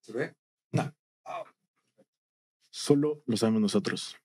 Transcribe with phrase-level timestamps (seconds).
[0.00, 0.34] ¿Se ve?
[2.72, 4.16] Solo lo sabemos nosotros.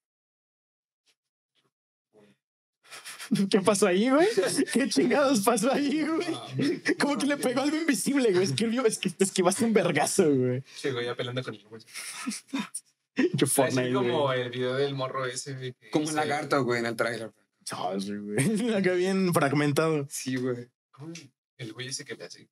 [3.50, 4.27] ¿Qué pasó ahí, güey?
[4.73, 6.81] ¿Qué chingados pasó ahí, güey?
[7.00, 8.43] Como que le pegó algo invisible, güey.
[8.88, 10.63] Es que te esquivaste un vergazo, güey.
[10.75, 11.82] Sí, güey, ya peleando con el güey.
[13.16, 14.41] Qué Así Fortnite, como güey.
[14.41, 15.73] el video del morro ese, güey.
[15.73, 17.34] que Como un lagarto, güey, en el trailer.
[17.71, 18.73] Ah, sí, güey.
[18.75, 20.05] Acá bien fragmentado.
[20.09, 20.70] Sí, güey.
[20.91, 21.14] ¿Cómo?
[21.57, 22.50] El güey ese que le hace.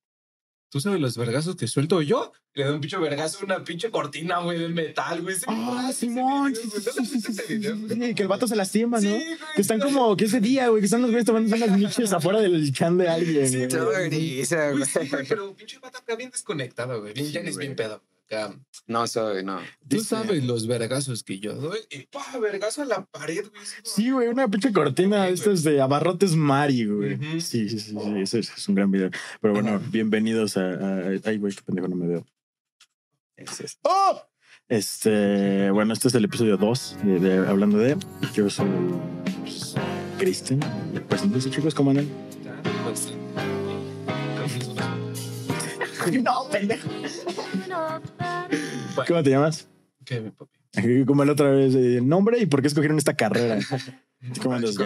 [0.74, 2.32] ¿Tú sabes los vergazos que suelto yo?
[2.52, 5.36] Le da un pinche vergazo a una pinche cortina, güey, de metal, güey.
[5.46, 6.52] Ah, Simón.
[6.52, 9.02] que el vato se lastima, ¿no?
[9.02, 11.78] Sí, güey, Que están como, que ese día, güey, que están los güeyes tomando unas
[11.78, 13.48] miches afuera del chan de alguien.
[13.48, 15.28] Sí, güey.
[15.28, 17.14] Pero pinche vato acá bien desconectado, güey.
[17.14, 18.02] Bien, Sí, ya bien pedo.
[18.86, 19.58] No soy, no.
[19.88, 21.78] Tú Dice- sabes los vergazos que yo doy.
[21.90, 23.62] Y pa, vergazo a la pared, güey.
[23.82, 27.18] Sí, güey, una pinche cortina de Sí, estas de abarrotes Mari, güey.
[27.40, 29.10] Sí, sí, sí, sí, ese es, es un gran video.
[29.40, 32.26] Pero bueno, bienvenidos a, a- Ay, güey, qué pendejo, no me veo.
[33.36, 33.78] Ese es.
[33.82, 34.20] ¡Oh!
[34.68, 37.96] Este, bueno, este es el episodio 2 de, de Hablando de.
[38.34, 38.66] Yo soy
[39.40, 39.74] pues,
[40.18, 40.60] Kristen.
[41.08, 42.08] Preséntense, chicos, ¿cómo andan?
[42.84, 43.12] Pues,
[46.22, 46.88] No, pendejo.
[48.94, 49.68] Bueno, ¿Cómo te llamas?
[50.04, 51.04] ¿qué, mi papi?
[51.06, 53.58] Como la otra vez, eh, nombre y por qué escogieron esta carrera.
[54.42, 54.76] ¿Cómo andas,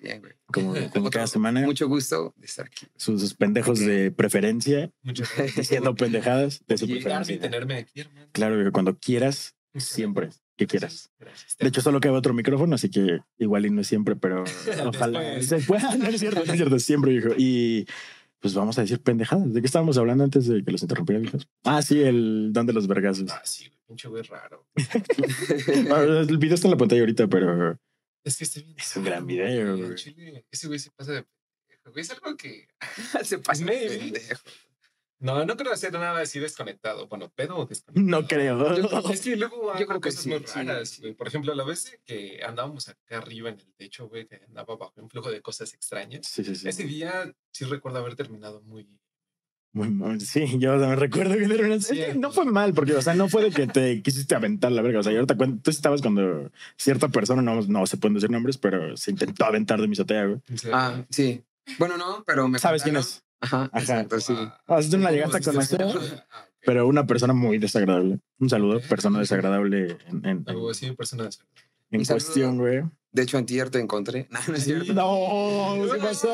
[0.00, 0.32] bien, güey.
[0.46, 2.86] Como, como cada semana, Mucho gusto de estar aquí.
[2.96, 5.56] sus, sus pendejos de preferencia, Muchas gracias.
[5.56, 7.40] diciendo pendejadas de su y preferencia.
[7.40, 8.28] tenerme aquí, hermano.
[8.32, 11.10] Claro, que cuando quieras, siempre que quieras.
[11.18, 11.56] Gracias.
[11.58, 14.44] De hecho, solo cabe otro micrófono, así que igual y no es siempre, pero
[14.86, 15.96] ojalá se pueda.
[15.96, 17.30] No es cierto, no es cierto, siempre, hijo.
[17.36, 17.86] Y
[18.40, 19.52] pues vamos a decir pendejadas.
[19.52, 21.46] ¿De qué estábamos hablando antes de que los interrumpiera, hijos?
[21.64, 23.30] Ah, sí, el don de los vergazos.
[23.30, 24.66] Ah, sí, pinche güey raro.
[25.92, 27.78] Ah, El video está en la pantalla ahorita, pero
[28.24, 28.76] Es que este bien.
[28.78, 29.94] Es un gran video, güey.
[29.94, 31.22] Chile, ese güey se pasa de.
[31.22, 32.68] pendejo, Güey, es algo que.
[33.24, 34.42] Se pasa de pendejo.
[35.20, 37.06] No, no creo hacer nada así desconectado.
[37.06, 38.06] Bueno, pedo o desconectado.
[38.22, 38.74] no creo.
[39.12, 41.12] Es que luego Yo hago creo que cosas sí, muy sí, raras, sí.
[41.12, 44.94] Por ejemplo, la vez que andábamos acá arriba en el techo, güey, que andaba bajo
[44.96, 46.26] un flujo de cosas extrañas.
[46.26, 46.68] Sí, sí, sí.
[46.68, 48.88] Ese día sí recuerdo haber terminado muy.
[49.72, 50.20] Muy mal.
[50.20, 52.18] Sí, yo también recuerdo que era una- es que Cierto.
[52.18, 54.98] no fue mal, porque, o sea, no fue de que te quisiste aventar la verga.
[54.98, 58.30] O sea, yo ahorita cuento, tú estabas cuando cierta persona, no, no se pueden decir
[58.30, 60.40] nombres, pero se intentó aventar de mi azotea, güey.
[60.72, 61.44] Ah, sí.
[61.78, 63.22] Bueno, no, pero me ¿Sabes quién es?
[63.40, 63.78] Ajá, Ajá.
[63.80, 64.34] exacto, sí.
[64.66, 65.82] Ah, tú no la llegaste a conocer,
[66.30, 68.20] Ah, pero una persona muy desagradable.
[68.38, 71.40] Un saludo, persona desagradable en, en, Algo así, personas.
[71.90, 72.24] en Un saludo.
[72.24, 72.82] cuestión, güey.
[73.12, 74.28] De hecho, antier te encontré.
[74.30, 74.92] No, no es cierto.
[74.92, 76.28] No, ¿qué pasó.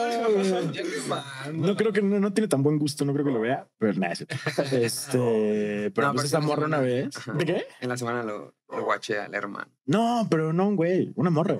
[1.54, 3.94] No creo que no, no tiene tan buen gusto, no creo que lo vea, pero
[3.94, 4.36] nada, es cierto.
[4.76, 7.16] Este, pero No, pues esa morra una vez.
[7.16, 7.32] Ajá.
[7.32, 7.66] ¿De qué?
[7.80, 9.70] En la semana lo, lo guaché al hermano.
[9.86, 11.56] No, pero no un güey, una morra.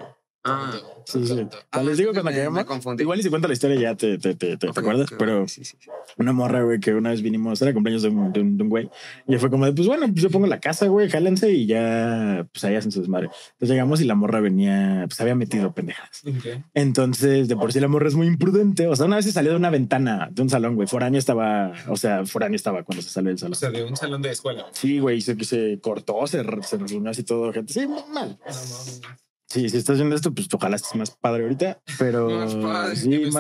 [0.49, 0.73] Ah,
[1.09, 1.47] Sí, sí.
[1.71, 2.65] Ah, Les digo cuando lleguemos.
[2.99, 5.17] Igual y si cuenta la historia ya te, te, te, te- te Ok, acuerdas, ok,
[5.19, 5.89] pero sí, sí, sí.
[6.19, 8.69] una morra, güey, que una vez vinimos, era cumpleaños de un, de un, de un
[8.69, 8.91] güey,
[9.29, 12.45] y fue como de, pues bueno, pues yo pongo la casa, güey, jálense y ya,
[12.53, 13.27] pues ahí hacen su desmadre.
[13.27, 16.23] Entonces llegamos y la morra venía, pues había metido pendejadas.
[16.27, 16.65] Ok.
[16.75, 18.89] Entonces, de por sí la morra es muy imprudente.
[18.89, 20.89] O sea, una vez se salió de una ventana de un salón, güey.
[20.89, 23.55] Foráneo estaba, o sea, foráneo estaba cuando se salió del O salón.
[23.55, 24.67] sea, de un salón de escuela.
[24.73, 27.73] Sí, güey, se, se cortó, se, se reunió así todo, gente.
[27.73, 27.97] Sí, mal.
[28.09, 29.01] No mames.
[29.49, 33.31] Sí, si estás viendo esto, pues ojalá estés más padre ahorita, pero Más padre, sí,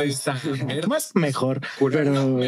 [0.87, 1.61] más, mejor.
[1.81, 2.39] Pero,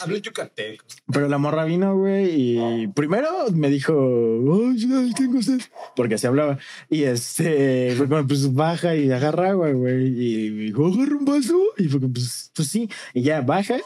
[0.00, 0.84] Hablo yucateco.
[1.12, 5.60] pero la morra vino, güey, y primero me dijo, ay, ay, tengo sed,
[5.94, 6.58] porque así hablaba.
[6.90, 10.06] Y este, fue como, pues baja y agarra agua, güey.
[10.08, 11.58] Y me dijo, agarra un vaso.
[11.76, 12.90] Y fue como, pues, pues sí.
[13.14, 13.76] Y ya baja,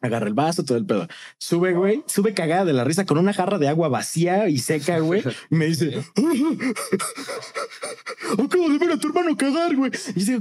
[0.00, 1.08] agarra el vaso, todo el pedo.
[1.38, 4.98] Sube, güey, sube cagada de la risa con una jarra de agua vacía y seca,
[5.00, 5.22] güey.
[5.50, 5.94] Y me dice,
[8.32, 9.90] acabo de ver a tu hermano cagar, güey.
[10.14, 10.40] Y yo digo,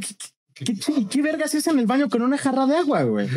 [0.54, 3.04] ¿qué, qué, qué, qué verga se hace en el baño con una jarra de agua,
[3.04, 3.28] güey?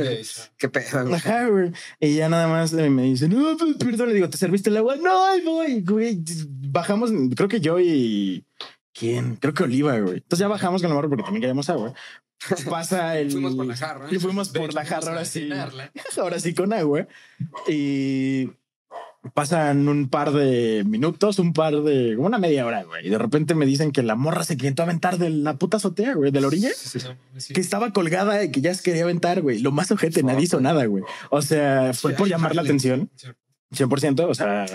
[0.59, 1.15] Qué pedo, güey.
[1.15, 1.73] Ajá, güey.
[1.99, 4.77] Y ya nada más eh, me dice, no, pues, perdón, le digo, ¿te serviste el
[4.77, 4.97] agua?
[4.97, 6.23] No, ahí voy, güey.
[6.49, 8.45] Bajamos, creo que yo y...
[8.93, 9.37] ¿Quién?
[9.37, 10.17] Creo que Oliva, güey.
[10.17, 11.95] Entonces ya bajamos con la morra porque también queríamos agua.
[12.71, 13.31] Pasa el...
[13.31, 14.07] Fuimos por la jarra.
[14.11, 15.51] Y fuimos por hecho, la jarra, ahora sí.
[16.19, 17.07] Ahora sí con agua.
[17.69, 18.51] Y
[19.35, 22.15] pasan un par de minutos, un par de...
[22.17, 23.07] como una media hora, güey.
[23.07, 26.15] Y de repente me dicen que la morra se intentó aventar de la puta azotea,
[26.15, 26.71] güey, de la orilla.
[26.75, 27.53] Sí.
[27.53, 29.59] Que estaba colgada y que ya se quería aventar, güey.
[29.59, 31.05] Lo más ojete, nadie hizo nada, güey.
[31.31, 33.11] O sea, fue por llamar la atención.
[33.73, 34.67] 100%, o sea,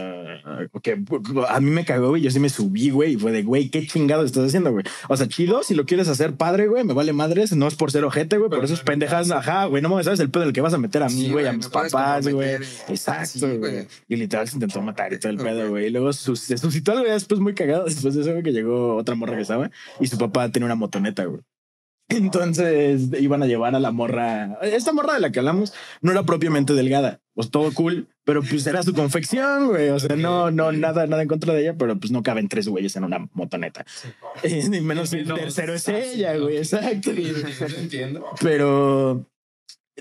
[0.81, 1.03] que
[1.49, 2.21] a mí me cagó, güey.
[2.21, 4.85] Yo sí me subí, güey, y fue de, güey, qué chingado estás haciendo, güey.
[5.09, 7.53] O sea, chido, si lo quieres hacer padre, güey, me vale madres.
[7.53, 9.93] No es por ser ojete, güey, Pero por esos no, pendejadas, no, ajá, güey, no
[9.93, 11.67] me sabes el pedo del que vas a meter a mí, Sí, güey, a mis
[11.67, 12.55] papás, güey.
[12.87, 13.87] Exacto, Sí, güey.
[14.07, 15.87] Y literal se intentó matar y todo el pedo, güey.
[15.87, 17.85] Y luego sus- se suscitó algo después muy cagado.
[17.95, 19.69] Después de eso, güey, que llegó otra morra que estaba
[19.99, 21.41] y su papá tenía una motoneta, güey.
[22.09, 24.59] Entonces iban a llevar a la morra.
[24.61, 28.67] Esta morra de la que hablamos no era propiamente delgada, pues todo cool, pero pues
[28.67, 29.89] era su confección, güey.
[29.89, 32.67] O sea, no, no, nada, nada en contra de ella, pero pues no caben tres
[32.67, 33.85] güeyes en una motoneta.
[34.43, 36.57] Eh, Ni menos el tercero es ella, güey.
[36.57, 37.11] Exacto.
[38.39, 39.25] Pero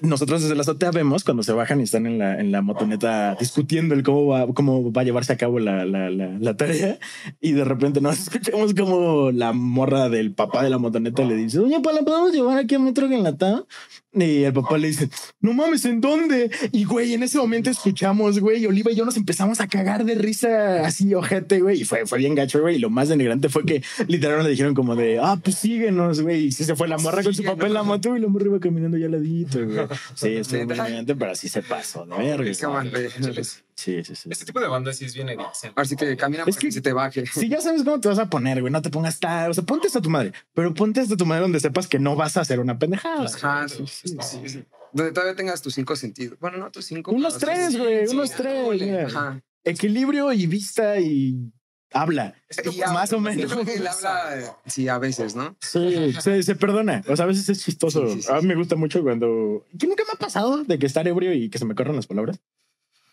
[0.02, 3.36] nosotros desde la azotea vemos cuando se bajan y están en la, en la motoneta
[3.38, 6.98] discutiendo el cómo va, cómo va a llevarse a cabo la, la, la, tarea.
[7.40, 11.60] Y de repente nos escuchamos como la morra del papá de la motoneta le dice,
[11.60, 13.68] oye, ¿pa, ¿la podemos llevar aquí a Metro Enlatado?
[14.14, 15.08] Y el papá le dice,
[15.40, 16.50] no mames, ¿en dónde?
[16.72, 20.14] Y güey, en ese momento escuchamos, güey, Oliva y yo nos empezamos a cagar de
[20.14, 21.80] risa así, ojete, güey.
[21.80, 22.76] Y fue, fue bien gacho, güey.
[22.76, 26.46] Y lo más denigrante fue que literal le dijeron como de, ah, pues síguenos, güey.
[26.46, 28.46] Y sí se fue la morra con su papá en la moto y la morra
[28.46, 29.86] iba caminando ya al ladito, güey.
[30.14, 33.44] Sí, estuvo muy denigrante, pero así se pasó, de
[33.76, 34.28] Sí, sí, sí.
[34.30, 35.72] Este tipo de banda sí es bien edición.
[35.74, 37.26] Ahora sí que camina Es para que que- se te baje.
[37.26, 39.64] Si ya sabes cómo te vas a poner, güey, no te pongas tal, o sea,
[39.64, 42.42] ponte hasta tu madre, pero ponte hasta tu madre donde sepas que no vas a
[42.42, 43.24] hacer una pendejada.
[43.26, 44.64] Ajá, sí, sí, sí, sí.
[44.92, 46.38] Donde todavía tengas tus cinco sentidos.
[46.38, 47.10] Bueno, no tus cinco.
[47.10, 49.02] Unos tres, sí, güey, sí, unos sí, tres, ole.
[49.02, 49.42] Ajá.
[49.64, 51.52] Equilibrio y vista y
[51.92, 52.34] habla.
[52.64, 53.42] Y Más o menos.
[53.42, 55.56] Yo creo que él habla, sí, a veces, ¿no?
[55.60, 57.02] Sí, se, se perdona.
[57.08, 58.06] O sea, a veces es chistoso.
[58.08, 58.46] Sí, sí, sí, a mí sí.
[58.46, 59.64] me gusta mucho cuando.
[59.78, 62.06] Que nunca me ha pasado de que estar ebrio y que se me corran las
[62.06, 62.40] palabras.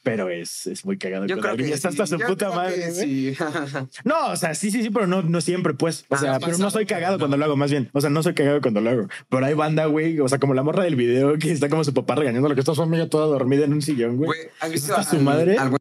[0.03, 1.27] Pero es, es muy cagado.
[1.27, 2.91] Yo cuando creo que ya está sí, hasta su yo puta madre.
[2.91, 3.35] Sí.
[4.03, 6.05] No, o sea, sí, sí, sí, pero no, no siempre, pues.
[6.09, 7.19] O Ah, sea, ha pero no soy cagado no.
[7.19, 7.89] cuando lo hago, más bien.
[7.93, 9.07] O sea, no soy cagado cuando lo hago.
[9.29, 10.19] Pero hay banda, güey.
[10.19, 12.61] O sea, como la morra del video que está como su papá regañando lo que
[12.61, 14.39] está su amiga toda dormida en un sillón, güey.
[14.59, 15.57] ¿has visto ¿Está su al- madre?
[15.57, 15.77] al?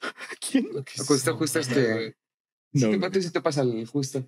[0.40, 0.68] ¿Quién?
[1.06, 2.16] Justo, justo este.
[2.72, 4.24] No, ¿Qué cuánto sí te pasa el justo?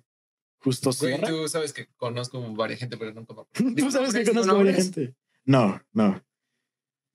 [0.59, 3.75] justo Güey, tú sabes que conozco varias gente, pero nunca me acuerdo.
[3.75, 5.13] Tú sabes que ¿Digo conozco a varias gente.
[5.45, 6.23] No, no.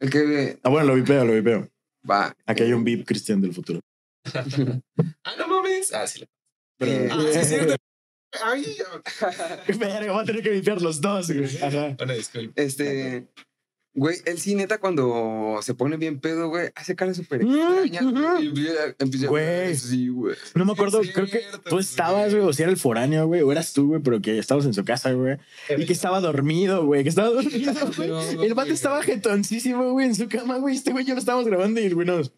[0.00, 1.68] El que Ah, bueno, lo vipeo, lo vipeo.
[2.08, 2.34] Va.
[2.46, 3.80] Aquí hay un VIP Cristian del futuro.
[5.24, 5.92] Ah, no mames.
[5.94, 6.24] Ah, sí.
[6.78, 7.76] Pero, Eh, Ah, sí, cierto.
[8.44, 8.76] Ay,
[9.78, 11.56] Verga, voy a tener que vipear los dos, güey.
[11.62, 11.94] Ajá.
[11.96, 12.62] Bueno, disculpe.
[12.62, 13.26] Este.
[13.98, 18.02] Güey, él sí, neta, cuando se pone bien pedo, güey, hace cara súper extraña.
[18.02, 19.74] güey, y empieza- empieza- Güey.
[19.76, 20.36] Sí, güey.
[20.54, 22.44] No me acuerdo, creo que tú estabas, güey.
[22.46, 24.84] o si era el foráneo, güey, o eras tú, güey, pero que estabas en su
[24.84, 25.36] casa, güey.
[25.76, 28.08] Y que estaba dormido, güey, que estaba dormido, güey.
[28.08, 30.76] No, El vato estaba jetoncísimo, güey, en su cama, güey.
[30.76, 32.32] Este güey ya lo estábamos grabando y el güey nos...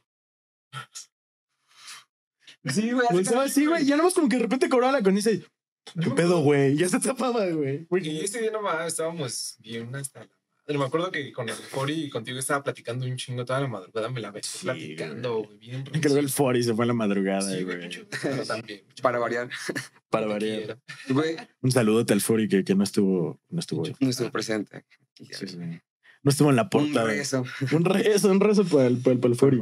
[2.73, 3.07] Sí, güey.
[3.21, 3.85] Estaba así, güey.
[3.87, 5.45] Ya nomás como que de repente cobraba la conciencia y...
[6.01, 6.77] ¿Qué pedo, güey?
[6.77, 7.87] Ya se tapaba, güey.
[8.03, 10.31] Y ese día nomás estábamos bien hasta la.
[10.79, 14.09] Me acuerdo que con el Fori y contigo estaba platicando un chingo toda la madrugada.
[14.11, 15.59] Me la ves Sí, platicando, güey.
[15.59, 17.89] Bien Creo que el Fori se fue a la madrugada, Sí, güey.
[18.23, 18.83] pero también.
[19.03, 19.49] Para variar.
[20.09, 20.79] Para variar.
[21.09, 23.41] Güey, Un saludote al Fori que, que no estuvo...
[23.49, 23.83] No estuvo...
[24.01, 24.85] no estuvo presente.
[25.17, 25.57] Sí, sí.
[26.23, 27.07] No estuvo en la Un portada.
[27.07, 27.45] rezo.
[27.73, 29.61] Un rezo, un rezo para el, para el, para el Fori.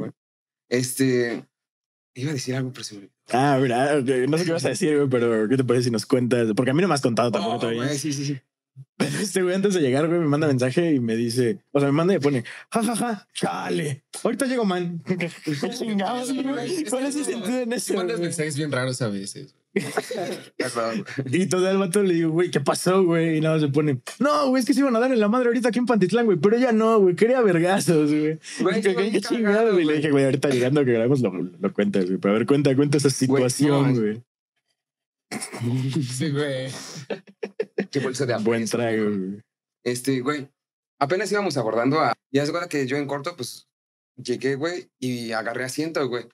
[0.67, 1.45] Este.
[2.15, 3.09] Iba a decir algo, pero se me.
[3.31, 5.91] Ah, mira, ok, no sé qué vas a decir, güey, pero ¿qué te parece si
[5.91, 6.49] nos cuentas?
[6.55, 7.83] Porque a mí no me has contado tampoco Oh, todavía.
[7.85, 8.39] güey, sí, sí, sí.
[8.97, 11.87] Pero este güey antes de llegar, güey, me manda mensaje y me dice, o sea,
[11.87, 15.01] me manda y me pone, ja, ja, ja, chale, ahorita llego, man.
[15.05, 15.29] ¿Qué
[15.77, 16.83] chingados, güey?
[16.89, 17.93] ¿Cuál es el sentido en eso?
[17.93, 19.53] mandas mensajes bien raros a veces.
[19.53, 19.85] güey.
[20.57, 21.41] De acuerdo, güey.
[21.41, 23.37] Y todo el vato le digo, güey, ¿qué pasó, güey?
[23.37, 25.29] Y nada, más se pone, no, güey, es que se iban a dar en la
[25.29, 28.39] madre ahorita aquí en Pantitlán, güey, pero ella no, güey, quería vergazos, güey.
[28.59, 29.85] Güey, ¿Qué, chingado, güey?
[29.85, 32.17] Le dije, güey, ahorita llegando que grabamos lo, lo cuentas, güey.
[32.17, 34.21] Pero a ver, cuenta, cuenta esa situación, no, güey.
[36.17, 36.71] Sí, güey.
[37.91, 39.43] Qué bolso de Buen trago, güey.
[39.83, 40.49] Este, güey,
[40.99, 42.13] apenas íbamos abordando a.
[42.31, 43.67] Ya se cuenta que yo en corto, pues
[44.15, 46.27] llegué, güey, y agarré asiento, güey.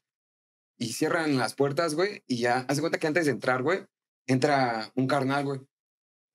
[0.77, 2.65] Y cierran las puertas, güey, y ya.
[2.67, 3.85] Hace cuenta que antes de entrar, güey,
[4.27, 5.61] entra un carnal, güey,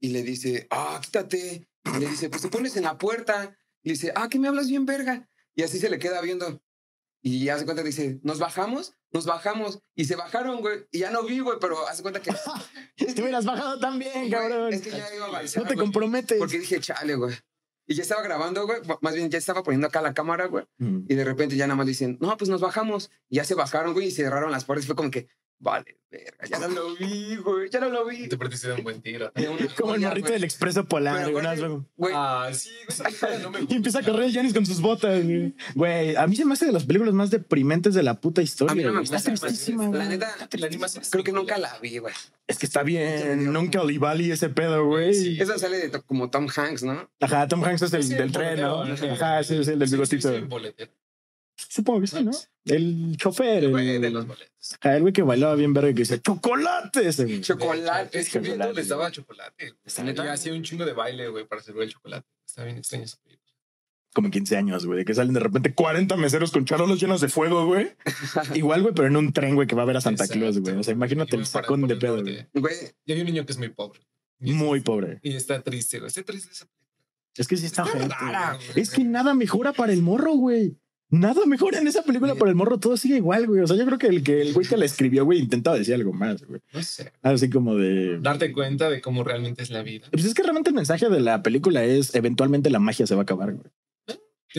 [0.01, 1.69] y le dice, ah, quítate.
[1.85, 3.57] Y le dice, pues te pones en la puerta.
[3.83, 5.29] Y le dice, ah, que me hablas bien, verga.
[5.55, 6.63] Y así se le queda viendo.
[7.23, 8.97] Y ya hace cuenta que dice, ¿nos bajamos?
[9.13, 9.81] Nos bajamos.
[9.97, 10.87] Y se bajaron, güey.
[10.93, 12.31] Y ya no vi, güey, pero hace cuenta que.
[12.97, 14.73] Te hubieras bajado también, cabrón.
[14.73, 15.87] Es que ya iba a avanzar, No te güey.
[15.87, 16.39] comprometes.
[16.39, 17.35] Porque dije, chale, güey.
[17.87, 18.81] Y ya estaba grabando, güey.
[19.01, 20.65] Más bien, ya estaba poniendo acá la cámara, güey.
[20.79, 21.07] Mm.
[21.09, 23.11] Y de repente ya nada más dicen, no, pues nos bajamos.
[23.29, 24.87] Y ya se bajaron, güey, y cerraron las puertas.
[24.87, 25.27] Fue como que,
[25.61, 27.71] vale, verga, ya no lo vi, güey.
[27.71, 28.29] Ya no lo vi.
[28.29, 29.33] Te perdiste de un buen tiro.
[29.79, 31.45] Como el morrito del expreso polar, güey,
[32.13, 33.43] Ah, sí, güey.
[33.43, 35.55] No me Y empieza a correr el Janis con sus botas, güey.
[35.77, 38.73] Güey, a mí se me hace de las películas más deprimentes de la puta historia.
[38.73, 39.05] A mí no me güey.
[39.05, 40.09] Está gusta, tristísima, La güey.
[40.09, 42.15] neta, La animación creo que nunca la vi, güey.
[42.49, 43.53] Es que está bien.
[43.53, 45.15] Nunca Olivali ese pedo, güey.
[45.15, 45.39] Sí.
[45.41, 47.09] Eso sale de como Tom Hanks, ¿no?
[47.21, 48.83] Ajá, Tom Hanks es el del el tren, ¿no?
[48.83, 50.31] Ajá, sí, es el del Sí, sí, bigotito.
[51.69, 52.31] Supongo que sí, ¿no?
[52.65, 53.65] El chofer.
[53.65, 54.77] el- Güey, de los boletos.
[54.81, 57.07] Ajá, el güey que bailaba bien verga y que dice, ¡chocolate!
[57.09, 57.41] Ese, güey.
[57.41, 58.19] Chocolate.
[58.19, 59.75] Es que todo les daba chocolate.
[59.85, 60.33] ¿Está Y neta?
[60.33, 62.27] hacía un chingo de baile, güey, para servir el chocolate.
[62.47, 63.41] Está bien extraño esa película.
[64.13, 67.29] Como 15 años, güey, de que salen de repente 40 meseros con charolos llenos de
[67.29, 67.93] fuego, güey.
[68.55, 70.59] Igual, güey, pero en un tren, güey, que va a ver a Santa Exacto, Claus,
[70.59, 70.77] güey.
[70.77, 72.47] O sea, imagínate el sacón de pedo, güey.
[72.53, 72.75] Güey,
[73.05, 74.01] Y hay un niño que es muy pobre.
[74.41, 75.21] Y- Muy pobre.
[75.23, 76.09] Y está triste, güey.
[76.09, 76.67] Está triste esa
[77.37, 78.81] Es que sí está, Está rara, güey.
[78.83, 80.77] Es que nada mejora para el morro, güey.
[81.11, 82.39] Nada mejora en esa película Sí.
[82.39, 82.79] para el morro.
[82.79, 83.61] Todo sigue igual, güey.
[83.63, 85.95] O sea, yo creo que el que el güey que la escribió, güey, intentaba decir
[85.95, 86.61] algo más, güey.
[86.73, 87.13] No sé.
[87.23, 88.19] Así como de.
[88.21, 90.07] Darte cuenta de cómo realmente es la vida.
[90.13, 93.23] Pues es que realmente el mensaje de la película es eventualmente la magia se va
[93.23, 93.67] a acabar, güey.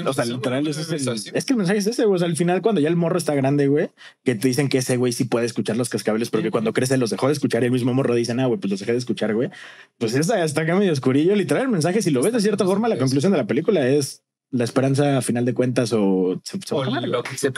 [0.05, 2.15] O sea, literal, es, el- es que el mensaje es ese, güey.
[2.15, 3.89] O sea, al final, cuando ya el morro está grande, güey,
[4.23, 6.53] que te dicen que ese güey sí puede escuchar los cascabeles, porque Ujú.
[6.53, 8.79] cuando crece los dejó de escuchar y el mismo morro dicen, ah, güey, pues los
[8.79, 9.49] dejé de escuchar, güey.
[9.97, 11.35] Pues esa está acá medio oscurillo.
[11.35, 14.23] Literal, el mensaje, si lo ves de cierta forma, la conclusión de la película es
[14.51, 17.51] la esperanza a final de cuentas o se, se O lo que Se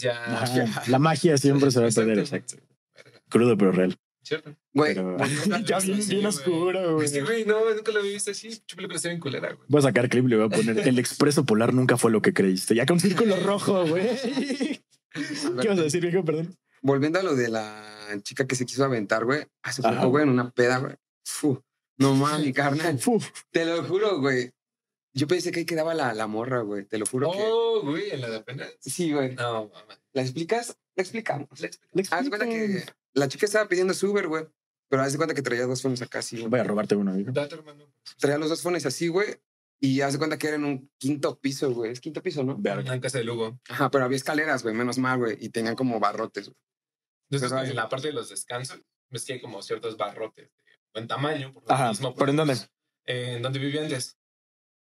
[0.00, 0.44] ya.
[0.86, 2.56] La magia siempre se va a perder, Exacto.
[3.28, 3.96] Crudo pero real.
[4.22, 4.54] ¿Cierto?
[4.74, 5.16] Güey, Pero
[5.64, 6.26] Ya bien, sí, bien güey.
[6.26, 7.08] oscuro, güey.
[7.08, 8.48] Sí, güey, no, nunca lo había visto así.
[8.48, 9.66] Mucha película está bien culera, güey.
[9.68, 12.32] Voy a sacar clip, le voy a poner el expreso polar nunca fue lo que
[12.34, 12.74] creíste.
[12.74, 14.06] Ya con círculo rojo, güey.
[15.12, 16.24] ¿Qué vas a decir, viejo?
[16.24, 16.54] Perdón.
[16.82, 17.84] volviendo a lo de la
[18.22, 20.94] chica que se quiso aventar, güey, hace poco, güey, en una peda, güey.
[21.24, 21.62] Fu,
[21.96, 22.98] no mames, mi carnal.
[22.98, 23.20] Fu.
[23.50, 24.50] Te lo juro, güey.
[25.14, 26.84] Yo pensé que ahí quedaba la, la morra, güey.
[26.84, 27.38] Te lo juro que.
[27.40, 28.72] Oh, güey, en la de apenas.
[28.80, 29.34] Sí, güey.
[29.34, 30.00] No, mamá.
[30.12, 30.76] ¿La explicas?
[30.94, 31.48] La explicamos.
[31.60, 31.70] Le
[32.10, 32.84] Haz de cuenta que
[33.14, 34.46] la chica estaba pidiendo su Uber, güey.
[34.88, 36.48] Pero haz de cuenta que traía dos fones acá, así, güey.
[36.48, 37.30] Voy a robarte uno, viejo.
[37.32, 37.92] Date, hermano.
[38.18, 39.36] Traía los dos fones así, güey.
[39.80, 41.92] Y haz de cuenta que era en un quinto piso, güey.
[41.92, 42.56] Es quinto piso, ¿no?
[42.58, 42.94] Verga.
[42.94, 43.60] En casa de Lugo.
[43.68, 44.74] Ajá, pero había escaleras, güey.
[44.74, 45.36] Menos mal, güey.
[45.40, 46.56] Y tenían como barrotes, güey.
[47.30, 50.62] Entonces, Pero en la parte de los descansos, ves que hay como ciertos barrotes de
[50.94, 51.52] buen tamaño.
[51.52, 52.54] Por lo Ajá, mismo, ¿pero en dónde?
[53.04, 54.17] Eh, en donde vivía antes.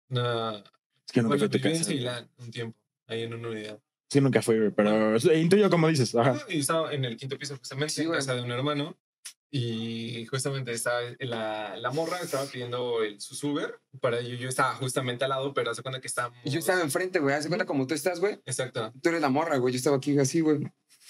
[0.10, 0.64] No, Es
[1.12, 1.84] que nunca bueno, viví en.
[1.84, 3.80] Ceilán un tiempo, ahí en una unidad.
[4.10, 6.14] Sí, nunca fui, pero intuyo como dices.
[6.16, 6.38] Ajá.
[6.48, 8.20] Y estaba en el quinto piso, justamente, Sí, en güey.
[8.20, 8.98] casa de un hermano.
[9.52, 13.80] Y justamente estaba la, la morra, estaba pidiendo el, su Uber.
[14.02, 16.38] Para ello, yo estaba justamente al lado, pero hace cuenta que estábamos.
[16.44, 17.36] Y yo estaba enfrente, güey.
[17.36, 18.34] Haz de cuenta como tú estás, güey.
[18.46, 18.92] Exacto.
[19.02, 19.74] Tú eres la morra, güey.
[19.74, 20.60] Yo estaba aquí así, güey.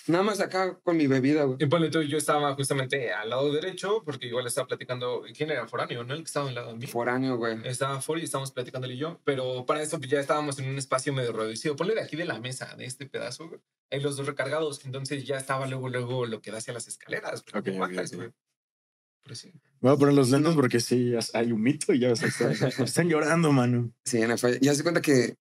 [0.08, 1.58] Nada más acá con mi bebida, güey.
[1.60, 5.24] Y ponle tú, yo estaba justamente al lado derecho, porque igual estaba platicando.
[5.36, 5.68] ¿Quién era?
[5.68, 6.14] Foráneo, ¿no?
[6.14, 6.86] El que estaba al lado de mí.
[6.88, 7.58] Foráneo, güey.
[7.64, 10.78] Estaba For y estábamos platicando él y yo, pero para eso ya estábamos en un
[10.78, 11.76] espacio medio reducido.
[11.76, 13.60] Ponle de aquí de la mesa, de este pedazo, güey.
[13.92, 17.44] Hay los dos recargados, entonces ya estaba luego, luego lo que da hacia las escaleras.
[17.64, 18.30] güey, bajas, güey.
[19.24, 19.52] Pero sí.
[19.80, 20.56] Voy a poner los lentes No.
[20.62, 22.52] porque sí, ya hay un mito y ya se están,
[22.86, 23.92] están llorando, mano.
[24.04, 24.60] Sí, en la falla.
[24.62, 25.36] Y haz de cuenta que,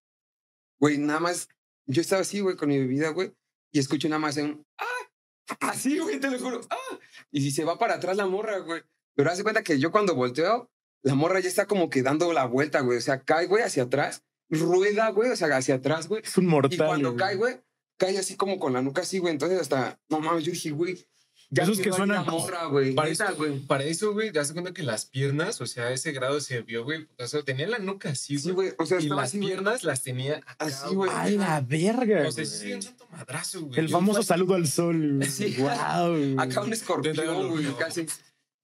[0.79, 1.49] güey, nada más.
[1.87, 3.35] Yo estaba así, güey, con mi bebida, güey.
[3.75, 4.65] Y escucho nada más en.
[4.79, 5.57] ¡Ah!
[5.61, 6.61] Así, güey, te lo juro.
[6.71, 6.99] ¡Ah!
[7.33, 8.83] Y si se va para atrás la morra, güey.
[9.17, 10.71] Pero haz de cuenta que yo cuando volteo,
[11.03, 12.99] la morra ya está como que dando la vuelta, güey.
[12.99, 14.23] O sea, cae, güey, hacia atrás.
[14.49, 16.23] Rueda, güey, o sea, hacia atrás, güey.
[16.25, 16.73] Es un mortal.
[16.75, 17.19] Y cuando güey.
[17.19, 17.61] cae, güey,
[17.99, 19.33] cae así como con la nuca así, güey.
[19.33, 21.05] Entonces hasta, no mames, yo dije, güey.
[21.51, 22.95] Ya Esos se que suenan- La morra, güey.
[22.95, 23.59] Para Neta, eso, güey.
[23.67, 26.83] para eso, güey, te das cuenta que las piernas, o sea, ese grado se vio,
[26.85, 27.07] güey.
[27.19, 28.71] O sea, tenía la nuca así, Sí, güey.
[28.71, 28.77] güey.
[28.79, 29.49] O sea, y las así, güey.
[29.51, 31.11] piernas las tenía acá, Así, güey.
[31.15, 32.27] ¡A la verga!
[32.27, 32.75] O sea, sí, güey.
[32.75, 33.81] un madrazo, güey.
[33.81, 35.17] El Yo- famoso saludo al sol.
[35.17, 35.29] güey.
[35.31, 35.57] Sí.
[35.59, 36.41] Wow.
[36.41, 38.07] Acá un escorpión, güey, casi.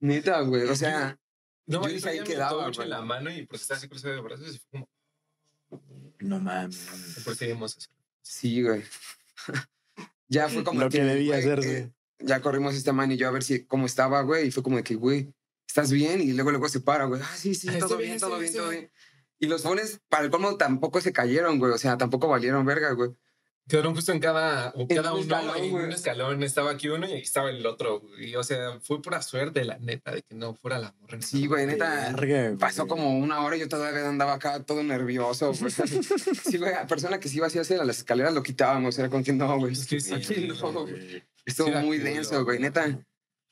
[0.00, 0.62] Neta, güey.
[0.68, 1.18] O sea,
[1.66, 2.98] No, yo dije, ahí quedaba, mucho en güey.
[2.98, 4.88] la mano y pues estaba así cruzado de brazos y fue como,
[6.20, 6.78] No mames.
[7.24, 7.90] procedimos a hacer.
[8.22, 8.82] sí, güey.
[10.28, 11.78] ya fue como Lo que debía güey, hacerse.
[11.78, 14.48] eh, ya corrimos este man y yo a ver si cómo estaba, güey.
[14.48, 15.32] Y fue como de que, güey,
[15.66, 16.20] ¿estás bien?
[16.20, 17.20] Y luego, luego se para, güey.
[17.22, 18.92] Ah, sí, sí, Ah, todo estoy bien, bien, todo bien, bien, todo bien.
[19.38, 21.72] Y los fones, para el colmo, tampoco se cayeron, güey.
[21.72, 23.10] O sea, tampoco valieron verga, güey.
[23.70, 27.06] Quedaron justo en cada, o cada un uno, escalón, en un escalón estaba aquí uno
[27.08, 28.02] y aquí estaba el otro.
[28.18, 31.22] Y, o sea, fue pura suerte, la neta, de que no fuera la morra.
[31.22, 32.12] Sí, güey, neta.
[32.16, 32.58] Verga, güey.
[32.58, 35.52] Pasó como una hora y yo todavía andaba acá todo nervioso.
[35.52, 35.70] güey.
[36.44, 38.98] sí, güey, a persona que se iba así hacia las escaleras lo quitábamos.
[38.98, 39.72] Era con que no, güey.
[39.74, 41.22] Es que sí, Aquí no, güey.
[41.46, 42.58] Estuvo Sí, muy culo, denso, güey.
[42.58, 42.98] Neta,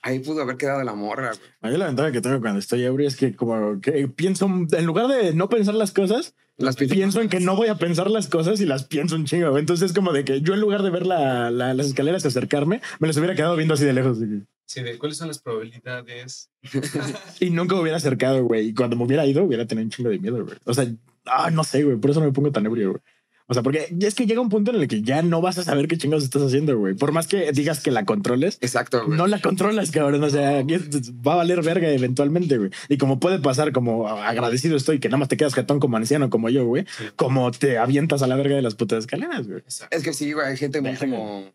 [0.03, 1.51] ahí pudo haber quedado la morra, güey.
[1.63, 4.85] A mí la ventaja que tengo cuando estoy ebrio es que como que pienso, en
[4.85, 8.11] lugar de no pensar las cosas, Las pienso- pienso en que no voy a pensar
[8.11, 9.57] las cosas y las pienso un chingo.
[9.59, 12.29] Entonces es como de que yo en lugar de ver la- la- las escaleras y
[12.29, 14.19] acercarme, me las hubiera quedado viendo así de lejos.
[14.67, 16.51] Sí, de cuáles son las probabilidades.
[17.41, 18.69] Y nunca me hubiera acercado, güey.
[18.69, 20.57] Y cuando me hubiera ido, hubiera tenido un chingo de miedo, güey.
[20.65, 20.87] O sea,
[21.27, 21.97] ah, no sé, güey.
[21.97, 23.03] Por eso no me pongo tan ebrio, güey.
[23.51, 25.65] O sea, porque es que llega un punto en el que ya no vas a
[25.65, 26.95] saber qué chingados estás haciendo, güey.
[26.95, 29.17] Por más que digas que la controles, Exacto, güey.
[29.17, 30.23] no la controlas, cabrón.
[30.23, 32.71] O sea, va a valer verga eventualmente, güey.
[32.91, 36.29] Y como puede pasar, como agradecido estoy, que nada más te quedas jetón como anciano
[36.29, 36.85] como yo, güey.
[37.17, 39.61] Como te avientas a la verga de las putas escaleras, güey.
[39.61, 39.97] Exacto.
[39.97, 40.47] Es que sí, güey.
[40.47, 41.51] Hay gente muy como.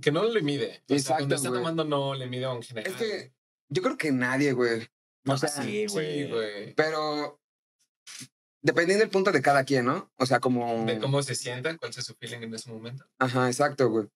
[0.00, 0.66] Que no le mide.
[0.66, 1.60] O sea, Exacto, cuando está güey.
[1.60, 2.90] tomando no le mide en general.
[2.92, 3.32] Es que
[3.68, 4.88] yo creo que nadie, güey.
[5.24, 6.28] No, sea, sí, Sí, güey.
[6.28, 6.74] güey.
[6.74, 7.40] Pero
[8.62, 10.10] dependiendo del punto de cada quien, ¿no?
[10.16, 10.84] O sea, como.
[10.84, 13.04] De cómo se sienta, cuál es su feeling en ese momento.
[13.18, 14.06] Ajá, exacto, güey.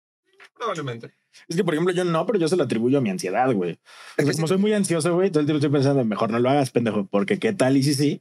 [0.54, 1.14] Probablemente.
[1.48, 3.78] Es que, por ejemplo, yo no, pero yo se lo atribuyo a mi ansiedad, güey.
[4.16, 6.50] Es que como soy muy ansioso, güey, todo el tiempo estoy pensando, mejor no lo
[6.50, 8.20] hagas, pendejo, porque qué tal y sí, sí.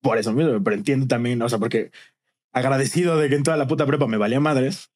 [0.00, 1.92] Por eso mismo, pero entiendo también, o sea, porque
[2.52, 4.90] agradecido de que en toda la puta prepa me valía madres,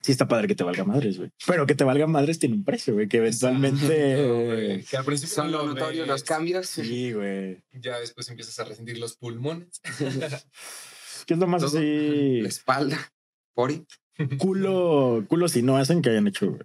[0.00, 1.30] sí está padre que te valga madres, güey.
[1.46, 4.26] Pero que te valga madres tiene un precio, güey, que eventualmente...
[4.44, 6.66] güey, que al principio Son lo notorios ves, los cambios.
[6.68, 7.62] Sí, güey.
[7.72, 9.80] Ya después empiezas a resentir los pulmones.
[11.26, 11.78] ¿Qué es lo más Todo.
[11.78, 12.40] así?
[12.40, 13.12] La espalda.
[13.54, 13.86] Pori.
[14.38, 16.62] Culo, culo si no hacen que hayan hecho, güey.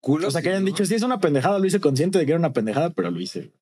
[0.00, 0.28] Culo.
[0.28, 0.66] O sea, que hayan ¿no?
[0.66, 3.20] dicho, sí, es una pendejada, lo hice consciente de que era una pendejada, pero lo
[3.20, 3.52] hice.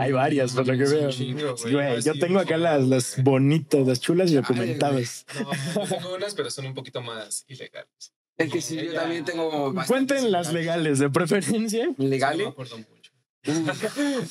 [0.00, 1.10] Hay varias, por lo que veo.
[1.10, 1.72] chingo, güey.
[1.72, 5.24] Güey, yo tengo acá las, las bonitas, las chulas y documentadas.
[5.34, 8.12] No, yo tengo unas, pero son un poquito más ilegales.
[8.36, 9.00] Es que sí, yo Ya.
[9.02, 9.72] también tengo.
[9.86, 11.86] Cuenten las legales, de preferencia.
[11.96, 12.46] No me ¿Legales?
[12.48, 13.12] acuerdo mucho.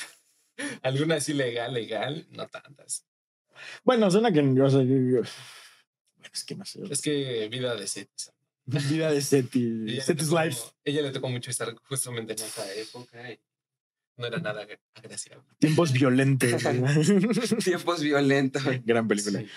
[0.84, 3.06] Alguna así legal, no tantas.
[3.84, 4.40] Bueno, suena que.
[4.42, 5.28] O sea, que- bueno,
[6.34, 6.82] es que no sé.
[6.90, 8.32] Es que vida de Cetis.
[8.66, 10.60] Vida de Seti's tocó- Life.
[10.84, 13.40] Ella le tocó mucho estar justamente en esa época y
[14.18, 15.44] no era nada agra- agraciable.
[15.60, 16.50] Tiempos violentos.
[17.64, 18.64] Tiempos violentos.
[18.86, 19.40] Gran película.
[19.40, 19.48] Sí.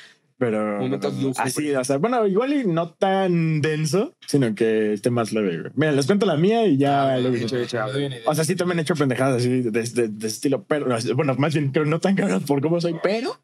[0.40, 5.32] Pero Momentos así, o sea, bueno, igual y no tan denso, sino que esté más
[5.32, 5.58] leve.
[5.62, 5.72] güey.
[5.74, 7.78] Mira, les cuento la mía y ya Ah, luego- me- hecho, hecho.
[8.24, 10.86] O sea, sí también he hecho pendejadas así de, de- de estilo, pero
[11.16, 13.36] bueno, más bien creo no tan cabrón por cómo soy, pero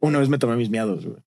[0.00, 1.18] una vez me tomé mis miados, güey.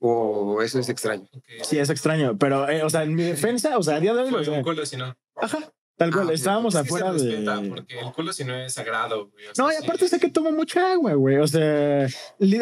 [0.00, 1.28] O eso es extraño.
[1.32, 1.44] Ok.
[1.62, 4.22] Sí, es extraño, pero, eh, o sea, en mi defensa, o sea, a día de
[4.22, 5.16] hoy, Fue un culo si no.
[5.36, 5.58] ajá,
[5.96, 7.68] tal cual, Ah, estábamos Es que se afuera respeta, de...
[7.68, 9.46] Porque el culo si no es sagrado, güey.
[9.46, 9.84] o sea, No, y sí.
[9.84, 12.06] aparte sé que tomo mucha agua, güey, o sea,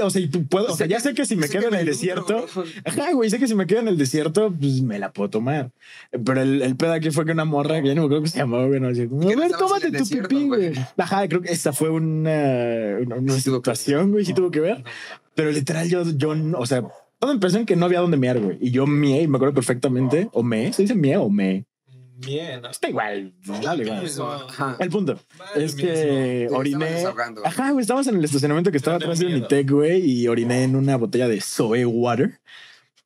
[0.03, 1.87] o sea, y tú puedo, o sea, ya sé que si me quedo en el
[1.87, 2.47] desierto.
[2.85, 5.71] Ajá, güey, sé que si me quedo en el desierto, pues me la puedo tomar.
[6.11, 8.27] Pero el, el pedo aquí fue que una morra, que ya no me acuerdo cómo
[8.29, 10.69] se llamaba, güey, no, así, como, que a no ver, tómate tu desierto, pipí, güey.
[10.73, 10.87] güey.
[10.97, 14.61] Ajá, creo que esa fue una, una, una Sí que situación, güey, sí tuvo que
[14.61, 14.79] ver.
[14.79, 14.85] No,
[15.35, 16.83] Pero literal, yo, yo, o sea,
[17.19, 18.59] todo empezó en que no había dónde mear, güey.
[18.61, 21.65] Y yo mié, y me acuerdo perfectamente, o me, se dice mie o me.
[22.17, 22.65] Bien.
[22.65, 24.47] Está igual, dale, igual.
[24.49, 24.77] Ajá.
[24.79, 25.19] El punto
[25.57, 27.05] es que oriné.
[27.45, 30.77] Ajá, güey, estábamos en el estacionamiento que estaba atrás de Unitec, güey, y oriné en
[30.77, 32.41] una botella de Zoe Water.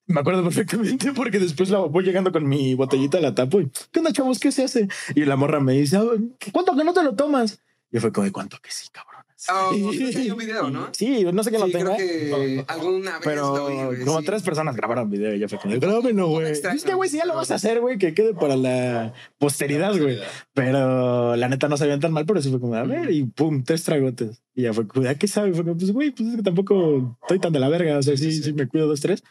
[0.07, 4.01] Me acuerdo perfectamente porque después la voy llegando con mi botellita, la tapo y ¿qué
[4.01, 4.39] onda, chavos?
[4.39, 4.89] ¿Qué se hace?
[5.15, 6.05] Y la morra me dice, "Ah,
[6.53, 7.61] ¿cuánto que no te lo tomas?
[7.91, 9.18] Y fue como, "¿De ¿cuánto que sí, cabrón?
[9.49, 10.89] Oh, hay un video, ¿no?
[10.93, 11.95] Sí, no sé quién Sí, lo tenga.
[11.95, 14.27] creo que alguna vez Pero lo vi, güey, como sí.
[14.27, 16.51] tres personas grabaron video y ya fue como, grábenlo, güey.
[16.51, 19.97] Es que, güey, si ya lo vas a hacer, güey, que quede para la posteridad,
[19.97, 20.19] güey.
[20.55, 23.63] Pero la neta no sabían tan mal, pero sí fue como, a ver, y pum,
[23.63, 24.43] tres tragotes.
[24.57, 25.53] Y ya fue ¿a qué sabe?
[25.53, 27.97] Fue como, pues, güey, pues es que tampoco estoy tan de la verga.
[27.99, 28.53] O sea, sí, sí, sí.
[28.53, 29.23] me cuido dos, tres.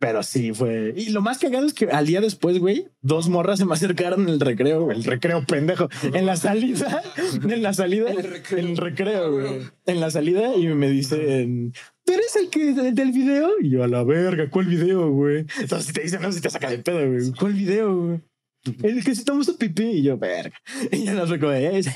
[0.00, 0.94] Pero sí fue.
[0.96, 4.22] Y lo más cagado es que al día después, güey, dos morras se me acercaron
[4.22, 5.90] en el recreo, güey, el recreo pendejo.
[6.14, 7.02] En la salida,
[7.48, 8.58] en la salida, En el recreo.
[8.58, 9.60] en el recreo, güey.
[9.84, 13.50] En la salida y me dicen, ¿tú eres el que el del video?
[13.60, 15.44] Y yo, a la verga, ¿cuál video, güey?
[15.60, 17.32] Entonces te dicen, no, si te saca de pedo, güey.
[17.38, 18.20] ¿Cuál video, güey?
[18.82, 20.56] El que se tomó su pipí y yo, verga.
[20.92, 21.88] Y ya no sé cómo es.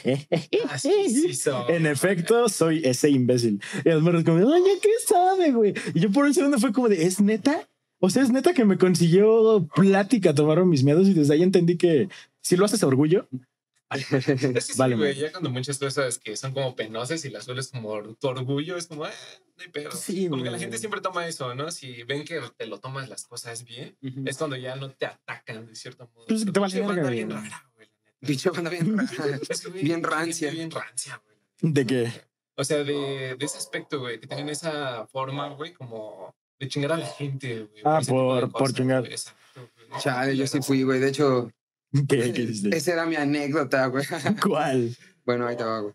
[0.71, 1.71] Así sí son.
[1.71, 3.63] En efecto, soy ese imbécil.
[3.83, 5.73] Y las morras como, oye, ¿qué sabe, güey?
[5.95, 7.67] Y yo por un segundo fue como de, ¿es neta?
[8.05, 11.79] O sea, es neta que me consiguió plática, tomaron mis miedos y desde ahí entendí
[11.79, 12.11] que
[12.43, 13.27] si lo haces a orgullo,
[13.91, 17.45] Es que sí, Vale, güey, ya cuando muchas cosas que son como penosas y las
[17.47, 19.13] sueles como tu orgullo, es como, ah,
[19.57, 19.91] no hay pedo.
[19.93, 21.71] Sí, como que la gente siempre toma eso, ¿no?
[21.71, 24.25] Si ven que te lo tomas las cosas bien, Ujú.
[24.27, 26.27] es cuando ya no te atacan de cierto modo.
[26.27, 27.41] Pues, te vale banda bien güey.
[27.41, 27.89] rara, güey.
[28.21, 29.39] Pinche banda bien rara.
[29.49, 30.51] Es que, Bien pinche rancia.
[30.51, 31.73] Bien rancia, güey.
[31.73, 32.13] ¿de qué?
[32.57, 36.93] O sea, de, de ese aspecto, güey, que tienen esa forma, güey, como de chingar
[36.93, 37.83] a la gente, güey.
[37.85, 39.01] Ah, por- por cosas, chingar.
[39.01, 40.01] güey, Exacto, güey.
[40.01, 41.01] Chale, yo sí fui, güey.
[41.01, 41.51] De hecho,
[42.09, 44.05] ¿Qué, esa era mi anécdota, güey.
[44.43, 44.97] ¿Cuál?
[45.25, 45.95] Bueno, ahí te va, güey.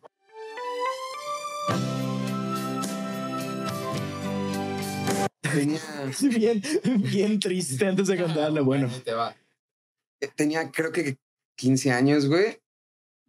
[5.41, 5.79] Tenía,
[6.21, 6.61] Bien,
[7.11, 8.63] bien triste antes de contarlo.
[8.63, 9.35] Bueno, Ahí te va.
[10.35, 11.17] tenía creo que
[11.55, 12.59] 15 años, güey.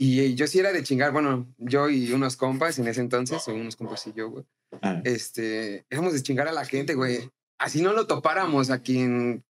[0.02, 3.52] Y yo sí era de chingar, bueno, yo y unos compas en ese entonces, o
[3.52, 4.44] unos compas y yo, güey.
[4.80, 7.28] ah, Este, éramos de chingar a la gente, güey.
[7.58, 9.44] Así no lo topáramos a quien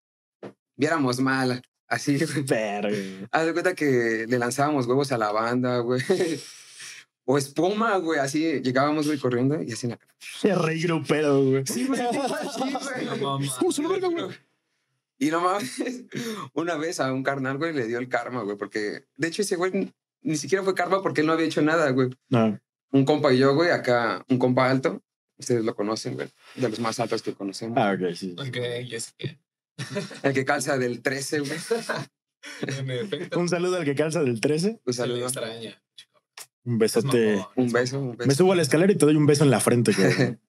[0.77, 1.61] viéramos mal.
[1.89, 2.43] Así, güey.
[2.43, 3.27] verga.
[3.29, 6.01] Haz de cuenta que le lanzábamos huevos a la banda, güey.
[7.29, 8.21] O espuma, güey.
[8.21, 10.15] Así llegábamos, güey, corriendo y así en la cara.
[10.41, 11.63] Qué rey grupero, güey.
[11.67, 11.99] Sí, güey.
[11.99, 13.05] Sí, güey.
[13.05, 13.51] No mames.
[13.51, 13.81] ¿Cómo se?
[15.19, 16.05] Y no mames,
[16.53, 19.57] una vez a un carnal, güey, le dio el karma, güey, porque de hecho ese
[19.57, 19.91] güey
[20.27, 22.09] ni siquiera fue karma porque él no había hecho nada, güey.
[22.29, 22.59] No.
[22.91, 25.01] Un compa y yo, güey, acá, un compa alto,
[25.37, 27.77] ustedes lo conocen, güey, de los más altos que conocemos.
[27.77, 28.35] Ah, ok, sí.
[28.37, 29.39] Ok, y es que,
[30.23, 31.59] El que calza del 13, güey.
[33.37, 34.81] Un saludo al que calza del 13.
[34.85, 35.23] Un saludo.
[35.23, 35.81] extraña.
[36.65, 37.45] Un besote.
[37.55, 38.27] Un es beso, un beso.
[38.27, 40.37] Me subo a la escalera y te doy un beso en la frente, güey.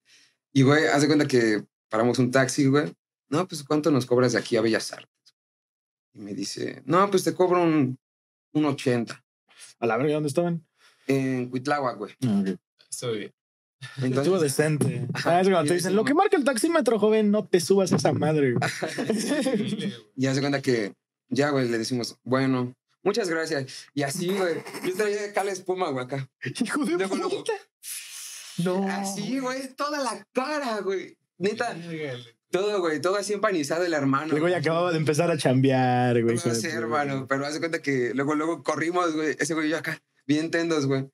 [0.51, 2.93] Y, güey, haz de cuenta que paramos un taxi, güey.
[3.29, 5.37] No, pues, ¿cuánto nos cobras de aquí a Bellas Artes?
[6.15, 7.99] Y me dice, no, pues te cobro un,
[8.55, 9.25] un 80
[9.81, 10.65] A la verga, ¿dónde estaban?
[11.07, 12.15] en Cuitláhuac, güey.
[12.27, 12.45] Ah.
[12.91, 13.33] Estoy bien.
[14.13, 15.07] Estuvo decente.
[15.15, 17.93] Ajá, Ah, es cuando te dicen, lo que marca el taxímetro, joven, no te subas
[17.93, 18.53] a esa madre.
[18.55, 18.71] güey".
[19.09, 19.95] Increíble, güey.
[20.17, 20.93] ya se cuenta que
[21.31, 23.87] ya, güey, le decimos, bueno, muchas gracias.
[23.95, 26.29] Y así, güey, yo traía acá la espuma, güey, acá.
[26.61, 27.53] Hijo de luego, puta.
[28.65, 28.87] No.
[28.89, 31.17] Así, güey, toda la cara, güey.
[31.39, 31.75] Neta,
[32.51, 34.35] todo, güey, todo así empanizado el hermano.
[34.35, 36.37] El güey acababa de empezar a chambear, güey.
[36.37, 39.79] No sé, hermano, pero hace cuenta que luego, luego corrimos, güey, ese güey y yo
[39.79, 41.11] acá, bien tendos, güey.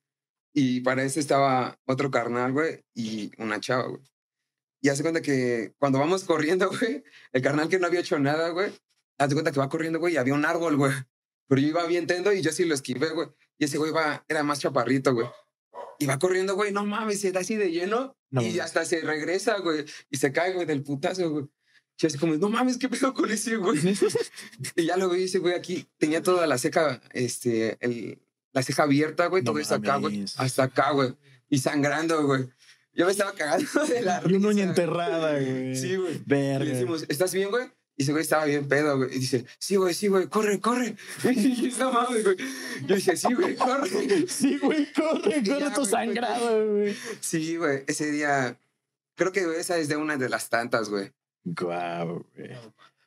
[0.53, 4.01] Y para eso estaba otro carnal, güey, y una chava, güey.
[4.81, 8.49] Y hace cuenta que cuando vamos corriendo, güey, el carnal que no había hecho nada,
[8.49, 8.71] güey,
[9.17, 10.93] hace cuenta que va corriendo, güey, y había un árbol, güey.
[11.47, 13.27] Pero yo iba bien tendo y yo sí lo esquivé, güey.
[13.57, 15.27] Y ese güey va, era más chaparrito, güey.
[15.99, 18.15] Y va corriendo, güey, no mames, se da así de lleno.
[18.29, 19.85] No y hasta se regresa, güey.
[20.09, 21.45] Y se cae, güey, del putazo, güey.
[22.01, 23.79] Y así como, no mames, ¿qué pedo con ese, güey?
[24.75, 25.87] y ya lo vi, ese güey aquí.
[25.97, 28.19] Tenía toda la ceja, este, el,
[28.51, 29.43] la ceja abierta, güey.
[29.43, 30.25] No todo eso acá, güey.
[30.37, 31.15] Hasta acá, güey.
[31.49, 32.49] Y sangrando, güey.
[32.93, 35.75] Yo me estaba cagando de la Y una uña risa, enterrada, güey.
[35.75, 36.15] Sí, güey.
[36.15, 36.65] Y Verga.
[36.65, 37.69] le decimos, ¿estás bien, güey?
[37.97, 39.09] Y ese güey estaba bien pedo, güey.
[39.15, 40.95] Y dice, sí, güey, sí, güey, corre, corre.
[41.23, 42.37] Y no mames, güey.
[42.85, 43.89] Yo dije, sí, güey, corre.
[44.27, 46.95] Sí, güey, corre, corre ya, tu güey, sangrado, güey.
[47.21, 48.59] Sí, güey, ese día.
[49.15, 51.13] Creo que esa es de una de las tantas, güey.
[51.45, 52.51] Guau, güey.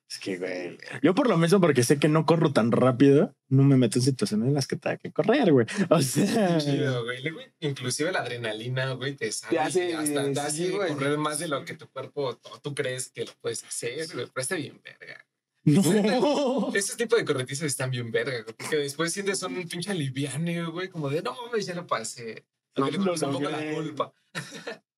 [0.09, 0.79] No, Es que, güey.
[1.03, 4.05] Yo por lo mismo, porque sé que no corro tan rápido, no me meto en
[4.05, 5.67] situaciones en las que tenga que correr, güey.
[5.91, 6.59] O sea.
[6.59, 7.23] Chido, güey.
[7.61, 10.95] Inclusive la adrenalina, güey, te sale Te hace, hasta te sí, güey.
[10.95, 14.27] correr más de lo que tu cuerpo, tú crees que lo puedes hacer, güey.
[14.27, 15.25] Pero está bien verga.
[15.65, 16.73] No.
[16.75, 20.89] Ese tipo de corretizas están bien verga, güey, porque después sientes un pinche aliviane, güey,
[20.89, 22.47] como de, no mames, ya lo pasé.
[22.77, 23.75] No, pones un no, poco la güey.
[23.75, 24.15] culpa.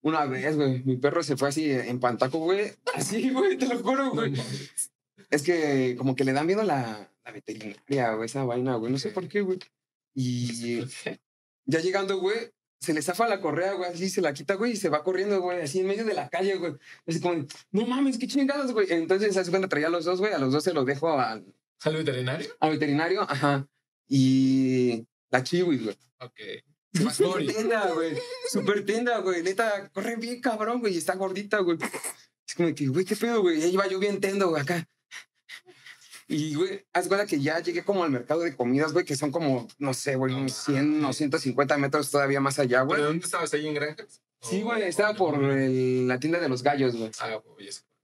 [0.02, 2.72] Una vez, güey, mi perro se fue así en pantaco, güey.
[2.94, 4.34] Así, güey, te lo juro, No güey.
[5.30, 8.92] Es que como que le da miedo la, la veterinaria, güey, esa vaina, güey.
[8.92, 9.58] No sé por qué, güey.
[10.14, 10.80] Y
[11.66, 14.76] ya llegando, güey, se le zafa la correa, güey, así se la quita, güey, y
[14.76, 16.74] se va corriendo, güey, así en medio de la calle, güey.
[17.06, 18.86] Así como, no mames, qué chingados, güey.
[18.90, 21.54] Entonces, hace cuenta traía a los dos, güey, a los dos se los dejo al,
[21.82, 22.50] ¿Al veterinario?
[22.58, 23.68] al veterinario, ajá.
[24.08, 25.96] Y la chihuis, güey.
[26.18, 26.40] Ok.
[27.06, 27.46] Va Cory.
[27.46, 28.16] tenda, güey.
[28.50, 29.42] Súper tenda, güey.
[29.44, 30.94] Neta, corre bien cabrón, güey.
[30.94, 31.78] Y está gordita, güey.
[32.46, 33.62] Es como que, güey, qué pedo, güey.
[33.62, 34.88] Ahí iba yo bien tendo, güey, acá.
[36.32, 39.32] Y, güey, haz cuenta que ya llegué como al mercado de comidas, güey, que son
[39.32, 43.02] como, no sé, güey, No unos 100 o 150 metros todavía más allá, ¿Pero güey.
[43.02, 43.52] dónde estabas?
[43.52, 44.22] ¿Ahí en Granjas?
[44.40, 47.10] Sí, ¿O- güey, estaba por el- la tienda de los gallos, güey.
[47.20, 47.40] Ah.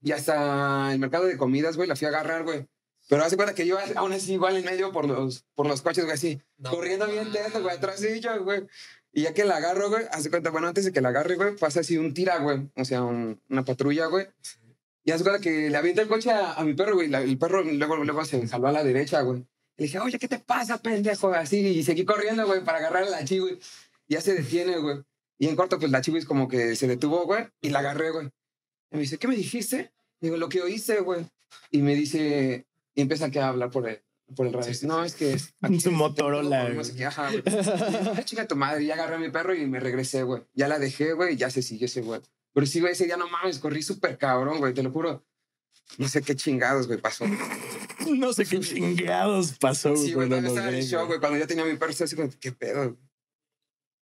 [0.03, 2.67] Y hasta el mercado de comidas, güey, la fui a agarrar, güey.
[3.09, 6.03] Pero hace cuenta que yo aún así igual en medio por los, por los coches,
[6.03, 6.41] güey, así.
[6.57, 8.67] No corriendo bien tento, güey, atrás de ella, güey.
[9.13, 11.55] Y ya que la agarro, güey, hace cuenta, bueno, antes de que la agarre, güey,
[11.55, 12.69] pasa así un tira, güey.
[12.75, 14.27] O sea, un- una patrulla, güey.
[15.07, 17.07] Y cuenta que le avienta el coche a, a mi perro, güey.
[17.07, 19.39] la- el perro luego, luego se salvó a la derecha, güey.
[19.77, 21.31] Le dije, oye, ¿qué te pasa, pendejo?
[21.33, 23.57] Así, y seguí corriendo, güey, para agarrar a la chi, güey.
[24.09, 24.97] Ya se detiene, güey.
[25.39, 28.09] Y en corto, pues la chi, güey, como que se detuvo, güey, y la agarré,
[28.11, 28.27] güey.
[28.91, 29.91] Y me dice, ¿qué me dijiste?
[30.19, 31.25] Digo, lo que oíste, güey.
[31.71, 32.65] Y me dice,
[32.95, 34.01] y empieza a hablar por el,
[34.35, 34.73] por el radio.
[34.73, 35.41] Sí, sí, no, es que es.
[35.61, 36.85] Su aquí es- Motorola, no güey.
[36.85, 37.43] sé qué, ajá, güey.
[37.45, 38.83] "Ah, chinga tu madre.
[38.83, 40.43] Y agarré a mi perro y me regresé, güey.
[40.53, 42.19] Ya la dejé, güey, y ya se siguió ese güey.
[42.57, 45.23] Pero sí, güey, ese día no mames, corrí súper cabrón, güey, te lo juro.
[45.99, 47.23] No sé qué chingados, güey, pasó.
[48.09, 51.19] No sé qué chingados pasó, Sí, güey, cuando estaba en güey.
[51.19, 52.97] Cuando ya tenía a mi perro, estaba así como, ¿qué pedo?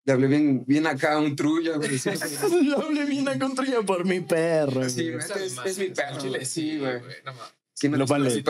[0.04, 1.98] Le hablé bien, bien acá a un trullo, güey.
[1.98, 2.10] Sí,
[2.66, 4.90] Lo hablé bien a contra por mi perro.
[4.90, 5.26] Sí, güey.
[5.26, 5.46] güey.
[5.46, 6.46] es- es mi perro, Chile, güey.
[6.46, 7.00] Sí, güey.
[7.24, 7.54] No mames.
[7.74, 8.30] sí me Lo vale.
[8.30, 8.44] Sí,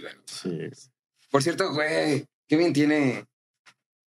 [0.00, 0.14] güey.
[0.24, 0.88] Sí.
[1.30, 3.24] Por cierto, güey, qué bien tiene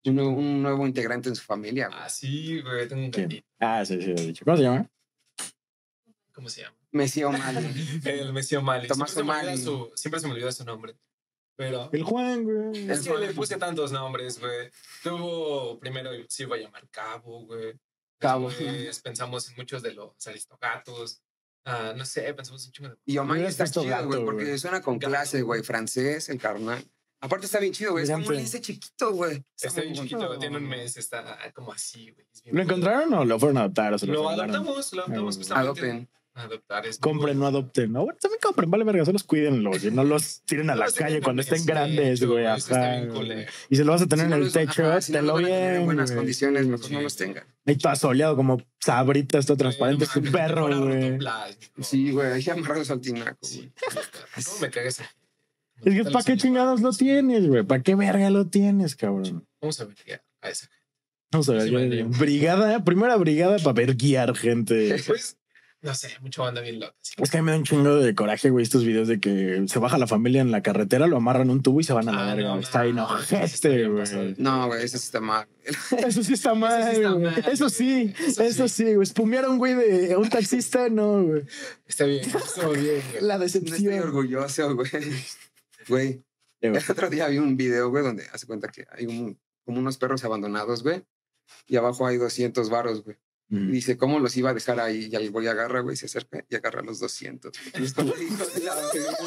[0.04, 2.00] un nuevo, un nuevo integrante en su familia, güey.
[2.02, 3.48] Ah, sí, güey, tengo un gatito.
[3.62, 4.44] Ah, sí, sí, lo he dicho.
[4.44, 4.90] ¿Cómo se llama?
[6.42, 6.76] ¿Cómo se llama?
[6.92, 8.02] Messi O'Malley.
[8.04, 8.88] El Messi O'Malley.
[8.88, 9.64] Tomás Siempre se O'Malley.
[9.64, 10.96] su- Siempre se me olvida su nombre.
[11.56, 12.90] Pero El Juan, güey.
[12.90, 14.72] es que le puse tantos nombres, güey.
[15.04, 17.80] Tuvo primero se iba a llamar Cabo, güey.
[18.18, 18.50] Cabo.
[18.50, 21.22] Después pensamos en muchos de los aristogatos.
[21.64, 22.96] Ah, no sé, pensamos en un chingo de.
[23.06, 24.58] Y O'Malley está chido, gato, güey, porque güey.
[24.58, 25.12] suena con Gato.
[25.12, 25.62] clase, güey.
[25.62, 26.84] Francés, el carnal.
[27.20, 28.04] Aparte está bien chido, güey.
[28.06, 29.44] Es como un lince chiquito, güey.
[29.62, 32.26] Está bien muy chiquito, tiene un mes, está como así, güey.
[32.46, 33.94] bien ¿Lo encontraron o lo fueron a adoptar?
[33.94, 35.64] O se lo, Lo adoptamos, lo adoptamos justamente.
[35.68, 36.10] Adopten.
[36.34, 37.92] Adoptar es muy Compren, no adopten.
[37.92, 40.86] No, bueno, también compren, vale verga, solo cuídenlos y no los tiren a No la
[40.86, 42.46] tengan calle cuando estén grandes, güey.
[42.46, 43.04] está.
[43.70, 45.38] Y se lo vas a tener Si no en el techo, ajá, si no tener
[45.52, 45.76] bien.
[45.76, 46.18] En buenas güey.
[46.20, 46.94] condiciones, mejor Sí.
[46.94, 47.44] no los tengan.
[47.66, 51.20] Ahí todo asoleado como sabrita, está transparente, es no mames, perro, güey.
[51.82, 52.32] Sí, güey.
[52.32, 53.52] Hay que amarrarlos al tinaco, güey.
[53.54, 53.72] Sí.
[54.46, 55.02] ¿Cómo me cagas?
[55.84, 57.64] Es que, ¿para qué chingados lo tienes, güey?
[57.64, 59.46] ¿Para qué verga lo tienes, cabrón?
[59.60, 60.70] Vamos a ver ya, a esa.
[61.32, 65.02] Vamos a ver, Sí, brigada, primera brigada para ver guiar gente.
[65.08, 65.38] Pues
[65.84, 66.96] No sé, mucha banda bien loca.
[67.02, 67.14] sí.
[67.18, 69.64] Es que a mí me da un chingo de coraje, güey, estos videos de que
[69.68, 72.08] se baja la familia en la carretera, lo amarran a un tubo y se van
[72.08, 72.50] a la Ah, verga.
[72.54, 74.36] no, está bien no, güey.
[74.38, 75.48] No, güey, eso sí está mal.
[76.08, 77.24] Eso sí está mal, está güey.
[77.24, 78.30] mal, Eso sí, güey.
[78.30, 78.84] Eso eso sí.
[78.86, 79.04] sí, güey.
[79.04, 81.44] Espumear a un güey de un taxista, no, güey.
[81.88, 83.02] Está bien, estuvo bien.
[83.12, 83.24] güey.
[83.24, 84.00] La No estoy decepción.
[84.04, 84.90] orgulloso, güey.
[85.88, 86.24] Güey,
[86.62, 89.98] el otro día vi un video, güey, donde hace cuenta que hay un, como unos
[89.98, 91.04] perros abandonados, güey.
[91.68, 93.18] Y abajo hay 200 varos, güey.
[93.54, 95.10] Y dice, ¿cómo los iba a dejar ahí?
[95.12, 97.52] Y el güey agarra, güey, se acerca y agarra los 200.
[97.80, 99.18] Y es como, hijo de la verga.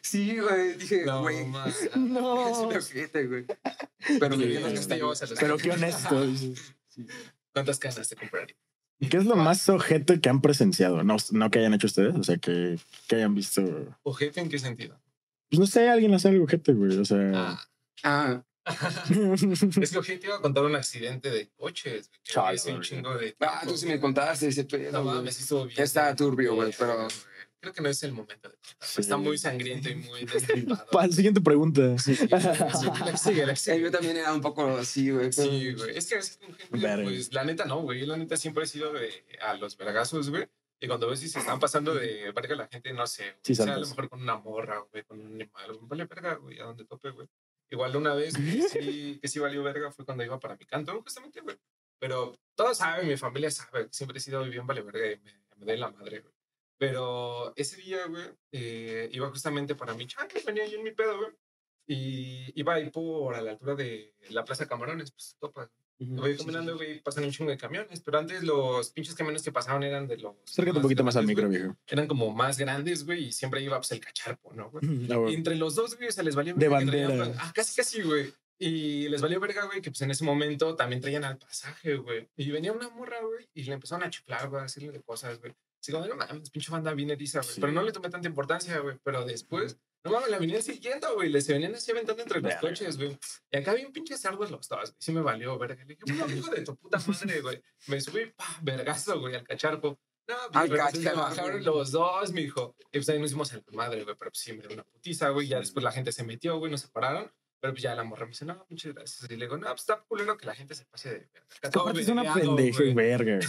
[0.00, 0.74] Sí, güey.
[0.78, 1.46] Dije, No, güey.
[1.96, 2.50] No.
[2.50, 3.44] Es un ojete, güey.
[4.18, 6.26] Pero Sí, me los que te llevas a los- Pero qué honesto.
[7.52, 8.56] ¿Cuántas canas te compraría?
[9.10, 11.02] ¿Qué es lo más ojete que han presenciado?
[11.04, 12.78] No, no que hayan hecho ustedes, o sea, que,
[13.08, 13.62] que hayan visto.
[14.04, 14.98] ¿Ojete en qué sentido?
[15.50, 16.96] Pues no sé, alguien hace algo ojete, güey.
[16.98, 17.30] O sea.
[17.34, 17.68] Ah.
[18.02, 18.44] Ah,
[19.80, 22.10] Es que ojete iba a contar un accidente de coches.
[22.22, 23.36] Chale, un chingo de.
[23.40, 25.16] ah, tú sí me contaste ese pedo, No güey.
[25.16, 25.80] mames, estuvo bien.
[25.82, 27.08] Está turbio, güey, pero- güey.
[27.60, 28.76] Creo que no es el momento de contar.
[28.88, 29.00] Sí.
[29.00, 30.86] Está muy sangriento y muy destripado.
[30.92, 31.96] Pa- siguiente pregunta.
[31.98, 33.80] Sí, güey, sí, la la que Eh.
[33.80, 35.30] Yo también era un poco así, güey.
[35.34, 35.96] pero- Sí, güey.
[35.96, 36.66] Es que así con gente,
[37.04, 38.04] pues la neta no, güey.
[38.04, 40.46] La neta siempre he sido de a los vergazos, güey.
[40.78, 43.22] Y cuando ves si se están pasando de verga la gente, no sé.
[43.22, 43.34] güey.
[43.42, 45.66] Sí, o sea, a lo mejor con una morra, güey, con un animal.
[45.68, 47.26] güey, Vale verga, güey, a donde tope, güey.
[47.70, 51.00] Igual una vez que sí, que sí valió verga fue cuando iba para mi canto,
[51.02, 51.56] justamente, güey.
[51.98, 55.66] Pero todos saben, mi familia sabe, siempre he sido bien vale verga y me, me
[55.66, 56.34] doy la madre, güey.
[56.78, 61.16] Pero ese día, güey, eh, iba justamente para mi chanque, venía yo en mi pedo,
[61.18, 61.30] güey.
[61.86, 65.70] Y iba ahí por a la altura de la Plaza Camarones, pues topa.
[65.98, 69.82] Voy caminando, güey, pasan un chingo de camiones, pero antes los pinches camiones que pasaban
[69.84, 70.34] eran de los.
[70.46, 71.58] Acércate un poquito más al micro, güey.
[71.60, 71.76] viejo.
[71.86, 74.84] Eran como más grandes, güey, y siempre iba pues el cacharpo, ¿no, güey?
[75.10, 75.30] Ah.
[75.30, 77.38] Y entre los dos, güey, se les valió De verga que traían- bandera.
[77.40, 78.32] Ah, casi, casi, güey.
[78.58, 82.28] Y les valió verga, güey, que pues en ese momento también traían al pasaje, güey.
[82.36, 85.38] Y venía una morra, güey, y le empezaron a chiflar, güey, a decirle de cosas,
[85.40, 85.54] güey.
[85.80, 87.54] Así como, no mames, pinche banda bien eriza, güey.
[87.54, 87.60] Sí.
[87.60, 88.96] Pero no le tomé tanta importancia, güey.
[89.04, 91.30] Pero después, no mames, la venían siguiendo, güey.
[91.30, 93.18] Les venían así aventando entre los coches, güey.
[93.50, 94.94] Y acá había un pinche en los dos, güey.
[94.98, 95.82] Sí me valió, verga.
[95.84, 97.62] Le dije, bueno, hijo de tu puta madre, güey.
[97.86, 99.98] Me subí, pa, vergazo, güey, al cacharpo.
[100.26, 102.74] No, pues, pues, se bajaron los dos, mi hijo.
[102.92, 104.16] Y pues ahí nos hicimos el madre, güey.
[104.18, 105.48] Pero pues sí, me dio una putiza, güey.
[105.48, 107.30] Ya después la gente se metió, güey, nos separaron.
[107.60, 109.30] Pero pues ya la morra me dice, no, pinche gracias.
[109.30, 111.80] Y le digo, no, pues está culero que la gente se pase de verga.
[111.80, 113.40] Aparte es una pendeja, verga.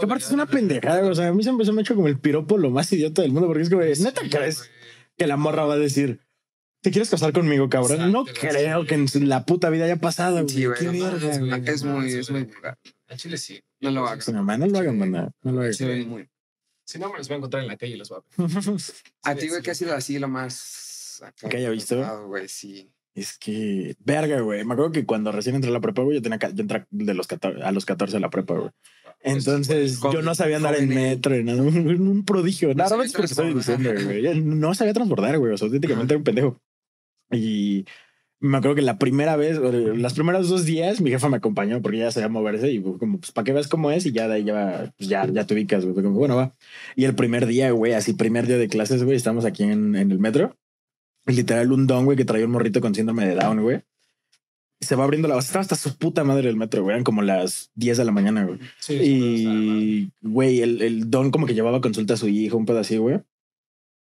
[0.00, 1.10] Aparte es una pendejada.
[1.10, 3.32] O sea, a mí se me ha hecho como el piropo lo más idiota del
[3.32, 4.70] mundo, porque es Sí, ¿neta crees.
[5.16, 6.20] Que la morra va a decir,
[6.82, 7.92] ¿te quieres casar conmigo, cabrón?
[7.92, 8.86] Exacto, no creo sí.
[8.86, 10.48] que en su- la puta vida haya pasado, güey.
[10.48, 11.62] Sí, güey, Qué no güey.
[11.68, 12.78] Es muy, es muy vulgar.
[13.08, 13.60] Al chile sí.
[13.80, 14.28] No lo hagas.
[14.28, 15.30] No lo hagan, banda.
[15.42, 15.74] No lo hagan.
[15.74, 16.28] Se ven muy.
[16.86, 18.48] Si no, me los voy a encontrar en la calle y los voy a ver.
[19.22, 19.62] A ti, güey.
[19.62, 21.22] ¿qué ha sido así lo más.
[21.24, 22.26] acá ¿Que haya visto?
[22.26, 22.90] güey, sí.
[23.14, 24.64] Es que, verga, güey.
[24.64, 26.86] Me acuerdo que cuando recién entré a la prepa, güey, yo tenía ca- yo entré
[26.90, 28.70] de los 14, a los 14 a la prepa, güey.
[29.24, 30.94] Entonces, yo no sabía andar en eh.
[30.94, 31.62] metro, nada.
[31.62, 31.76] Un,
[32.08, 32.74] un prodigio.
[32.74, 34.40] Nada más porque diciendo, güey.
[34.40, 35.54] No sabía transbordar, güey.
[35.54, 36.60] O sea, auténticamente era un pendejo.
[37.32, 37.86] Y
[38.38, 41.98] me acuerdo que la primera vez, las primeros dos días, mi jefa me acompañó porque
[41.98, 44.44] ya sabía moverse y como, pues, para que veas cómo es y ya de ahí
[44.44, 45.94] ya, pues, ya, ya te ubicas, güey.
[45.94, 46.54] Como, bueno, va.
[46.94, 50.12] Y el primer día, güey, así primer día de clases, güey, estamos aquí en, en
[50.12, 50.54] el metro.
[51.26, 53.82] Y literal, un don, güey, que traía un morrito con síndrome de Down, güey.
[54.80, 55.38] Se va abriendo la...
[55.38, 56.94] Estaba hasta su puta madre el metro, güey.
[56.94, 58.58] Eran como las 10 de la mañana, güey.
[58.80, 63.02] Sí, Y, güey, el, el don como que llevaba consulta a su hijo, un pedacito,
[63.02, 63.20] güey.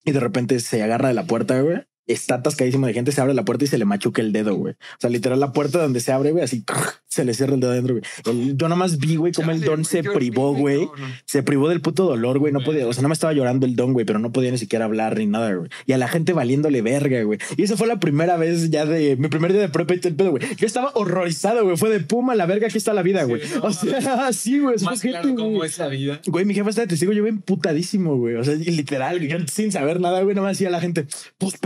[0.04, 1.82] Y de repente se agarra de la puerta, güey.
[2.06, 4.74] Está atascadísimo de gente, se abre la puerta y se le machuca el dedo, güey.
[4.74, 6.64] O sea, literal, la puerta donde se abre, güey, así
[7.06, 8.56] se le cierra el dedo adentro, güey.
[8.56, 10.88] Yo nomás vi, güey, cómo el don se privó, güey.
[11.26, 12.52] Se privó del puto dolor, güey.
[12.52, 14.58] No podía, o sea, no me estaba llorando el don, güey, pero no podía ni
[14.58, 15.68] siquiera hablar ni nada, güey.
[15.86, 17.38] Y a la gente valiéndole verga, güey.
[17.56, 20.08] Y esa fue la primera vez ya de mi primer día de prepa y todo
[20.08, 20.42] el pedo, güey.
[20.56, 21.76] Yo estaba horrorizado, güey.
[21.76, 23.42] Fue de puma, la verga, aquí está la vida, Sí, güey.
[23.56, 24.76] no, o sea, sí, güey.
[24.82, 25.70] Más ojete, claro cómo güey.
[25.70, 26.20] es la vida.
[26.26, 28.34] Güey, mi jefa está de testigo, yo emputadísimo, güey.
[28.34, 31.06] O sea, literal, yo sin saber nada, güey, no me decía la gente,
[31.38, 31.56] pues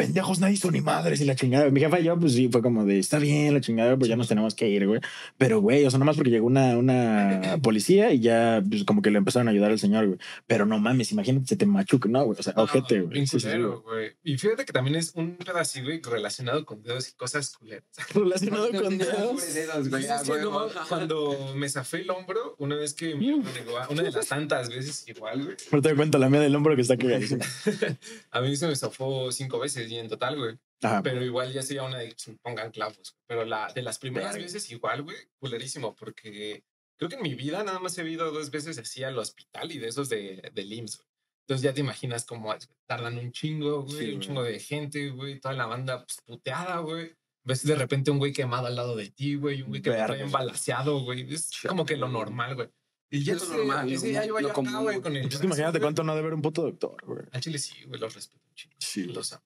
[0.41, 1.71] nadie hizo ni madres y la chingada.
[1.71, 4.17] Mi jefa y yo, pues sí, fue como de, está bien la chingada, pues ya
[4.17, 5.01] nos tenemos que ir, güey.
[5.39, 9.11] Pero, güey, o sea, nomás porque llegó una, una policía y ya, pues como que
[9.11, 10.19] le empezaron a ayudar al señor, güey.
[10.47, 12.39] Pero no mames, imagínate, se te machuca, no, güey.
[12.39, 13.13] O sea, No, ojete, güey.
[13.15, 13.85] bien culero.
[14.25, 17.85] Y fíjate que también es un pedacito, güey, relacionado con dedos y cosas culeras.
[18.15, 19.15] Relacionado No con dedos.
[19.17, 20.71] pobre dedos, güey, Sí, ah, sí, güey, no, güey.
[20.89, 24.27] cuando me zafé el hombro, una vez que mi hermano llegó a- una de las
[24.29, 25.57] tantas veces igual, güey.
[25.73, 27.45] Ahorita te cuento la mía del hombro que está cagadísima.
[28.31, 30.59] A mí se me zafó cinco veces y en total, güey.
[30.83, 31.03] Ajá.
[31.03, 33.17] Pero igual ya sería una de pongan clavos.
[33.27, 34.45] Pero la de las primeras Verga.
[34.45, 36.65] veces igual, güey, culerísimo, porque
[36.99, 39.79] creo que en mi vida nada más he ido dos veces así al hospital y
[39.79, 41.09] de esos de, de IMSS, güey.
[41.47, 42.53] Entonces ya te imaginas cómo
[42.87, 46.79] tardan un chingo, güey, Sí, un chingo de gente, güey, toda la banda pues, puteada,
[46.81, 47.15] güey.
[47.45, 50.19] Ves de repente un güey quemado al lado de ti, güey, un güey que Verga.
[50.19, 51.33] embalaseado, güey.
[51.33, 52.69] Es como que lo normal, güey.
[53.09, 55.29] Y ya Es normal, ese lo yo acá, güey, con el.
[55.29, 57.23] Pues imagínate cuánto no ha de ver un puto doctor, güey.
[57.31, 58.77] Al chile sí, güey, los respeto un chingo.
[58.81, 59.05] Sí.
[59.05, 59.45] Los amo.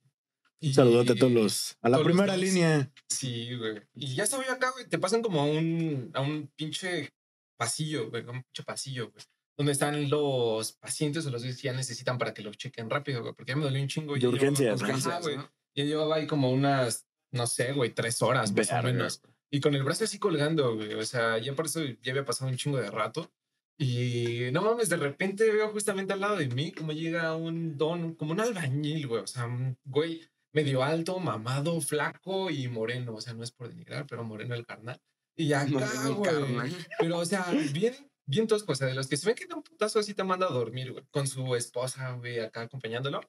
[0.61, 1.77] Y- Un saludote a todos los.
[1.81, 2.45] A la todos los primera dos.
[2.45, 2.93] línea.
[3.09, 3.81] Sí, güey.
[3.95, 4.87] Y ya estaba yo acá, güey.
[4.89, 7.11] Te pasan como a un, a un pinche
[7.57, 8.23] pasillo, güey.
[8.25, 9.25] Un pinche pasillo, güey.
[9.57, 13.35] Donde están los pacientes o los que ya necesitan para que los chequen rápido, güey.
[13.35, 14.15] Porque ya me dolió un chingo.
[14.17, 14.81] De urgencias,
[15.23, 15.37] güey.
[15.37, 15.51] ¿no?
[15.75, 19.23] Ya llevaba ahí como unas, no sé, güey, tres horas más Verga, o menos.
[19.51, 20.95] Y con el brazo así colgando, güey.
[20.95, 23.31] O sea, ya por eso ya había pasado un chingo de rato.
[23.79, 28.15] Y no mames, de repente veo justamente al lado de mí como llega un don,
[28.15, 29.23] como un albañil, güey.
[29.23, 30.21] O sea, un güey
[30.53, 33.15] medio alto, mamado, flaco y moreno.
[33.15, 35.01] O sea, no es por denigrar, pero moreno el carnal.
[35.37, 36.73] Y acá, güey.
[36.99, 37.95] Pero, o sea, bien,
[38.27, 38.73] bien tosco.
[38.73, 40.53] O sea, de los que se ven que da un putazo así te manda a
[40.53, 41.05] dormir, güey.
[41.11, 43.21] Con su esposa, güey, acá acompañándolo.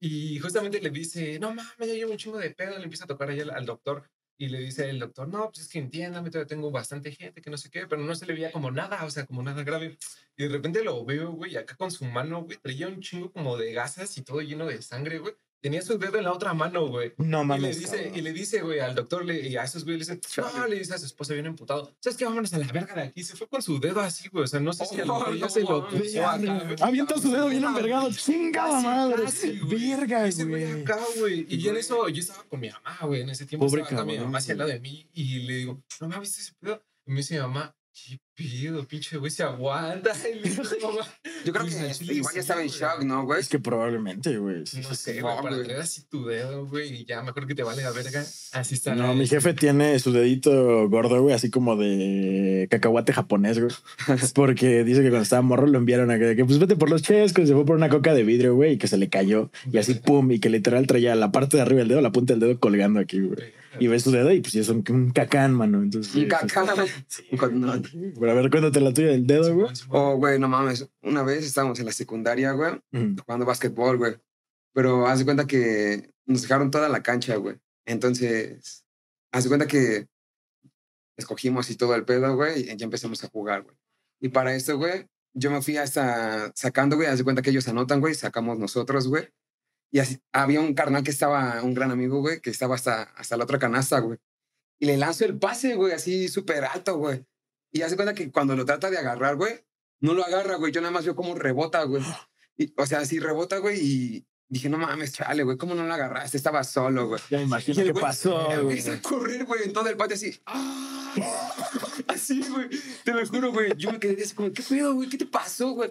[0.00, 2.78] Y justamente le dice, no mames, ya llevo un chingo de pedo.
[2.78, 4.10] Le empieza a tocar ahí al, al doctor.
[4.40, 7.50] Y le dice el doctor, no, pues es que entiéndame, todavía tengo bastante gente, que
[7.50, 9.98] no sé qué, pero no se le veía como nada, o sea, como nada grave.
[10.34, 13.58] Y de repente lo veo, güey, acá con su mano, güey, traía un chingo como
[13.58, 15.34] de gasas y todo lleno de sangre, güey.
[15.60, 17.12] Tenía su dedo en la otra mano, güey.
[17.18, 17.78] No Y le mames.
[17.78, 18.16] dice, cabrón.
[18.16, 20.20] y le dice, güey, al doctor le, y a esos güey le dicen,
[20.56, 22.24] no, le dice a su esposa bien emputado, ¿sabes qué?
[22.24, 23.22] Vámonos a la verga de aquí.
[23.22, 24.44] Se fue con su dedo así, güey.
[24.44, 26.02] O sea, no sé si a lo Oh, mejor ya no se lo mames.
[26.02, 26.84] puso.
[26.84, 28.10] Avienta su dedo bien envergado.
[28.10, 29.24] Chingada madre.
[29.24, 29.90] casi, güey.
[29.90, 31.46] Verga, Ese güey acá, güey.
[31.48, 33.20] Y yo en eso, yo estaba con mi mamá, güey.
[33.22, 35.40] En ese tiempo Pobre estaba acá mi cabrón, mamá hacia el lado de mí y
[35.40, 36.82] le digo, no me viste ese pedo.
[37.06, 38.86] Y me dice mi mamá, ¿qué pedo?
[38.86, 40.12] Pinche güey se aguanta.
[40.82, 41.06] Mamá,
[41.44, 42.78] Yo creo que chile igual sí, ya estaba en güey.
[42.80, 43.40] shock, ¿no, güey?
[43.40, 44.58] Es que probablemente, güey.
[44.58, 47.82] no sé, güey, para traer así tu dedo, güey, y ya mejor que te vale
[47.82, 48.24] la verga.
[48.52, 48.94] Así está.
[48.94, 53.72] No, mi jefe tiene su dedito gordo, güey, así como de cacahuate japonés, güey.
[54.34, 57.02] Porque dice que cuando estaba morro lo enviaron a que, que, pues vete por los
[57.02, 59.50] chescos, se fue por una coca de vidrio, güey, y que se le cayó.
[59.70, 62.32] Y así, pum, y que literal traía la parte de arriba del dedo, la punta
[62.32, 63.52] del dedo colgando aquí, güey.
[63.78, 65.82] Y ves tu dedo y pues ya es un, un cacán, mano.
[65.82, 66.66] Entonces, Un cacán.
[67.38, 67.72] Con- no.
[68.18, 69.68] Pero a ver, cuéntate la tuya del dedo, güey.
[69.90, 70.88] Oh, güey, no mames.
[71.02, 73.16] Una vez estábamos en la secundaria, güey, Mm.
[73.24, 74.16] jugando básquetbol, güey.
[74.72, 77.56] Pero haz de cuenta que nos dejaron toda la cancha, güey.
[77.86, 78.84] Entonces,
[79.32, 80.06] haz de cuenta que
[81.16, 83.76] escogimos y todo el pedo, güey, y ya empezamos a jugar, güey.
[84.20, 87.68] Y para esto, güey, yo me fui hasta sacando, güey, haz de cuenta que ellos
[87.68, 89.28] anotan, güey, sacamos nosotros, güey.
[89.90, 93.36] Y así, había un carnal que estaba, un gran amigo, güey, que estaba hasta, hasta
[93.36, 94.18] la otra canasta, güey.
[94.78, 97.24] Y le lanzo el pase, güey, así súper alto, güey.
[97.72, 99.64] Y hace cuenta que cuando lo trata de agarrar, güey,
[100.00, 100.72] no lo agarra, güey.
[100.72, 102.02] Yo nada más veo cómo rebota, güey.
[102.56, 105.94] Y, o sea, así rebota, güey, y dije, no mames, chale, güey, ¿cómo no lo
[105.94, 106.36] agarraste?
[106.36, 107.20] Estaba solo, güey.
[107.30, 108.76] Ya me imagino qué pasó, güey.
[108.76, 110.38] Empieza a correr, güey, en todo el patio así.
[110.44, 111.00] ¡ah!
[112.08, 112.68] Así, güey.
[113.04, 113.72] Te lo juro, güey.
[113.76, 115.08] Yo me quedé así como, ¿qué pedo, güey?
[115.08, 115.90] ¿Qué te pasó, güey?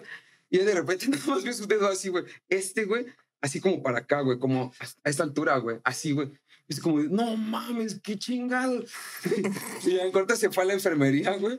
[0.50, 2.24] Y de repente nada más veo su dedo así, güey.
[2.48, 3.06] Este, güey,
[3.40, 4.72] así como para acá, güey, como
[5.04, 5.78] a esta altura, güey.
[5.84, 6.30] Así, güey.
[6.68, 8.84] Es como, no mames, qué chingado.
[9.84, 11.58] y ya en corto se fue a la enfermería, güey.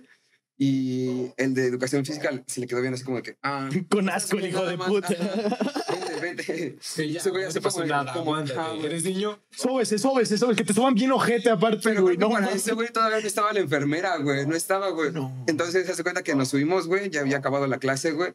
[0.58, 3.67] Y el de educación física se le quedó bien así como de que, ah.
[3.89, 5.08] Con asco, el hijo de más, puta.
[5.08, 6.78] ajá, Vente, vente.
[6.82, 8.13] Sí, ya, Ese güey no te pasó como- nada.
[8.13, 8.86] como, güey.
[8.86, 9.39] Eres niño.
[9.50, 12.17] Sóbese, sóbese, sóbese, que te suban bien ojete aparte, Pero güey.
[12.17, 14.46] No, para ese güey todavía no estaba la enfermera, güey.
[14.46, 15.12] No estaba, güey.
[15.12, 15.44] No.
[15.48, 17.10] Entonces se hace cuenta que nos subimos, güey.
[17.10, 18.34] Ya había acabado la clase, güey.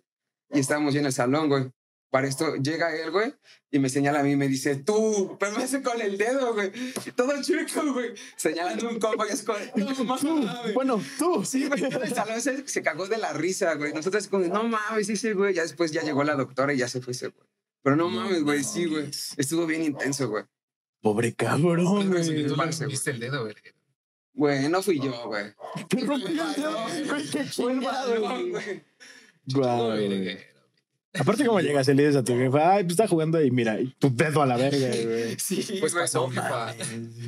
[0.53, 1.71] Y estábamos ya en el salón, güey.
[2.11, 3.35] Para esto llega él, güey,
[3.71, 6.55] y me señala a mí y me dice, tú, pero me hace con el dedo,
[6.55, 6.71] güey.
[7.17, 8.15] Todo chueco, güey.
[8.37, 10.75] Señalando un compa y es con, no Tú, mames.
[10.75, 11.45] bueno, tú.
[11.45, 13.93] Sí, güey, el salón se, se cagó de la risa, güey.
[13.93, 15.55] Nosotros como, no mames, ese güey.
[15.55, 17.47] Ya después ya llegó la doctora y ya se fue ese güey.
[17.83, 19.11] Pero no mames, güey, sí, güey.
[19.37, 20.45] Estuvo bien intenso, güey.
[21.03, 22.47] Pobre cabrón, Güey, güey.
[22.47, 23.73] tú rompiste el dedo, verga.
[24.33, 25.53] Güey, no fui yo, güey.
[25.89, 28.51] Te rompí el dedo, güey, qué Fue el chingado, güey.
[28.51, 28.85] güey.
[31.19, 33.81] Aparte, como llegas y le dices a tu jefa, ay, pues está jugando y mira,
[33.81, 35.37] y tu dedo a la verga, güey.
[35.39, 36.29] Sí, Pues pasó.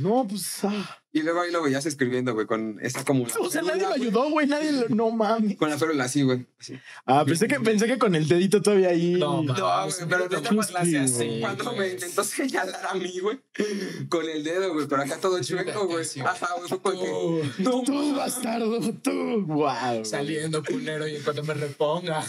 [0.00, 0.64] No, pues.
[0.64, 0.98] ah.
[1.10, 3.24] Y luego ahí lo veías escribiendo, güey, con esa como...
[3.40, 4.00] O sea, nadie lo güey.
[4.02, 4.46] ayudó, güey.
[4.46, 4.88] Nadie lo.
[4.90, 5.56] No mames.
[5.56, 6.46] Con la férula así, güey.
[6.60, 6.78] así.
[7.06, 9.14] Ah, pensé que, pensé que con el dedito todavía ahí.
[9.14, 11.78] No, No, güey, pero no la hace así, Cuando güey.
[11.78, 13.40] me intentó señalar a mí, güey,
[14.10, 16.04] con el dedo, güey, pero acá todo chueco, güey.
[16.24, 17.06] Ajá, güey, fue porque...
[17.06, 19.44] Tú, No, Tú, bastardo, tú.
[19.46, 20.04] Wow.
[20.04, 22.22] Saliendo, culero, y en cuanto me reponga.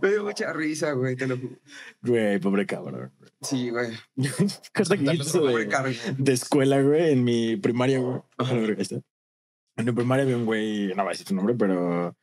[0.00, 1.56] me dio mucha risa, güey, te lo juro.
[2.02, 3.10] Güey, pobre cabrón.
[3.42, 3.88] Sí, güey.
[4.74, 8.20] Cosa que de, de escuela, güey, en mi primaria, güey.
[9.76, 12.14] En mi primaria había un güey, no voy a decir su nombre, pero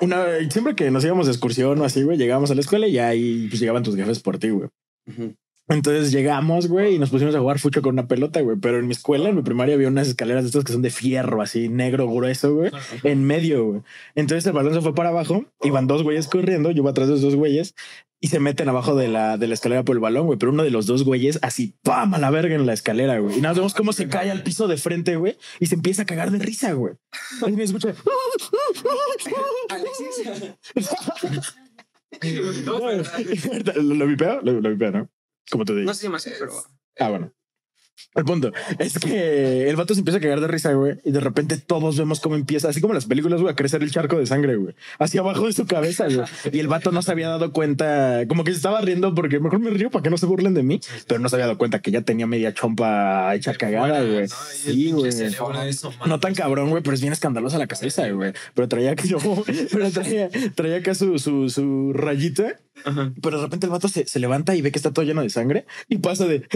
[0.00, 2.98] una siempre que nos íbamos de excursión o así, güey, llegábamos a la escuela y
[2.98, 4.68] ahí pues llegaban tus jefes por ti, güey.
[5.06, 5.34] Ujú.
[5.68, 8.56] Entonces llegamos, güey, y nos pusimos a jugar fucho con una pelota, güey.
[8.60, 10.90] Pero en mi escuela, en mi primaria, había unas escaleras de estas que son de
[10.90, 12.72] fierro, así negro, grueso, güey,
[13.04, 13.82] en medio, güey.
[14.14, 17.14] Entonces el balón se fue para abajo, iban dos güeyes corriendo, yo iba atrás de
[17.14, 17.74] esos dos güeyes,
[18.22, 20.38] y se meten abajo de la, de la escalera por el balón, güey.
[20.38, 22.14] Pero uno de los dos güeyes así, ¡pam!
[22.14, 23.36] a la verga en la escalera, güey.
[23.36, 25.36] Y nada, vemos cómo se cae al piso de frente, güey.
[25.58, 26.94] Y se empieza a cagar de risa, güey.
[27.48, 27.92] Y me escucha.
[29.68, 30.54] Alexis.
[32.64, 33.74] No, ¿verdad?
[33.74, 34.40] ¿Lo, lo vipeo?
[34.42, 35.10] Lo, lo vipeo, ¿no?
[35.50, 35.86] Como te digo.
[35.86, 36.52] No sé si más, pero.
[37.00, 37.32] Ah, bueno.
[38.14, 41.20] El punto es que el vato se empieza a cagar de risa, güey, y de
[41.20, 44.18] repente todos vemos cómo empieza, así como en las películas, güey, a crecer el charco
[44.18, 46.26] de sangre, güey, hacia abajo de su cabeza, güey.
[46.52, 49.60] Y el vato no se había dado cuenta, como que se estaba riendo porque mejor
[49.60, 51.80] me río para que no se burlen de mí, pero no se había dado cuenta
[51.80, 54.28] que ya tenía media chompa hecha cagada, güey.
[54.28, 55.12] Sí, güey.
[56.06, 58.32] No tan cabrón, güey, pero es bien escandalosa la cabeza, güey.
[58.54, 59.02] Pero traía que
[59.72, 62.58] pero traía, traía acá su, su, su rayita.
[62.84, 63.12] Ajá.
[63.22, 65.30] Pero de repente el vato se, se levanta y ve que está todo lleno de
[65.30, 66.42] sangre y pasa de.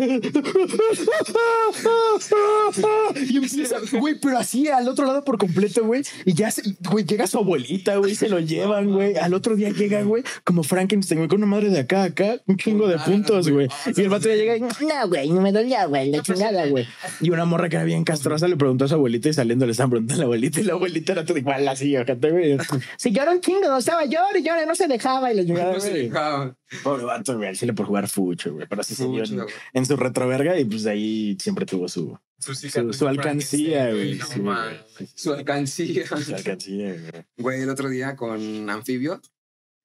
[3.28, 6.02] y empieza, güey, pero así al otro lado por completo, güey.
[6.24, 9.16] Y ya, se- güey, llega su abuelita, güey, se lo llevan, güey.
[9.16, 12.40] Al otro día llega, güey, como Frankenstein, güey, con una madre de acá, a acá,
[12.46, 13.68] un chingo de puntos, güey.
[13.94, 14.60] Y el vato ya llega y.
[14.60, 16.86] No, güey, no me dolía, güey, la chingada, güey.
[17.20, 19.72] Y una morra que era bien castrosa le preguntó a su abuelita y saliendo le
[19.72, 22.56] estaban preguntando a la abuelita y la abuelita era todo igual así, ojete, güey.
[22.96, 25.74] Si llora un chingo, no estaba llorando y llora, no se dejaba y la chingada,
[25.78, 26.08] güey.
[26.20, 26.56] Dejaba.
[26.82, 28.66] Pobre vato, güey, al chile por jugar fucho, güey.
[28.68, 32.18] Pero así se dio en, en su retroverga y pues de ahí siempre tuvo su,
[32.38, 34.18] Su, su, su alcancía, güey.
[34.40, 34.56] No
[34.98, 35.08] Sí.
[35.14, 36.06] Su alcancía.
[36.06, 37.24] Su alcancía, güey.
[37.36, 39.20] Güey, el otro día con Anfibio,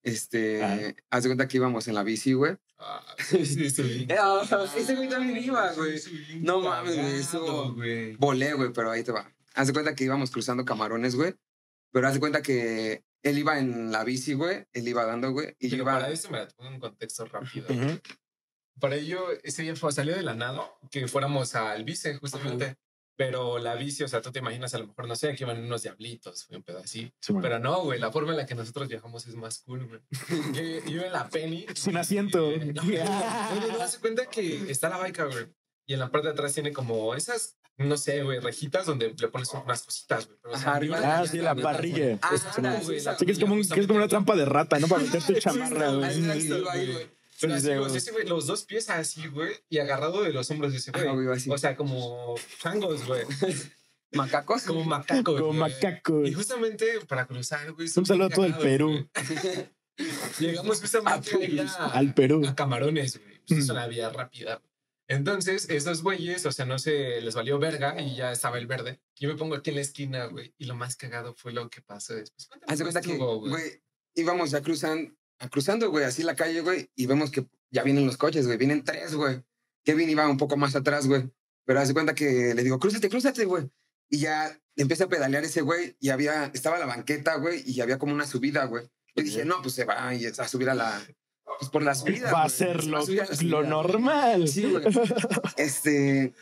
[0.04, 0.94] este, Ah.
[1.10, 2.56] haz de cuenta que íbamos en la bici, güey.
[2.80, 4.06] Ah, sí, sí, sí.
[4.10, 4.42] Eh, ah,
[4.76, 6.00] ese güey también iba, güey.
[6.42, 8.16] No mames, güey, eso- güey.
[8.16, 9.32] Volé, güey, pero ahí te va.
[9.54, 11.36] Haz de cuenta que íbamos cruzando camarones, güey.
[11.92, 14.66] Pero haz de cuenta que él iba en la bici, güey.
[14.74, 15.56] Él iba dando, güey.
[15.60, 15.94] Y yo iba.
[15.94, 17.68] para eso me la pongo en contexto rápido.
[18.80, 22.78] Para ello, ese día fue, salió de la nada que fuéramos al bici, justamente.
[23.18, 25.64] Pero la bici, o sea, tú te imaginas a lo mejor, no sé, que iban
[25.64, 27.14] unos diablitos, un pedo así.
[27.20, 27.34] Sí.
[27.40, 30.02] Pero no, güey, la forma en la que nosotros viajamos es más cool, güey.
[30.54, 31.68] Yo, yo en la Penny.
[31.76, 32.52] Sin asiento.
[32.52, 35.46] y- No, no, no, no, hace cuenta que está la baica, güey.
[35.86, 37.58] Y en la parte de atrás tiene como esas,
[37.88, 40.38] no sé, güey, rejitas donde le pones unas cositas, güey.
[40.42, 41.00] Pero, o sea, arriba.
[41.04, 42.18] Ah, sí, la parrilla.
[42.22, 42.30] Ah,
[42.84, 44.80] güey, sí, la Sí, que es como, un- que es como una trampa de rata,
[44.80, 44.88] ¿no?
[44.88, 47.10] Para meter tu chamarra, güey.
[48.28, 51.28] los dos pies así, güey, y agarrado de los hombros de ese güey.
[51.50, 53.24] O sea, como changos, güey.
[54.14, 54.64] Macacos.
[54.64, 55.24] Como macacos.
[55.40, 55.60] Como güey.
[55.60, 56.26] macaco.
[56.26, 57.88] Y justamente para cruzar, güey.
[57.96, 59.08] Un saludo a todo el Perú.
[60.40, 61.32] Llegamos justamente
[61.78, 62.44] Al Perú.
[62.46, 63.40] a Camarones, güey.
[63.48, 64.62] Pues es una vía rápida.
[65.12, 69.02] Entonces, esos güeyes, o sea, no se les valió verga y ya estaba el verde.
[69.20, 70.56] Yo me pongo aquí en la esquina, güey.
[70.58, 72.48] Y lo más cagado fue lo que pasó después.
[72.48, 73.84] Cómo cuenta que, güey,
[74.16, 75.14] íbamos ya cruzando,
[75.52, 78.86] cruzando, güey, así la calle, güey, y vemos que ya vienen los coches, güey, vienen
[78.86, 79.44] tres, güey.
[79.84, 81.30] Kevin iba un poco más atrás, güey.
[81.66, 83.70] Pero haz de cuenta que le digo, crúzate, crúzate, güey.
[84.10, 88.00] Y ya empieza a pedalear ese güey y había, estaba la banqueta, güey, y había
[88.00, 88.86] como una subida, güey.
[89.14, 91.06] Yo dije, no, pues se va y a subir a la,
[91.62, 92.32] pues por la subida.
[92.32, 92.50] Va a güey.
[92.58, 94.48] ser Se lo, lo normal.
[94.48, 94.84] Sí, güey.
[95.58, 96.34] Este,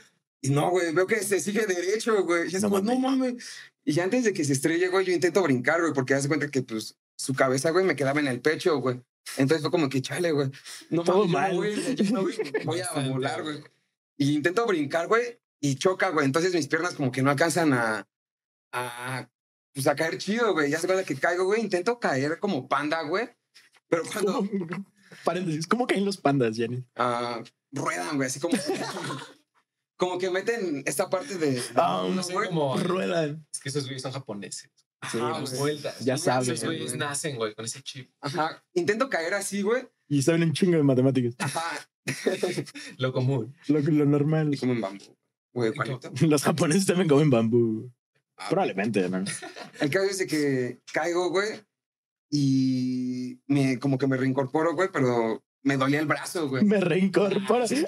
[0.41, 2.49] y no, güey, veo que se sigue derecho, güey.
[2.51, 3.35] Y es No como, no mames.
[3.83, 6.61] Y antes de que se estrelle, güey, yo intento brincar, güey, porque hace cuenta que,
[6.61, 9.01] pues, su cabeza, güey, me quedaba en el pecho, güey.
[9.37, 10.49] Entonces fue como que, chale, güey.
[10.89, 11.51] No Todo mames, yo mal.
[11.51, 13.61] no voy, yo no voy, voy a volar, güey.
[14.17, 16.25] Y intento brincar, güey, y choca, güey.
[16.25, 18.07] Entonces mis piernas como que no alcanzan a,
[18.71, 19.29] a,
[19.73, 20.69] pues, a caer chido, güey.
[20.71, 21.61] Ya se cuenta que caigo, güey.
[21.61, 23.29] Intento caer como panda, güey.
[23.89, 24.85] Pero cuando ¿Cómo-
[25.23, 26.83] Paréntesis, ¿cómo caen los pandas, Jenny?
[26.95, 27.41] ah,
[27.71, 28.57] ruedan, güey, así como...
[29.97, 31.61] como que meten esta parte de...
[31.75, 32.77] Ah, No no, sé cómo.
[32.77, 33.45] Ruedan.
[33.53, 34.71] Es que esos güeyes son japoneses.
[35.11, 35.99] Sí, Ajá, Las vueltas.
[35.99, 36.97] Ya Esos sabes, güeyes güey.
[36.99, 38.11] nacen, güey, con ese chip.
[38.21, 38.63] Ajá.
[38.73, 39.87] Intento caer así, güey.
[40.09, 41.35] Y saben un chingo de matemáticas.
[41.39, 41.63] Ajá.
[42.97, 43.55] Lo común.
[43.67, 44.53] Lo, lo normal.
[44.53, 45.15] Y como en bambú.
[45.53, 46.11] Güey, ¿cuánto?
[46.27, 47.91] Los japoneses también comen bambú.
[48.37, 49.23] Ah, Probablemente, ¿no?
[49.79, 51.61] El caso es de que caigo, güey.
[52.29, 56.63] Y me, como que me reincorporo, güey, pero me dolía el brazo, güey.
[56.63, 57.65] Me reincorporo.
[57.67, 57.87] Deja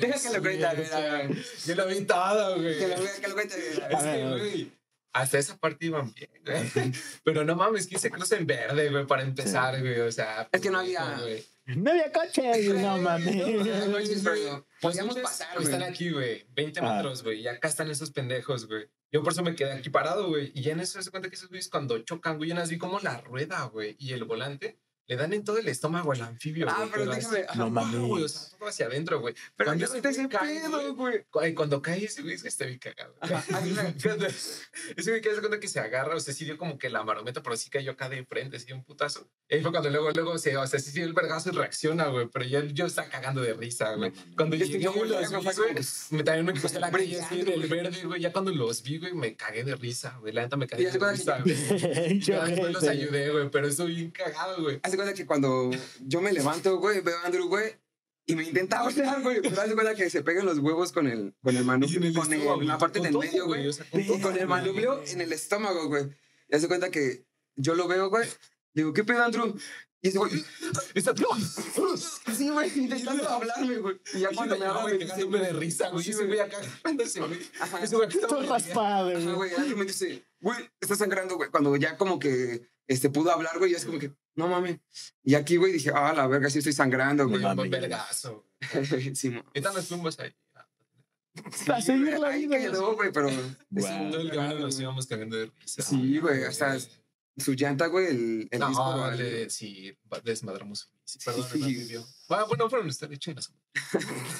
[0.00, 1.42] que lo cuente.
[1.66, 2.78] Yo lo vi todo, güey.
[2.78, 3.54] Que lo, que lo cuente.
[3.54, 3.92] a ver.
[3.92, 4.72] Es que, güey,
[5.12, 6.92] hasta esa parte iban bien, güey.
[7.24, 10.00] Pero no mames, que se cruza en verde, güey, para empezar, güey.
[10.00, 11.44] O sea, Es que no había- güey.
[11.66, 12.72] No había coche.
[12.74, 13.36] No mames.
[13.36, 15.74] No, Podíamos pasar, coches güey.
[15.74, 16.94] Están aquí, güey, 20 Ah.
[16.96, 17.40] metros, güey.
[17.42, 18.86] Y acá están esos pendejos, güey.
[19.12, 20.52] Yo por eso me quedé aquí parado, güey.
[20.54, 22.78] Y ya en eso se cuenta que esos güeyes cuando chocan, güey, yo más vi
[22.78, 24.78] como la rueda, güey, y el volante
[25.10, 27.44] le dan en todo el estómago al anfibio, Ah, güey, pero déjame.
[27.56, 28.00] No mames.
[28.00, 29.34] güey, o sea, todo hacia adentro, güey.
[29.56, 32.78] Pero Cuando yo ese güey pedo, ay, Cuando cae ese güey, es que está bien
[32.78, 33.16] cagado.
[34.96, 37.02] ese güey que hace cuenta que se agarra, o sea, sí dio como que la
[37.02, 39.28] marometa, pero sí cayó acá de frente, así un putazo.
[39.48, 42.06] Y ahí fue cuando luego, luego se, o sea, sí dio el vergazo y reacciona,
[42.06, 42.28] güey.
[42.32, 44.12] Pero yo, yo estaba cagando de risa, güey.
[44.36, 47.74] Cuando que llegué, yo güey, me también me puse la calle así en el Brillante,
[47.74, 48.20] verde, güey.
[48.20, 50.32] Ya cuando los vi, güey, me cagué de risa, güey.
[50.32, 51.56] La neta me cagué de risa, güey.
[52.20, 54.78] Después los ayudé, güey, pero estoy bien cagado, güey.
[55.00, 55.70] Hace cuenta que cuando
[56.00, 57.74] yo me levanto, güey, veo a Andrew, güey,
[58.26, 59.40] y me intenta ordenar, güey.
[59.42, 62.32] Pero haz de cuenta que se pegan los huevos con el, con el manubrio, con
[62.32, 63.66] el- la parte del medio, güey.
[63.68, 63.86] o sea,
[64.22, 66.04] con el manubrio en el estómago, güey.
[66.48, 67.24] Y haz de cuenta que
[67.56, 68.28] yo lo veo, güey.
[68.72, 69.56] Digo, ¿qué pedo, Andrew?
[70.02, 70.32] Y ese güey,
[70.94, 71.14] Está
[72.34, 74.00] sí, güey, intentando hablarme, güey.
[74.14, 76.04] Y ya cuando me habla, güey, me dice, cagándome de risa, güey.
[76.04, 77.40] Sí, Ese güey acá agarrándose, güey.
[77.60, 77.82] Ajá.
[77.82, 79.34] Ese güey acá Todo estaba güey.
[79.34, 81.50] güey, me dice, güey, está sangrando, güey.
[81.50, 84.80] Cuando ya como que este, pudo hablar, güey, ya es como que, no mames.
[85.22, 87.42] Y aquí, güey, dije, ah, la verga, sí estoy sangrando, güey.
[87.54, 88.46] Buen vergazo.
[89.14, 89.42] sí, mo.
[89.46, 90.34] Ahorita nos fuimos ahí.
[91.68, 92.58] A seguir la Ahí vida.
[92.58, 93.28] quedó, güey, pero.
[93.30, 95.82] Todo el camino nos íbamos cagando de risa.
[95.82, 96.76] Sí, güey, hasta
[97.40, 98.72] su llanta, güey, el, el disco.
[98.94, 99.16] No, vale.
[99.44, 100.90] le- sí, desmadramos.
[101.24, 101.58] Perdón, Sí.
[101.58, 102.06] no vivió.
[102.28, 103.52] Bueno, bueno, fueron ustedes, chingas.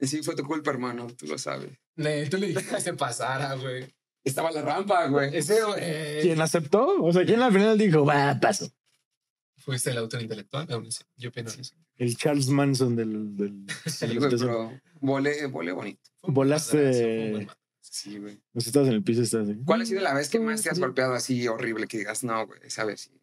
[0.00, 1.70] Sí, fue tu culpa, hermano, tú lo sabes.
[1.96, 3.94] Ne, Tú le dijiste que se pasara, güey.
[4.24, 5.36] Estaba la rampa, güey.
[5.36, 6.22] Ese, güey.
[6.22, 7.02] ¿Quién aceptó?
[7.02, 8.70] O sea, ¿quién al final dijo, va, paso?
[9.58, 10.66] Fuiste el autor intelectual.
[10.72, 11.74] aún así, Yo opino eso.
[11.98, 13.36] El Charles Manson del.
[13.36, 16.00] del Sí, güey, pero volé, volé bonito.
[16.22, 17.46] Volaste-
[17.90, 18.38] Sí, güey.
[18.52, 19.58] Pues estás en el piso, estás así.
[19.64, 22.46] ¿Cuál ha sido la vez que más te has golpeado así horrible que digas, no,
[22.46, 23.20] güey, esa vez sí?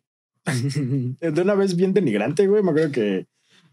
[1.22, 2.62] de una vez bien denigrante, güey.
[2.62, 3.28] Me acuerdo que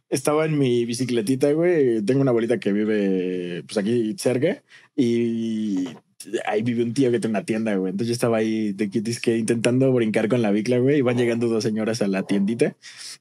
[0.09, 2.01] estaba en mi bicicletita, güey.
[2.03, 4.62] Tengo una abuelita que vive pues aquí cerca
[4.95, 5.88] y
[6.47, 7.91] ahí vive un tío que tiene una tienda, güey.
[7.91, 10.99] Entonces yo estaba ahí de que, intentando brincar con la bicla, güey.
[10.99, 12.77] Y van llegando dos señoras a la tiendita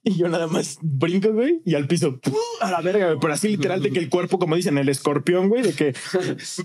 [0.06, 2.34] y yo nada más brinco, güey, y al piso, ¡pum!
[2.60, 3.20] a la verga, güey.
[3.22, 5.94] Pero así literal de que el cuerpo, como dicen, el escorpión, güey, de que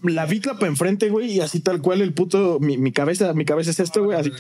[0.02, 3.44] la bicla para enfrente, güey, y así tal cual el puto, mi, mi cabeza, mi
[3.44, 4.32] cabeza es esto, güey, así,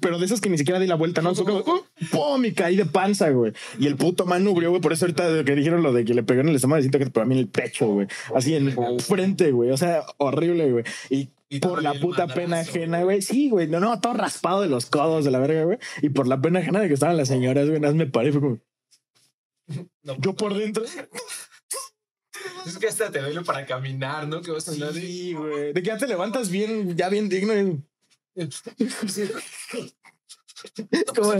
[0.00, 1.34] pero de esas que ni siquiera di la vuelta, ¿no?
[1.34, 1.64] Como,
[2.10, 2.44] ¡pum!
[2.44, 3.52] Y caí de panza, güey.
[3.78, 6.42] Y el puto manubrio, güey, por eso ahorita que dijeron lo de que le pegó
[6.42, 9.70] en el estómago, siento que para mí en el pecho, güey, así en frente, güey,
[9.70, 10.84] o sea, horrible, güey.
[11.08, 11.17] Y
[11.60, 13.22] por la puta pena ajena, güey.
[13.22, 13.66] Sí, güey.
[13.68, 15.78] No, no, todo raspado de los codos de la verga, güey.
[16.02, 17.80] Y por la pena ajena de que estaban las señoras, güey.
[17.80, 18.58] Nada más me paré y fue como,
[20.02, 20.84] No, yo por dentro.
[22.66, 24.42] Es que hasta te duele para caminar, ¿no?
[24.42, 25.00] Que vas a andar de...
[25.00, 25.72] Sí, güey.
[25.72, 27.54] De que ya te levantas bien, ya bien digno.
[27.58, 27.82] y-
[31.14, 31.34] Como,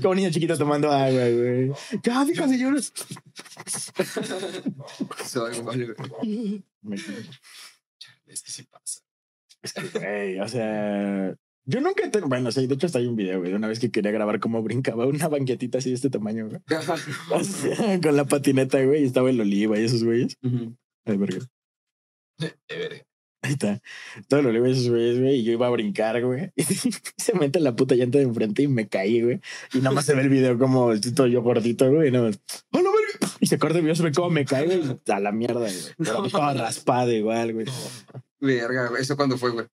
[0.00, 1.72] como niño chiquito tomando agua, güey.
[2.04, 2.92] Ya, dijo señores.
[5.26, 6.62] Soy, güey.
[8.26, 9.00] Es que sí pasa.
[9.94, 11.34] Güey, o sea,
[11.66, 12.28] yo nunca tengo.
[12.28, 14.40] Bueno, sí, de hecho, hasta hay un video, güey, de una vez que quería grabar
[14.40, 16.60] cómo brincaba una banquetita así de este tamaño, güey.
[17.30, 20.36] O sea, con la patineta, güey, y estaba el oliva y esos güeyes.
[21.04, 21.38] Ay, verga.
[22.38, 23.04] De verga.
[23.42, 23.80] Ahí está.
[24.28, 26.50] Todo el oliva y esos güeyes, güey, y yo iba a brincar, güey.
[26.56, 26.62] Y
[27.22, 29.40] se mete la puta llanta de enfrente y me caí, güey.
[29.74, 32.40] Y nada más se ve el video como todo yo gordito, güey, y nada más.
[32.72, 33.36] ¡A la verga!
[33.40, 34.80] Y se corta el video, se ve cómo me cae, güey.
[35.06, 35.74] y A la mierda, güey.
[35.98, 37.66] Pero todo raspado igual, güey.
[38.40, 38.90] Verga.
[38.98, 39.66] ¿Eso cuándo fue, güey?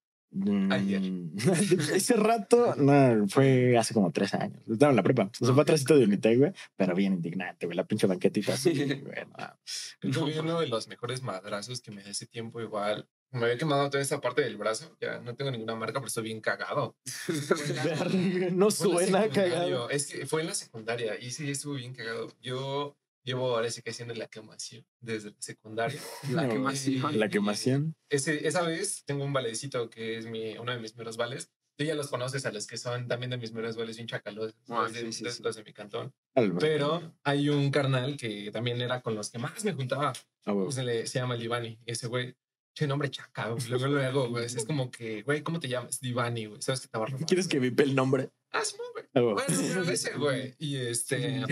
[0.72, 1.01] Ayer.
[1.01, 1.38] Mm,
[1.95, 4.61] Ese rato, no, fue hace como tres años.
[4.70, 5.32] Estaba en la prepa.
[5.39, 7.78] O sea, fue atrásito de Unitec, güey, pero bien indignante, güey.
[7.78, 9.26] La pinche banquetita así, güey.
[9.38, 10.11] no.
[10.11, 13.07] Yo vi uno de los mejores madrazos que me dio ese tiempo igual.
[13.32, 14.95] Me había quemado toda esta parte del brazo.
[15.01, 16.95] Ya no tengo ninguna marca, pero estoy bien cagado.
[18.51, 19.89] No Fue suena cagado.
[19.89, 22.32] Es que fue en la secundaria y sí estuvo bien cagado.
[22.41, 22.97] Yo
[23.28, 25.99] llevo ahora sí que haciendo la quemación desde la secundaria.
[26.32, 27.19] La No, quemación.
[27.19, 27.95] La quemación.
[28.09, 31.51] Ese, esa vez tengo un valecito que es mi, uno de mis meros vales.
[31.75, 34.55] Tú ya los conoces a los que son también de mis meros vales bien chacalosos,
[34.69, 35.43] Ah, los de, sí, sí, sí.
[35.43, 36.11] los de mi cantón.
[36.36, 36.57] Algo.
[36.57, 40.13] Pero hay un carnal que también era con los que más me juntaba.
[40.45, 40.71] Ah, güey.
[40.71, 41.78] Se, le, se llama Livani.
[41.86, 42.34] Ese güey,
[42.73, 43.53] che nombre chaca.
[43.69, 44.45] Luego, luego, güey.
[44.45, 45.99] Es como que, güey, ¿cómo te llamas?
[45.99, 46.61] Divani, güey.
[46.61, 47.25] ¿Sabes que te va a robar?
[47.28, 48.32] ¿Quieres que vipe el nombre?
[48.51, 49.05] Ah, sí, güey.
[49.13, 49.34] Ah, güey.
[49.36, 50.55] Bueno, ese, güey.
[50.57, 51.43] Y este.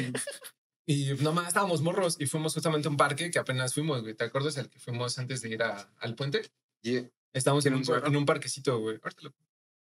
[0.88, 4.14] Y nomás estábamos morros y fuimos justamente a un parque que apenas fuimos, güey.
[4.14, 6.44] ¿Te acuerdas el que fuimos antes de ir a- al puente?
[6.82, 7.10] Yeah.
[7.34, 9.00] Estábamos en ¿Tiene un, en un parquecito, güey.
[9.02, 9.34] Ahorita lo-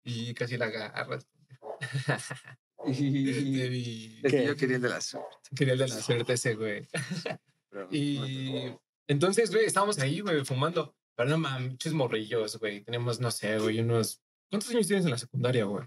[0.04, 1.26] Y casi la agarras.
[2.86, 4.38] Y Es ¿Qué?
[4.38, 5.28] que yo quería el de la suerte.
[5.56, 6.86] quería el de la suerte ese, güey.
[7.70, 8.72] pero- Y
[9.08, 10.94] entonces, güey, estábamos ahí, güey, fumando.
[11.16, 12.82] Pero no mames, morrillos, güey.
[12.82, 14.20] Tenemos, no sé, güey, unos.
[14.50, 15.84] ¿Cuántos años tienes en la secundaria, güey?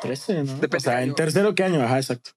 [0.00, 0.52] 13, ¿no?
[0.54, 1.82] Depende o sea, en tercero, ¿qué año?
[1.82, 2.30] Ajá, exacto.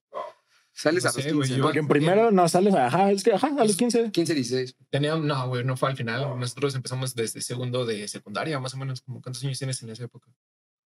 [0.78, 1.64] Sales No a los sé, güey, 15, yo- ¿no?
[1.64, 4.10] Porque en primero no sales a, ajá, es que, ajá, a los 15.
[4.10, 4.76] 15, 16.
[4.90, 6.38] Teníamos, no, güey, no fue al final.
[6.38, 9.00] Nosotros empezamos desde segundo de secundaria, más o menos.
[9.00, 10.30] Como, ¿Cuántos años tienes en esa época?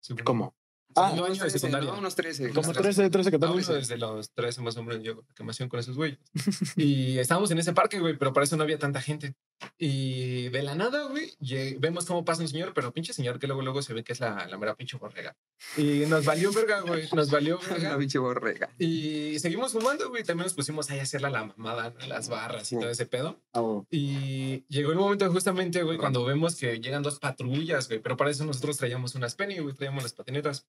[0.00, 0.24] Segundo.
[0.24, 0.56] ¿Cómo?
[0.98, 1.90] Ah, año de 13, secundaria.
[1.92, 1.98] ¿no?
[1.98, 2.50] Unos 13.
[2.50, 3.74] Como unos 13, 13, Cada uno 14.
[3.78, 6.18] desde los 13 más o menos yo quemación con esos güeyes.
[6.76, 9.34] Y estábamos en ese parque, güey, pero para eso no había tanta gente.
[9.76, 11.32] Y de la nada, güey,
[11.78, 14.20] vemos cómo pasa un señor, pero pinche señor que luego luego se ve que es
[14.20, 15.36] la, la mera pinche borrega.
[15.76, 17.98] Y nos valió verga, güey, nos valió verga.
[17.98, 18.70] pinche borrega.
[18.78, 22.06] Y seguimos fumando, güey, también nos pusimos ahí a hacerla la mamada, ¿no?
[22.06, 23.40] las barras y todo ese pedo.
[23.52, 23.84] Ah, güey.
[23.90, 28.30] Y llegó el momento justamente, güey, cuando vemos que llegan dos patrullas, güey, pero para
[28.30, 30.66] eso nosotros traíamos unas penny, güey, traíamos las patinetas.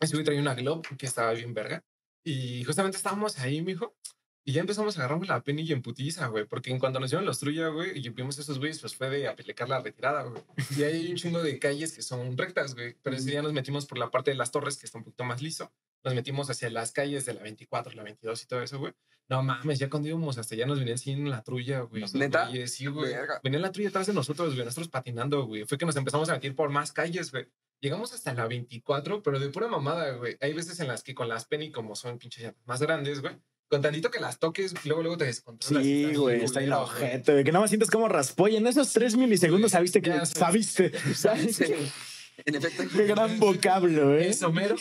[0.00, 1.84] Ese güey traía una Globe que estaba bien verga.
[2.24, 3.96] Y justamente estábamos ahí, mijo.
[4.44, 6.46] Y ya empezamos a agarrarnos la pena y en putiza, güey.
[6.46, 9.28] Porque en cuanto nos dieron los trulla, güey, y vimos esos güeyes, pues fue de
[9.28, 10.42] aplicar la retirada, güey.
[10.74, 12.96] Y ahí hay un chingo de calles que son rectas, güey.
[13.02, 15.24] Pero ese día nos metimos por la parte de las torres, que está un poquito
[15.24, 15.70] más liso.
[16.02, 18.94] Nos metimos hacia las calles de la 24, la 22 y todo eso, güey.
[19.28, 22.02] No mames, ya cuando íbamos hasta allá nos venían sin la trulla, güey.
[22.14, 22.48] ¿Neta?
[22.48, 23.12] Güeyes, Sí, güey.
[23.12, 23.40] Verga.
[23.44, 24.64] Venía la trulla atrás de nosotros, güey.
[24.64, 25.66] Nosotros patinando, güey.
[25.66, 27.46] Fue que nos empezamos a meter por más calles, güey.
[27.80, 30.36] Llegamos hasta la 24, pero de pura mamada, güey.
[30.40, 33.36] Hay veces en las que con las Penny, como son pinches llantas más grandes, güey,
[33.68, 35.84] con tantito que las toques, luego, luego te descontrolas.
[35.84, 37.44] Sí, güey, está en la ojete, güey.
[37.44, 38.58] Que nada más sientes como raspolla.
[38.58, 40.34] En esos tres milisegundos sabiste que Ya sé.
[41.14, 41.76] sabiste.
[42.44, 42.84] En efecto.
[42.96, 44.28] Qué gran vocablo, ¿eh?
[44.28, 44.76] Eso, mero.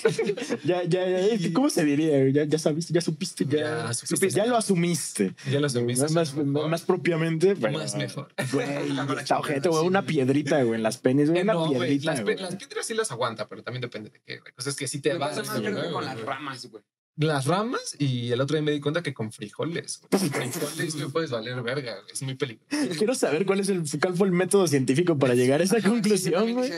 [0.63, 1.53] Ya, ya, ya.
[1.53, 2.27] ¿Cómo se diría?
[2.29, 3.87] Ya, ya sabiste, ya supiste, ya.
[3.87, 4.29] Ya supiste.
[4.29, 5.33] Ya lo asumiste.
[5.51, 6.07] Ya lo subiste.
[6.13, 7.73] Más, más, más propiamente, pero.
[7.77, 8.29] Más mejor.
[8.51, 8.67] Güey,
[9.19, 9.85] está ojete, güey.
[9.85, 11.39] Una piedrita, güey, en las penes, güey.
[11.39, 12.13] Eh, Una no, piedrita.
[12.13, 14.53] las, piedras sí las aguanta, pero también depende de qué, güey.
[14.53, 15.37] Cosas que sí te Me vas.
[15.37, 16.83] pasa más güey, con las ramas, güey.
[17.19, 20.01] Las ramas y el otro día me di cuenta que con frijoles.
[20.11, 20.29] güey.
[20.29, 22.13] frijoles me puedes valer verga, güey.
[22.13, 22.93] Es muy peligroso.
[22.95, 26.53] Quiero saber cuál es el cuál fue el método científico para llegar a esa conclusión,
[26.53, 26.71] güey.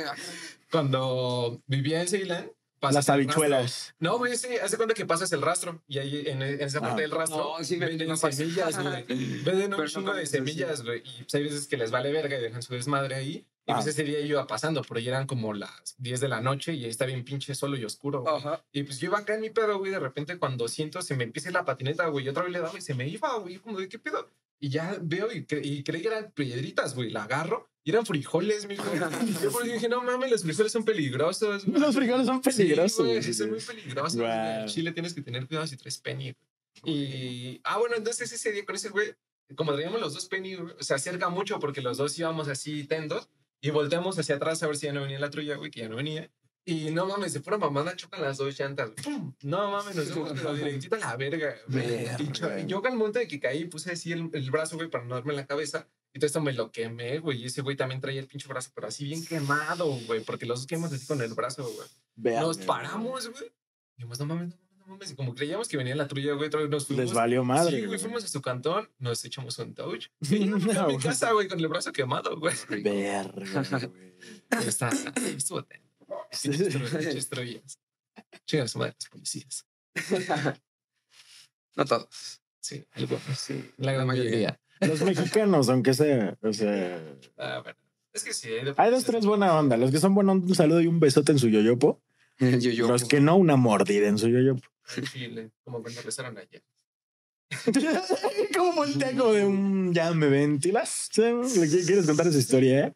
[0.72, 2.52] Cuando vivía en Ceilán,
[2.82, 3.94] Las el habichuelas.
[4.00, 7.00] No, güey, sí, hace cuenta que pasas el rastro y ahí en, en esa parte
[7.00, 7.02] Ah.
[7.02, 9.04] del rastro No, sí venden semillas, güey.
[9.44, 11.00] Venden un no chingo con de semillas, güey.
[11.04, 13.46] Y pues hay veces que les vale verga y dejan su desmadre ahí.
[13.66, 13.90] Y pues Ah.
[13.90, 16.86] ese día yo iba pasando, pero ya eran como las 10 de la noche y
[16.86, 18.22] ahí está bien pinche solo y oscuro.
[18.22, 18.36] güey.
[18.38, 18.64] Ajá.
[18.72, 21.26] Y pues yo iba acá en mi pedo, güey, de repente cuando siento se me
[21.26, 23.80] empieza la patineta, güey, y otra vez le daba y se me iba, güey, como
[23.80, 24.30] de qué pedo.
[24.62, 28.06] Y ya veo y, cre- y creí que eran piedritas, güey, la agarro y eran
[28.06, 28.84] frijoles, mijo.
[29.44, 31.66] Yo por eso dije, no mames, los frijoles son peligrosos.
[31.66, 31.80] güey".
[31.82, 32.98] Los frijoles son Sí, peligrosos.
[33.06, 33.34] güey, güey.
[33.34, 34.16] son muy peligrosos.
[34.18, 34.62] Guau.
[34.62, 36.36] En Chile tienes que tener cuidado si traes penny.
[36.84, 36.94] güey.
[36.96, 39.14] Y, ah, bueno, entonces ese día con ese güey,
[39.56, 43.28] como traíamos los dos penny, güey, se acerca mucho porque los dos íbamos así tendos
[43.62, 45.90] y volteamos hacia atrás a ver si ya no venía la trulla, güey, que ya
[45.90, 46.30] no venía.
[46.66, 48.92] Y no mames, de pura mamada chocan las dos llantas.
[49.04, 49.34] ¡Pum!
[49.42, 51.56] No mames, nos pero directito a la verga.
[51.68, 52.18] Verga.
[52.20, 54.88] Y cho- y yo al momento de que caí puse así el, el brazo, güey,
[54.90, 55.88] para no darme la cabeza.
[56.14, 57.42] Y todo esto me lo quemé, güey.
[57.42, 60.22] Y ese güey también traía el pinche brazo, pero así bien quemado, güey.
[60.22, 61.88] Porque los dos quemamos así con el brazo, güey.
[62.16, 63.52] Verga, Nos paramos, güey.
[63.96, 65.12] Dijimos, no mames, no mames, no mames.
[65.12, 67.06] Y como creíamos que venía la trulla, güey, otra vez nos fuimos.
[67.06, 67.72] Les valió madre.
[67.72, 68.00] Sí, güey, güey.
[68.00, 70.08] fuimos a su cantón, nos echamos un touch.
[70.22, 72.56] Y fui a No, mi casa, güey, con el brazo quemado, güey.
[72.70, 74.16] Verga, güey.
[74.66, 74.90] Está,
[75.38, 75.82] estuvo ten.
[76.32, 77.78] Pinches tru- pinches trullas.
[78.48, 79.66] Chinga su madre, las policías.
[81.76, 82.42] No todos.
[82.60, 83.22] Sí, algunos.
[83.38, 83.72] Sí.
[83.78, 84.60] La gran mayoría.
[84.82, 87.02] Los mexicanos, aunque sea, o sea,
[87.38, 87.78] Ah, bueno.
[88.14, 89.78] Es que sí, hay, hay dos, tres buena onda.
[89.78, 92.02] Los que son buena onda, un saludo y un besote en su yoyopo.
[92.40, 92.88] Yo, yo.
[92.88, 94.62] Los que no, una mordida en su yoyopo.
[94.96, 96.64] en Chile, como cuando regresaron ayer.
[98.58, 101.10] como voltea como de un ya me ventilas.
[101.18, 102.88] ¿Le qui- ¿Quieres contar esa historia?
[102.88, 102.94] eh?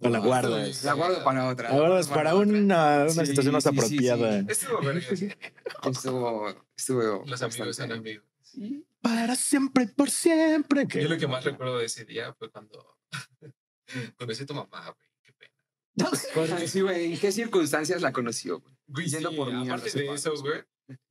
[0.00, 0.84] O la guardas.
[0.84, 1.70] La guardo para otra.
[1.70, 4.38] La guardas para una, una Sí, situación más sí, sí, apropiada.
[4.48, 5.00] Estuvo verga.
[5.90, 7.24] Estuvo, estuvo.
[7.26, 8.24] Los amigos son bastante- amigos.
[8.42, 8.84] Sí.
[9.00, 10.86] Para siempre, por siempre.
[10.88, 12.98] Yo lo que más recuerdo de ese día fue cuando
[14.16, 15.08] conocí a tu mamá, güey.
[15.22, 16.66] Qué pena.
[16.66, 17.12] Sí, güey.
[17.12, 19.08] ¿En qué circunstancias la conoció, güey?
[19.08, 20.62] Sí, por mí a aparte de eso, güey,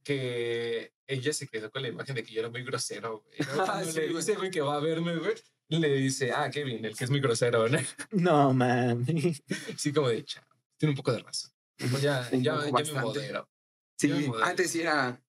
[0.03, 3.39] que ella se quedó con la imagen de que yo era muy grosero, güey.
[3.39, 3.45] ¿no?
[3.63, 5.35] Ah, Cuando sí, le dice, güey, que va a verme, güey,
[5.69, 7.79] le dice, ah, Kevin, el que es muy grosero, ¿no?
[8.11, 9.35] No, mami.
[9.77, 10.43] Sí, como de, chao,
[10.77, 11.51] tiene un poco de razón.
[11.77, 13.49] Pues ya, ya, ya me modero.
[13.97, 15.21] Sí, antes era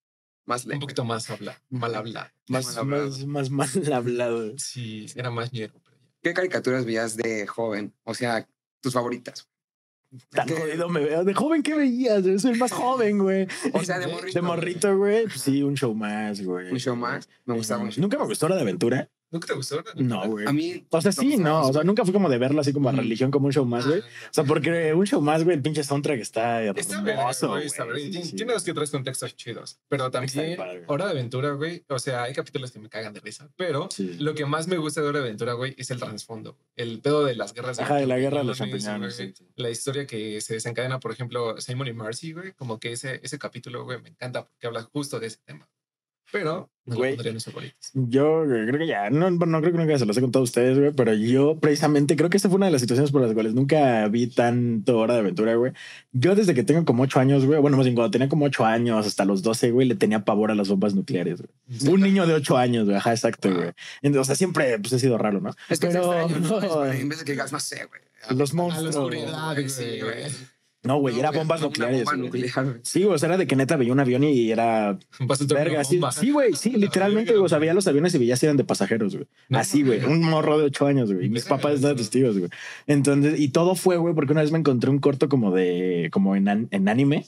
[0.47, 0.84] más Un lento.
[0.84, 2.28] poquito más habla, mal hablado.
[2.49, 3.05] Más, Mal hablado.
[3.26, 4.59] más, más mal hablado.
[4.59, 5.74] Sí, era más ñero.
[6.22, 7.92] ¿Qué caricaturas veías de joven?
[8.05, 8.49] O sea,
[8.80, 9.49] tus favoritas.
[10.30, 10.55] Tan ¿Qué?
[10.55, 11.24] jodido me veo.
[11.24, 12.24] De joven, ¿qué veías?
[12.24, 13.47] Yo soy el más joven, güey.
[13.72, 14.38] O sea, de morrito.
[14.38, 15.24] De morrito, güey.
[15.24, 16.70] pues Sí, un show más, güey.
[16.70, 17.28] Un show más.
[17.44, 18.01] Me gustaba un show.
[18.03, 19.11] Nunca me gustó Hora de Aventura.
[19.31, 19.83] ¿Nunca te gustó?
[19.97, 20.47] No, güey.
[20.47, 20.87] A mí.
[20.89, 21.66] O sea, sí, no.
[21.68, 23.87] O sea, nunca fui como de verlo así como a religión, como un show más,
[23.87, 24.01] güey.
[24.01, 27.68] O sea, porque un show más, güey, el pinche soundtrack está hermoso, güey,
[28.37, 29.81] Tiene- dos que tres contextos chidos.
[29.89, 30.59] Pero también.
[30.87, 31.85] Hora de Aventura, güey.
[31.89, 33.51] O sea, hay capítulos que me cagan de risa.
[33.57, 36.57] Pero lo que más me gusta de Hora de Aventura, güey, es el trasfondo.
[36.77, 37.79] El pedo de las guerras.
[37.81, 39.20] Ajá, de la guerra de los champiñones.
[39.57, 42.53] La historia que se desencadena, por ejemplo, Simon y Marcy, güey.
[42.53, 45.68] Como que ese, ese capítulo, güey, me encanta porque habla justo de ese tema.
[46.33, 47.16] Pero no Güey.
[47.24, 47.39] en.
[47.95, 50.79] Yo creo que ya, no, no creo que nunca se los he contado a ustedes,
[50.79, 53.55] güey, pero yo precisamente creo que esta fue una de las situaciones por las cuales
[53.55, 55.72] nunca vi tanto Hora de Aventura, güey.
[56.12, 58.64] Yo desde que tengo como ocho años, güey, bueno, más bien cuando tenía como ocho
[58.64, 61.93] años hasta los 12, güey, le tenía pavor a las bombas nucleares, güey.
[61.95, 63.57] Un niño de ocho años, güey, ajá, exacto, Wow.
[63.59, 63.70] güey.
[64.03, 65.51] Entonces, o sea, siempre, pues, he sido raro, ¿no?
[65.68, 66.85] Es que Pero- es extraño, ¿no?
[66.93, 68.01] En vez de que digas, no sé, güey.
[68.37, 68.97] Los A la monstruos.
[68.97, 69.68] oscuridad, güey.
[69.68, 70.24] sí, güey.
[70.87, 72.05] No, güey, No, era bombas nucleares.
[72.05, 72.80] bomba nuclear.
[72.82, 74.99] Sí, güey, o sea, era de que neta veía un avión y era
[75.49, 75.84] verga.
[75.84, 76.12] Sí, bomba.
[76.12, 78.47] sí, güey, sí, La literalmente, verga, güey, o sea, veía los aviones y veía si
[78.47, 79.26] eran de pasajeros, güey.
[79.49, 81.26] No, Así, güey, un morro de ocho años, güey.
[81.26, 82.51] Y mis papás estaban testigos, güey.
[82.87, 86.37] Entonces, y todo fue, güey, porque una vez me encontré un corto como de, como
[86.37, 87.26] en, en anime.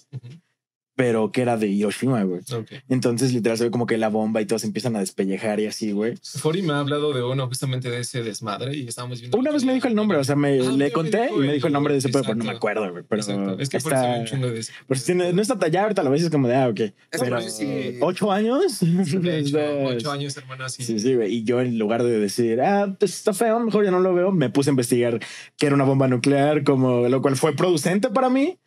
[0.99, 2.40] Pero que era de Hiroshima, güey.
[2.53, 2.72] Ok.
[2.88, 5.92] Entonces, literal, se ve como que la bomba y todos empiezan a despellejar y así,
[5.92, 6.14] güey.
[6.40, 9.38] Fori me ha hablado de uno justamente de ese desmadre y estábamos viendo.
[9.38, 11.68] Una vez me dijo el nombre, o sea, me Ah, le conté y me dijo
[11.68, 13.05] el nombre de ese pedo, pero no me acuerdo, güey.
[13.09, 13.61] Pero Exacto.
[13.61, 14.18] Es que por eso está.
[14.18, 14.72] un chingo de ese.
[14.88, 16.80] Pues tiene, no está tallado, ahorita lo ves es como de, ah, ok.
[16.80, 17.99] Es Pero sí.
[18.01, 18.82] ocho años.
[18.82, 20.82] Hecho, Está- ocho años, hermano, así.
[20.82, 21.32] Sí, sí, güey.
[21.32, 24.32] Y yo, en lugar de decir, ah, pues está feo, mejor ya no lo veo,
[24.32, 25.20] me puse a investigar
[25.57, 28.59] que era una bomba nuclear, como lo cual fue producente para mí.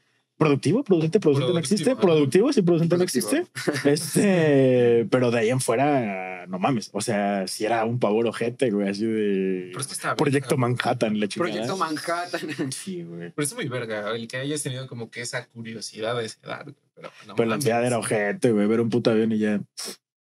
[0.42, 0.84] ¿Productivo?
[0.84, 1.20] ¿Producente?
[1.20, 1.96] ¿Producente no existe?
[1.96, 2.52] Productivo.
[2.52, 3.30] Sí, producente no Productivo.
[3.46, 3.90] existe.
[3.92, 6.90] Este, pero de ahí en fuera, no mames.
[6.94, 10.58] O sea, si era un pavor ojete, güey, así de Pero es que está Proyecto.
[10.58, 11.52] Manhattan, la chingada.
[11.52, 12.42] Proyecto Manhattan.
[12.72, 13.30] Sí, güey.
[13.36, 16.64] Pero es muy verga el que hayas tenido como que esa curiosidad de esa edad.
[16.64, 17.64] güey, Pero, no Pero la mames.
[17.66, 18.66] ciudad era ojete, güey.
[18.66, 19.62] Ver un puto avión y ya.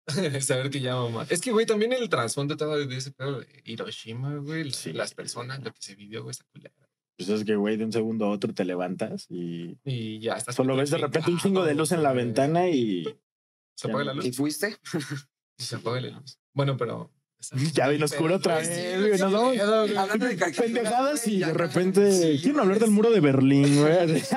[0.40, 1.26] Saber que ya mamá.
[1.28, 4.70] Es que, güey, también el trasfondo todo de ese pedo de Hiroshima, güey.
[4.70, 4.94] Sí.
[4.94, 6.72] Las personas, lo que se vivió, güey, esa culera.
[7.16, 10.54] Pues es que, güey, de un segundo a otro te levantas y Y ya estás.
[10.54, 13.04] solo ves de repente un chingo de luz en la ventana y
[13.74, 14.36] Se apaga la ¿Y luz.
[14.36, 14.76] fuiste?
[15.58, 16.38] y Se apaga la luz.
[16.52, 17.10] Bueno, pero.
[17.74, 19.20] ya bien oscuro otra vez.
[19.20, 23.80] Nos vamos Hablando de pendejadas y de repente Sí, quieren hablar del muro de Berlín,
[23.80, 24.22] güey.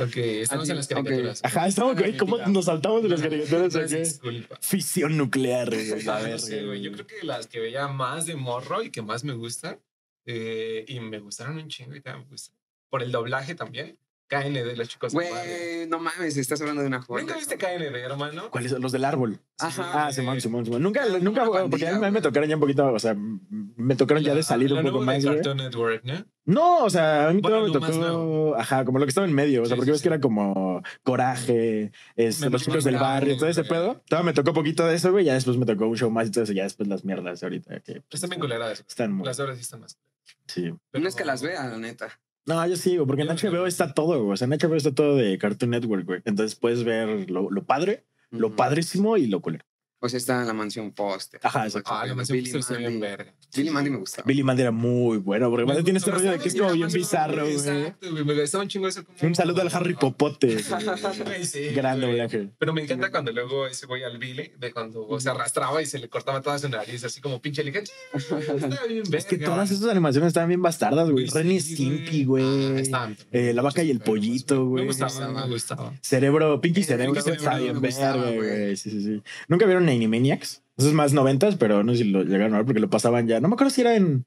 [0.00, 1.40] Ok, estamos en las caricaturas.
[1.44, 3.74] Ajá, estamos, güey, ¿cómo nos saltamos de las caricaturas?
[3.74, 3.98] Una o qué?
[3.98, 4.58] Disculpa.
[4.60, 6.02] Fisión nuclear, güey.
[6.02, 6.80] la Ah, sé, güey.
[6.80, 9.78] Yo creo que las que veía más de morro y que más me gustan,
[10.26, 12.54] eh, y me gustaron un chingo y también me gustan.
[12.90, 13.98] Por el doblaje también.
[14.28, 15.12] KND, los chicos.
[15.12, 15.52] del barrio.
[15.58, 17.22] Güey, no mames, estás hablando de una joya.
[17.22, 18.48] ¿Nunca viste KND, hermano?
[18.50, 18.80] ¿Cuáles son?
[18.80, 19.38] Los del árbol.
[19.58, 20.06] Ajá.
[20.06, 20.82] Ah, Simón, Simón, Simón.
[20.82, 24.22] Nunca, nunca, una porque a mí me tocaron ya un poquito, o sea, me tocaron
[24.22, 25.22] ya de La- salir la un poco de más.
[25.22, 26.24] Cartoon Network, ¿no?
[26.46, 29.34] No, o sea, a mí Bueno, todo me tocó, ajá, como lo que estaba en
[29.34, 30.14] medio, o sea, Sí, porque sí, ves que sí.
[30.14, 34.02] era como coraje, este, los chicos del barrio, todo ese pedo.
[34.08, 36.30] Todo me tocó poquito de eso, güey, ya después me tocó un show más y
[36.30, 38.82] todo eso, ya después las mierdas ahorita que pues, Están bien culeradas.
[38.88, 39.98] están muy, Las horas sí están más.
[40.46, 40.72] Sí.
[40.92, 42.20] No es que las vea, la neta.
[42.46, 43.28] No, yo sigo, porque en.
[43.28, 46.22] HBO está todo, güey, o sea, en HBO está todo de Cartoon Network, güey.
[46.24, 49.64] Entonces puedes ver lo, lo padre, lo padrísimo y lo culero.
[50.04, 51.38] O sea, está en la mansión Foster.
[51.44, 51.90] Ajá, exacto.
[51.94, 53.32] Ah, la mansión Foster está bien verga.
[53.54, 54.26] Billy Mandy me gustaba.
[54.26, 56.88] Billy Mandy era muy bueno, porque aparte tiene este rollo de que es como bien
[56.88, 57.54] bizarro, güey.
[57.54, 58.24] Exacto, güey.
[58.24, 59.04] Me gustaba un chingo eso.
[59.04, 59.16] Como...
[59.22, 60.58] Un saludo al Harry Popote.
[61.44, 62.50] Sí, Gran güey.
[62.58, 65.98] Pero me encanta cuando luego ese güey al Billy, de cuando se arrastraba y se
[65.98, 67.80] le cortaba toda su nariz, así como pinche liga.
[69.12, 71.28] Es que todas esas animaciones estaban bien bastardas, güey.
[71.28, 71.60] Sí, Ren y güey.
[71.60, 72.80] Stimpy, Ah, güey.
[72.80, 74.84] estaban- Eh, la vaca y el pollito, güey.
[74.84, 75.92] Me gustaba, me gustaba.
[76.00, 78.36] Cerebro, Pinky Eh, Cerebro, está bien verga, güey.
[78.36, 78.76] güey.
[78.76, 79.22] Sí, sí, sí.
[79.48, 80.62] ¿Nunca vieron Animaniacs?
[80.76, 83.26] Eso es más noventas, pero no sé si lo llegaron a ver porque lo pasaban
[83.26, 83.40] ya.
[83.40, 84.24] No me acuerdo si era en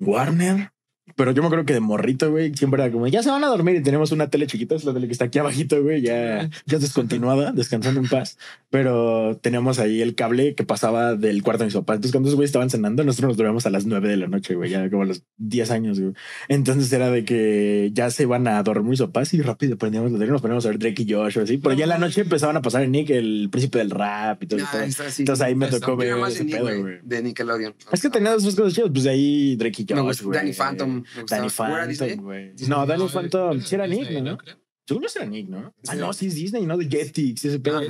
[0.00, 0.72] Warner.
[1.16, 3.48] Pero yo me acuerdo que de morrito, güey, siempre era como, ya se van a
[3.48, 6.48] dormir y tenemos una tele chiquita, es la tele que está aquí abajito, güey, ya,
[6.66, 8.38] ya es descontinuada, descansando en paz.
[8.70, 11.96] Pero teníamos ahí el cable que pasaba del cuarto de mis papás.
[11.96, 14.54] Entonces, cuando esos güeyes estaban cenando, nosotros nos dormíamos a las 9 de la noche,
[14.54, 16.12] güey, ya como a los 10 años, güey.
[16.48, 20.18] Entonces era de que ya se iban a dormir mis papás y rápido prendíamos la
[20.18, 21.58] tele y nos poníamos a ver Drake y Josh o así.
[21.58, 24.46] Pero ya en la noche empezaban a pasar en Nick, el príncipe del rap y
[24.46, 25.02] todo Ah, eso.
[25.04, 25.22] así.
[25.22, 27.74] Entonces ahí me tocó ver ese pedo, güey, de Nickelodeon.
[27.92, 30.38] Es que tenía dos cosas chidas, pues de ahí Drake y Josh, güey.
[30.38, 31.01] Danny Phantom.
[31.28, 31.50] Danny.
[31.50, 32.52] Phantom, güey.
[32.68, 34.38] No, Danny Phantom sí era Nick, ¿no?
[34.86, 35.74] Según no era Nick, ¿no?
[35.88, 36.76] Ah, no, sí es Disney, ¿no?
[36.76, 37.80] De Jetix, ese pedo.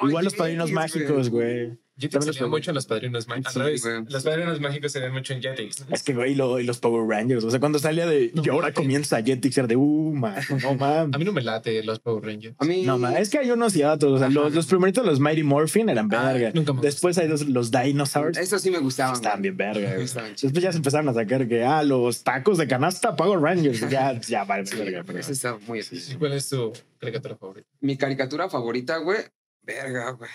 [0.00, 1.78] Oh, Igual los padrinos mágicos, güey.
[1.98, 3.52] Jetix los mucho en los padrinos mágicos.
[3.52, 5.84] Sí, los padrinos mágicos serían mucho en Jetix.
[5.90, 7.42] Es que, güey, lo- y los Power Rangers.
[7.44, 8.30] O sea, cuando salía de.
[8.34, 9.76] No y ahora comienza Jetix, era de.
[9.76, 11.14] Uh, man, no mames.
[11.14, 12.54] A mí no me late los Power Rangers.
[12.58, 12.82] A mí.
[12.84, 13.20] No, mames.
[13.20, 14.12] Es que hay unos y otros.
[14.12, 16.50] O sea, los, los primeritos, los Mighty Morphin, eran Ah, verga.
[16.54, 18.38] nunca me Después hay dos, los Dinosaurs.
[18.38, 19.14] Estos sí me gustaban.
[19.14, 20.06] Estaban bien verga, güey.
[20.06, 23.80] Después ya se empezaron a sacar que, ah, los tacos de canasta Power Rangers.
[23.90, 25.02] Ya, ya, vale, Sí, verga.
[25.06, 26.18] Pero, Ese está muy ¿Y difícil.
[26.18, 27.68] ¿Cuál es tu caricatura favorita?
[27.80, 29.18] Mi caricatura favorita, güey.
[29.62, 30.30] Verga, güey.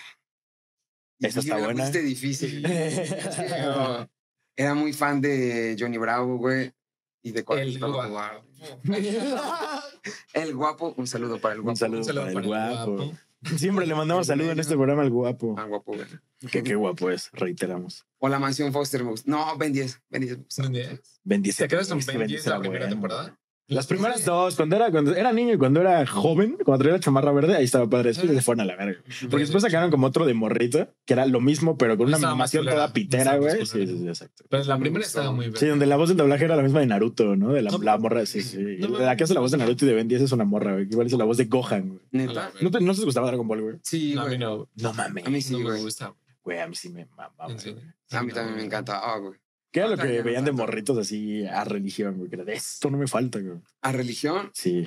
[1.26, 1.90] Esa está me buena.
[1.90, 2.62] difícil.
[2.62, 2.68] Yo
[4.56, 6.72] Era muy fan de Johnny Bravo, güey.
[7.22, 8.44] Y de cuál El guapo.
[10.34, 10.94] El guapo.
[10.96, 11.70] Un saludo para el guapo.
[11.72, 12.92] Un saludo, Un saludo para el para el guapo.
[12.96, 13.18] guapo.
[13.58, 15.54] Siempre le mandamos saludo en este programa al guapo.
[15.58, 16.06] Al guapo, güey.
[16.50, 18.06] Que qué guapo es, reiteramos.
[18.18, 19.30] O la mansión Foster me gusta.
[19.30, 20.02] No, Ben 10.
[20.08, 20.62] Ben 10 me gusta.
[20.62, 21.20] ¿Son diez?
[21.24, 21.62] Bendice.
[21.64, 23.38] ¿Te quedas con Ben 10 bendice la era primera temporada?
[23.66, 27.00] Las primeras dos, cuando era, cuando era niño y cuando era joven, cuando traía la
[27.00, 28.10] chamarra verde, ahí estaba padre.
[28.10, 29.00] Después se fueron a la verga.
[29.30, 32.32] Porque después sacaron como otro de morrito, que era lo mismo, pero con una Estaba
[32.32, 33.64] animación toda pitera, güey.
[33.64, 34.44] Sí, sí, sí, exacto.
[34.50, 35.56] Pero la Me primera estaba muy bien.
[35.56, 37.54] Sí, donde la voz del doblaje era la misma de Naruto, ¿no?
[37.54, 38.58] De la, No, la morra, sí, sí.
[38.80, 40.44] no, de la que hace la voz de Naruto y de Ben 10 es una
[40.44, 40.84] morra, güey.
[40.90, 42.00] Igual hizo la voz de Gohan, güey.
[42.10, 42.50] Neta.
[42.60, 43.76] ¿No, te, ¿No te gustaba Dragon Ball, güey?
[43.82, 44.38] Sí, No, a mí güey.
[44.40, 44.68] no.
[44.76, 45.26] No mames.
[45.26, 45.82] A mí sí, no me güey.
[45.82, 46.14] gusta.
[46.42, 47.46] Güey, a mí sí me mamaba.
[47.46, 49.00] A mí también me encanta.
[49.02, 49.38] Ah, güey.
[49.74, 52.30] ¿Qué era lo que veían de morritos así a religión, güey?
[52.30, 53.58] Que era de esto no me falta, güey.
[53.82, 54.52] ¿A religión?
[54.54, 54.86] Sí,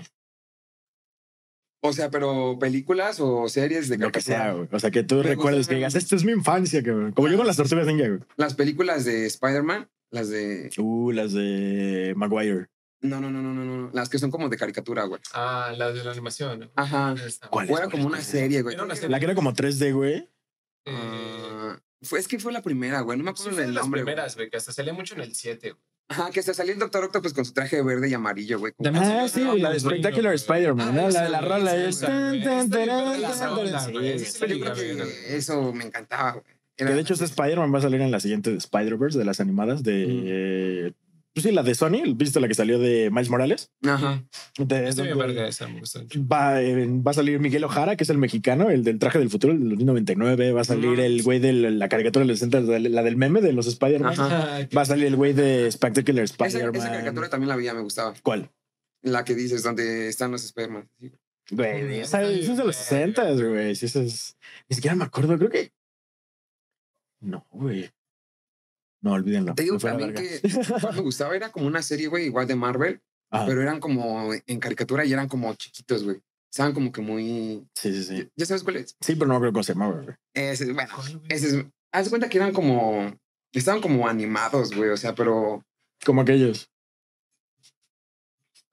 [1.82, 4.66] O sea, pero películas o series de lo que sea, caricatura.
[4.66, 4.70] güey.
[4.78, 7.12] O sea, que tú recuerdes que digas, esta es mi infancia, güey.
[7.12, 8.22] Como yo con las tortugas ninja, güey.
[8.38, 10.70] Las películas de Spider-Man, las de.
[10.78, 12.68] Uh, las de Maguire.
[13.02, 13.90] No, no, no, no, no, no.
[13.94, 15.20] Las que son como de caricatura, güey.
[15.34, 16.72] Ah, la de la animación.
[16.76, 17.14] Ajá.
[17.50, 17.70] ¿Cuál?
[17.70, 18.76] O era como una serie, güey.
[18.76, 19.10] Era una serie.
[19.10, 20.30] La que era como 3D, güey.
[22.02, 23.18] Ah, fue, es que fue la primera, güey.
[23.18, 24.02] No me sí, acuerdo fue de del las nombre.
[24.02, 24.14] güey.
[24.14, 25.72] primeras, güey, que hasta salía mucho en el 7.
[25.72, 25.82] güey.
[26.10, 28.74] Ajá, que hasta salió el Doctor Octopus con su traje verde y amarillo, güey.
[28.94, 31.02] Ah, sí, la la de Spectacular Spider-Man, Ah, ¿no?
[31.02, 31.74] La esa, de la rola la
[33.82, 36.44] sí, eso me encantaba, güey.
[36.78, 39.40] Que de hecho, este Spider-Man va a salir en la siguiente de Spider-Verse de las
[39.40, 40.94] animadas de.
[41.38, 43.70] Pues sí, la de Sony, ¿viste la que salió de Miles Morales?
[43.86, 44.24] Ajá.
[44.58, 46.20] De- bien verga esa, me gusta mucho.
[46.28, 49.30] va, eh, va a salir Miguel Ojara, que es el mexicano, el del traje del
[49.30, 50.52] futuro, el del 2099.
[50.52, 51.04] Va a salir No.
[51.04, 54.14] el güey de la caricatura de los 60, la del meme de los Spider-Man.
[54.14, 54.56] Ajá.
[54.56, 56.76] Ay, Va a salir el güey de Spectacular Spider-Man.
[56.76, 58.16] esa caricatura también la veía, me gustaba.
[58.24, 58.50] ¿Cuál?
[59.04, 60.90] La que dices, donde están los Spider-Man.
[61.52, 63.76] Güey, esa, esa es de los 60, güey.
[63.76, 64.36] Sí, esa es...
[64.68, 65.72] Ni siquiera me acuerdo, creo que.
[67.22, 67.92] No, güey.
[69.02, 69.54] No, olvídenlo.
[69.56, 70.42] Te digo también que
[70.96, 73.46] me gustaba, era como una serie, güey, igual de Marvel, Ajá.
[73.46, 76.20] pero eran como en caricatura y eran como chiquitos, güey.
[76.52, 77.68] Estaban como que muy.
[77.76, 78.30] Sí, sí, sí.
[78.36, 78.96] ¿Ya sabes cuál es?
[79.02, 80.16] Sí, pero no creo cómo se llamaba, güey.
[80.34, 80.94] Ese, bueno,
[81.30, 81.66] ese es.
[81.92, 83.14] Haz cuenta que eran como.
[83.52, 85.64] Estaban como animados, güey, o sea, pero.
[86.06, 86.70] Como aquellos.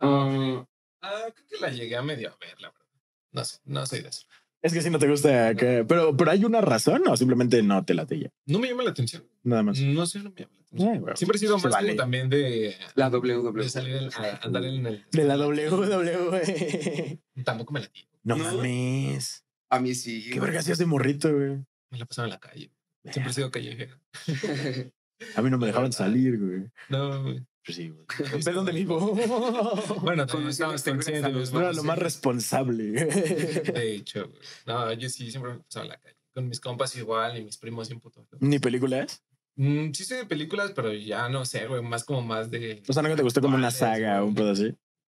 [0.00, 0.64] ah,
[1.02, 2.86] Ah, creo que la llegué a medio a ver, la verdad.
[3.32, 4.24] No sé, no soy de eso.
[4.64, 5.54] Es que si no te gusta.
[5.54, 8.30] que- Pero, pero hay una razón o simplemente no te la ya.
[8.46, 9.22] No me llama la atención.
[9.42, 9.78] Nada más.
[9.78, 11.08] No sé, no me llama la atención.
[11.08, 11.94] Eh, Siempre he sido más como vale.
[11.94, 13.62] también de, la WWE.
[13.62, 15.04] de salir en- a andar en el.
[15.12, 17.20] De la WWE.
[17.44, 18.08] Tampoco me la tiro.
[18.22, 18.44] No, No.
[18.44, 19.44] mames.
[19.70, 20.22] A mí sí.
[20.24, 20.40] Qué güey.
[20.40, 21.58] verga hacías de morrito, güey.
[21.90, 22.70] Me la pasaba en la calle.
[23.10, 23.98] Siempre he sido callejero.
[25.36, 26.64] A mí no me dejaban salir, güey.
[26.88, 27.44] No, güey.
[27.64, 28.04] Pues sí, güey.
[28.44, 29.14] ¿De dónde vivo?
[30.02, 31.30] Bueno, Conociendo estabas este consciente.
[31.32, 31.76] No era ¿no?
[31.76, 32.84] lo más responsable.
[32.92, 34.40] De hecho, güey.
[34.66, 36.16] No, yo sí siempre me pasaba en la calle.
[36.34, 38.26] Con mis compas igual y mis primos bien putos.
[38.40, 39.22] ¿Ni películas?
[39.56, 41.80] Mm, sí sé de películas, pero ya no sé, güey.
[41.80, 42.82] Más como más de.
[42.88, 44.74] O sea, ¿no te gustó como una saga o un pedo así?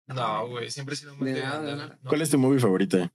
[0.07, 0.69] No, güey.
[0.69, 1.41] Siempre he sido más De de.
[1.41, 1.99] nada, de andar- nada.
[2.03, 2.09] no.
[2.09, 3.11] ¿Cuál es tu movie favorita?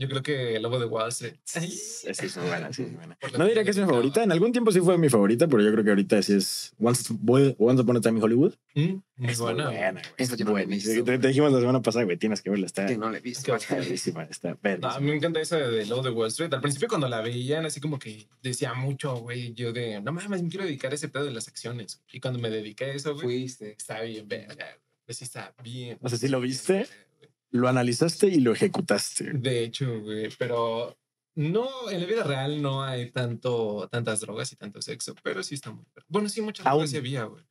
[0.00, 1.34] Yo creo que el lobo de Wall Street.
[1.44, 3.18] Esa es muy buena, sí, es buena.
[3.32, 4.22] La No diría que es mi favorita.
[4.22, 7.12] En algún tiempo sí fue mi favorita, pero yo creo que ahorita sí es Once,
[7.58, 8.54] Once Upon a Time in Hollywood.
[8.76, 8.80] Mm,
[9.16, 9.64] muy Es buena.
[9.64, 10.02] buena, güey.
[10.16, 10.94] Esa Es yo no la he buenísima.
[10.94, 12.66] visto, Te, te dijimos la semana pasada, güey, tienes que verla.
[12.66, 13.52] Está que no le he visto.
[13.52, 13.60] Güey.
[13.68, 16.54] perrísima, está No, a mí me encanta esa de Lobo de Wall Street.
[16.54, 20.42] Al principio cuando la veían así como que decía mucho, güey, yo de, no mames,
[20.42, 22.00] me quiero dedicar a ese pedo de las acciones.
[22.12, 23.72] Y cuando me dediqué a eso, güey, Fuiste.
[23.72, 24.64] está bien verga.
[25.04, 25.98] Pues sí está bien.
[26.02, 26.86] O sea, ¿sí lo viste?
[27.50, 29.32] Lo analizaste y lo ejecutaste.
[29.32, 30.96] De hecho, güey, pero
[31.34, 35.54] no, en la vida real no hay tanto, tantas drogas y tanto sexo, pero sí
[35.54, 35.84] está muy.
[36.08, 36.78] Bueno, sí, muchas Aún.
[36.78, 37.44] drogas sí había, güey.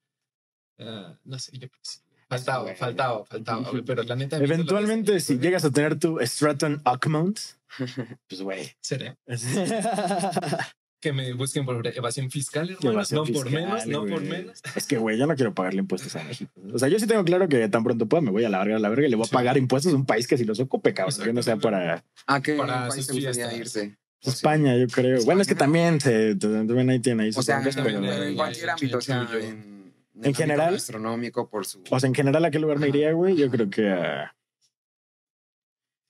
[0.79, 1.99] Ah, no sé, yo sí.
[2.29, 4.37] Faltaba, faltaba, faltaba, güey, pero la neta.
[4.37, 7.39] de Eventualmente, si llegas a tener tu Stratton Oakmont,
[8.27, 8.69] pues güey.
[8.81, 9.17] Será
[11.07, 12.91] que me busquen por evasión fiscal, hermano.
[12.91, 14.29] Evasión no por menos, no por güey.
[14.29, 14.61] menos.
[14.75, 16.51] Es que, güey, yo no quiero pagarle impuestos a México.
[16.73, 18.75] O sea, yo sí tengo claro que tan pronto pueda me voy a la verga,
[18.75, 19.33] a la verga y le voy a Sí.
[19.33, 21.17] pagar impuestos a un país que si los ocupe, cabrón.
[21.23, 23.97] Que no sea para ¿A qué Para país gustaría irse?
[24.21, 25.23] España, yo creo.
[25.25, 28.35] Bueno, es que también, se, también ahí tiene ahí O sus sea, pero- pero en
[28.35, 30.73] cualquier ámbito, o sea, en, en el En general.
[30.73, 31.83] gastronómico por su.
[31.89, 33.35] O sea, en general, ¿a qué lugar me iría, güey?
[33.37, 34.35] Yo creo que a.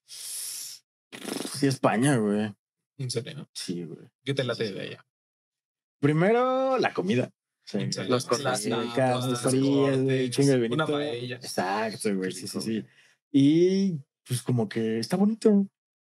[0.06, 2.54] Sí, España, güey.
[2.98, 3.48] En serio.
[3.54, 4.08] Sí, güey.
[4.24, 5.06] ¿Qué te late de allá?
[6.00, 7.30] Primero, la comida.
[7.66, 7.80] Sí.
[8.08, 10.86] Los Sí, cortes, sí, tapas, frías, güey, chingo de Una vinito.
[10.94, 11.36] paella.
[11.36, 12.32] Exacto, güey.
[12.32, 12.86] Sí, sí, sí.
[13.32, 15.68] Y pues como que está bonito.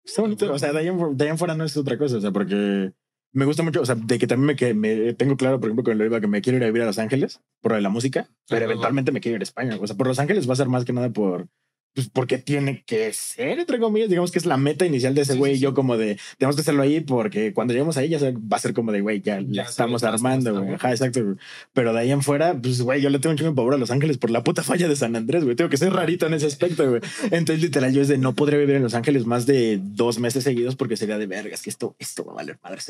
[0.04, 0.50] Está bonito.
[0.52, 2.16] O sea, de ahí, en, fu- de ahí en fuera no es otra cosa.
[2.16, 2.92] O sea, porque
[3.32, 3.82] me gusta mucho.
[3.82, 6.20] O sea, de que también me, que me tengo claro, por ejemplo, con lo iba
[6.20, 8.72] que me quiero ir a vivir a Los Ángeles por la música, pero Ajá.
[8.72, 9.76] eventualmente me quiero ir a España.
[9.80, 11.48] O sea, por Los Ángeles va a ser más que nada por.
[11.94, 15.34] Pues porque tiene que ser, entre comillas, digamos que es la meta inicial de ese
[15.34, 15.56] Sí, güey.
[15.56, 15.74] sí, Yo sí.
[15.74, 18.92] como de, tenemos que hacerlo ahí porque cuando lleguemos ahí ya va a ser como
[18.92, 20.74] de, güey, ya, Ya la estamos armando, güey.
[20.74, 21.22] Ajá, exacto.
[21.22, 21.36] güey.
[21.74, 23.78] Pero de ahí en fuera, pues, güey, yo le tengo un chingo de pavor a
[23.78, 25.54] Los Ángeles por la puta falla de San Andrés, güey.
[25.54, 27.02] Tengo que ser rarito en ese aspecto, güey.
[27.30, 30.44] Entonces, literal, yo es de no podré vivir en Los Ángeles más de dos meses
[30.44, 32.80] seguidos porque sería de vergas, que esto, esto va a valer madre.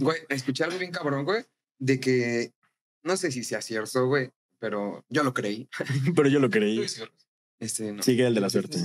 [0.00, 1.44] Güey, escuché algo bien cabrón, güey,
[1.78, 2.50] de que
[3.04, 5.68] no sé si sea cierto, güey, pero yo lo creí.
[6.16, 6.80] Pero yo lo creí.
[7.62, 8.02] Este, no.
[8.02, 8.78] Sí, que era el de la suerte.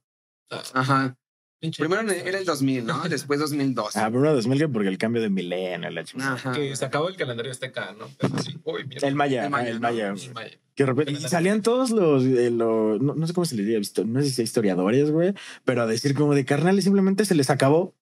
[0.73, 1.15] Ajá.
[1.63, 3.03] Pinche- Primero era el 2000, ¿no?
[3.07, 3.95] Después 2002.
[3.95, 6.37] Ah, primero 2000 porque el cambio de milenio, la chingada.
[6.53, 8.07] Que se acabó el calendario azteca, ¿no?
[8.17, 8.57] Pero sí.
[8.65, 8.85] Uy.
[9.01, 9.79] El Maya, El Maya, el ¿no?
[9.81, 10.09] Maya.
[10.09, 10.33] El.
[10.33, 10.51] Maya.
[10.75, 13.65] Que de repente- y salían todos los, eh, los- no, no sé cómo se les
[13.65, 15.33] diría, no sé si sea historiadores, güey,
[15.63, 17.95] pero a decir como de carnales simplemente se les acabó.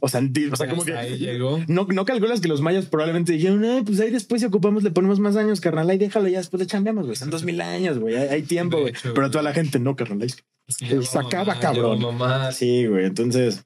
[0.00, 0.20] O sea,
[0.52, 1.60] o sea, como que ahí llegó.
[1.66, 4.90] no, no calculas que los mayas probablemente dijeron, "Ay, pues ahí después si ocupamos le
[4.90, 7.98] ponemos más años, carnal, ahí déjalo, ya después le chambeamos, güey, son dos mil años,
[7.98, 8.92] güey, hay, hay tiempo, De güey.
[8.92, 9.30] hecho, Pero güey.
[9.30, 12.00] toda la gente, no, carnal, ahí- Es que Se sacaba, mamá, cabrón.
[12.00, 12.52] mamá.
[12.52, 13.64] Sí, güey, entonces,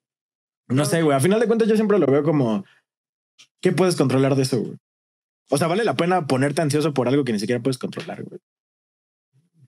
[0.68, 2.64] no sé, güey, a final de cuentas yo siempre lo veo como,
[3.60, 4.76] ¿qué puedes controlar de eso, güey?
[5.50, 8.40] O sea, vale la pena ponerte ansioso por algo que ni siquiera puedes controlar, güey.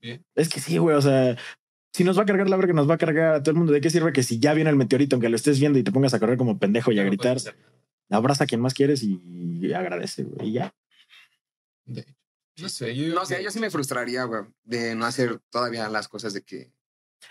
[0.00, 0.24] Bien.
[0.34, 0.96] Es que sí, güey.
[0.96, 1.36] O sea,
[1.92, 3.72] si nos va a cargar la verga, nos va a cargar a todo el mundo.
[3.72, 5.92] ¿De qué sirve que si ya viene el meteorito, aunque lo estés viendo y te
[5.92, 7.38] pongas a correr como pendejo y a No gritar,
[8.10, 10.48] abraza a quien más quieres y agradece, güey.
[10.48, 10.74] Y ya.
[11.84, 12.06] De-
[12.58, 13.14] No sé, yo.
[13.14, 16.70] No sé, yo sí me frustraría, güey, de no hacer todavía las cosas de que.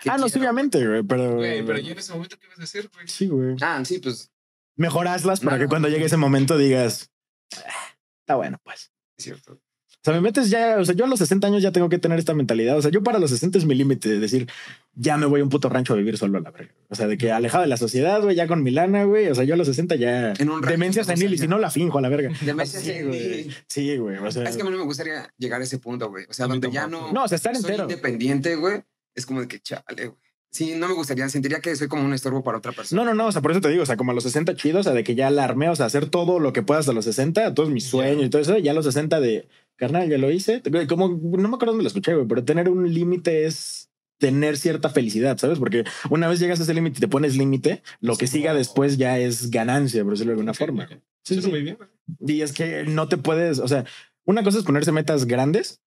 [0.06, 1.02] Ah, no, sí, obviamente, güey.
[1.02, 1.36] Pero.
[1.36, 3.06] Güey, pero ya en ese momento, ¿qué vas a hacer, güey?
[3.08, 3.56] Sí, güey.
[3.60, 4.30] Ah, sí, pues
[4.76, 5.62] Mejor hazlas para No.
[5.62, 7.10] que cuando llegue ese momento digas,
[7.58, 8.90] "Ah, está bueno, pues.
[9.16, 9.52] es cierto.
[9.52, 11.98] O sea, me metes ya, o sea, yo a los 60 años ya tengo que
[11.98, 12.76] tener esta mentalidad.
[12.76, 14.48] O sea, yo para los 60 es mi límite de decir,
[14.92, 16.74] ya me voy a un puto rancho a vivir solo a la verga.
[16.88, 19.28] O sea, de que alejado de la sociedad, güey, ya con mi lana, güey.
[19.28, 21.56] O sea, yo a los 60 ya En un rancho, demencia senil y si no
[21.58, 22.30] la finjo a la verga.
[22.42, 23.20] Demencia Sí, güey.
[23.20, 23.56] senil.
[23.68, 24.16] Sí, güey.
[24.18, 26.26] O sea, Es que a mí no me gustaría llegar a ese punto, güey.
[26.28, 27.10] O sea, donde ya no.
[27.12, 27.84] no, o sea, estar soy entero.
[27.84, 28.82] independiente, güey.
[29.14, 30.18] Es como de que chale, güey.
[30.50, 31.28] Sí, no me gustaría.
[31.28, 33.02] Sentiría que soy como un estorbo para otra persona.
[33.02, 33.26] No, no, no.
[33.28, 34.92] O sea, por eso te digo, o sea, como a los 60 chidos, o sea,
[34.92, 37.54] de que ya la armé, o sea, hacer todo lo que puedas a los 60,
[37.54, 40.62] todos mis sueños y todo eso, ya a los 60 de carnal, ya lo hice.
[40.88, 44.90] Como no me acuerdo dónde lo escuché, güey, pero tener un límite es tener cierta
[44.90, 45.58] felicidad, ¿sabes?
[45.58, 48.38] Porque una vez llegas a ese límite y te pones límite, lo que Sí.
[48.38, 50.84] siga después ya es ganancia, por decirlo de alguna forma.
[50.84, 50.92] ok.
[51.24, 51.50] Sí, sí.
[51.50, 51.78] muy bien.
[52.20, 53.84] Y es que no te puedes, o sea,
[54.24, 55.80] una cosa es ponerse metas grandes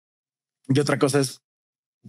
[0.68, 1.42] y otra cosa es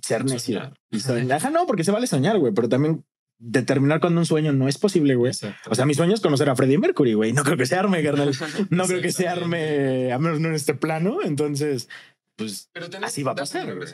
[0.03, 0.59] ser necio.
[0.61, 0.75] Soñar.
[0.91, 1.33] Y soñar.
[1.39, 3.05] Ajá, no, porque se vale soñar, güey, pero también
[3.41, 5.31] determinar cuando un sueño no es posible, güey.
[5.33, 5.71] Exacto.
[5.71, 7.33] O sea, mi sueño es conocer a Freddie Mercury, güey.
[7.33, 8.33] No creo que se arme, carnal.
[8.71, 11.19] No creo que se arme, a menos no en este plano.
[11.23, 11.89] Entonces,
[12.37, 13.89] pues Pero tenés así va a pasar, güey.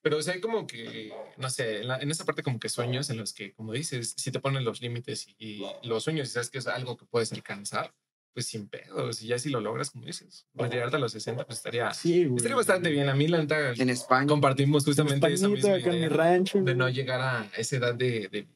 [0.00, 2.68] Pero o sea, hay como que, no sé, en, la- en esa parte como que
[2.68, 6.28] sueños en los que, como dices, si te ponen los límites y, y los sueños
[6.28, 7.92] y sabes que es algo que puedes alcanzar,
[8.34, 9.22] pues sin pedos.
[9.22, 12.36] Y ya si lo logras, como dices, retirarte a los 60, pues estaría, sí, güey.
[12.36, 13.08] estaría bastante bien.
[13.08, 14.26] A mí, la neta, En España.
[14.26, 16.60] compartimos justamente esa acá en mi rancho.
[16.62, 18.46] de no llegar a esa edad de, de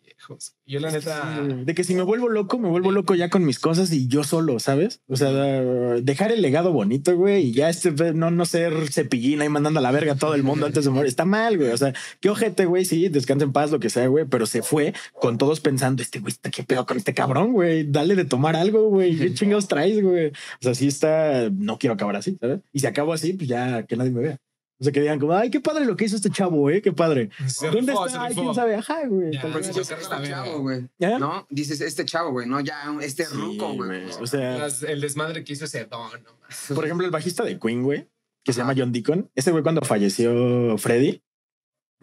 [0.67, 3.59] Yo, la neta, de que si me vuelvo loco, me vuelvo loco ya con mis
[3.59, 5.03] cosas y yo solo, ¿sabes?
[5.09, 9.49] O sea, dejar el legado bonito, güey, y ya este no, no ser cepillín ahí
[9.49, 11.09] mandando a la verga a todo el mundo antes de morir.
[11.09, 11.71] Está mal, güey.
[11.71, 14.63] O sea, qué ojete, güey, sí, descansa en paz, lo que sea, güey, pero se
[14.63, 17.91] fue con todos pensando, este güey, está qué pedo con este cabrón, güey.
[17.91, 19.17] Dale de tomar algo, güey.
[19.17, 20.29] ¿Qué chingados traes, güey?
[20.29, 22.61] O sea, sí está, no quiero acabar así, ¿sabes?
[22.73, 24.39] Y si acabo así, pues ya que nadie me vea.
[24.83, 26.91] O sea, que digan como, ay, qué padre lo que hizo este chavo, eh, qué
[26.93, 27.31] padre.
[27.47, 28.25] se ¿Dónde rifó, está?
[28.25, 29.31] Ay, quién sabe, ajá, güey.
[29.31, 29.95] Ya, dices, este
[30.29, 30.89] chavo, güey.
[31.21, 32.49] No, dices este chavo, güey.
[32.49, 34.11] No, ya este Sí, ruco, güey.
[34.21, 36.75] O sea, Las- el desmadre que hizo ese don, no.
[36.75, 38.09] Por ejemplo, el bajista de Queen, güey,
[38.43, 39.31] que se llama John Deacon.
[39.37, 41.23] Ese güey, cuando falleció Freddy,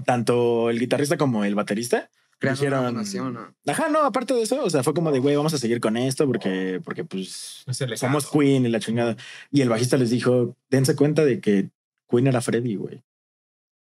[0.05, 2.09] tanto el guitarrista como el baterista.
[2.41, 2.95] Dijeron-
[3.33, 3.53] ¿no?
[3.67, 5.97] Ajá, no, aparte de eso, o sea, fue como de, güey, vamos a seguir con
[5.97, 7.65] esto porque, porque pues
[7.97, 8.29] somos.
[8.31, 9.17] Queen y la chingada.
[9.51, 11.69] Y el bajista les dijo, dense cuenta de que
[12.09, 13.01] Queen era Freddy, güey.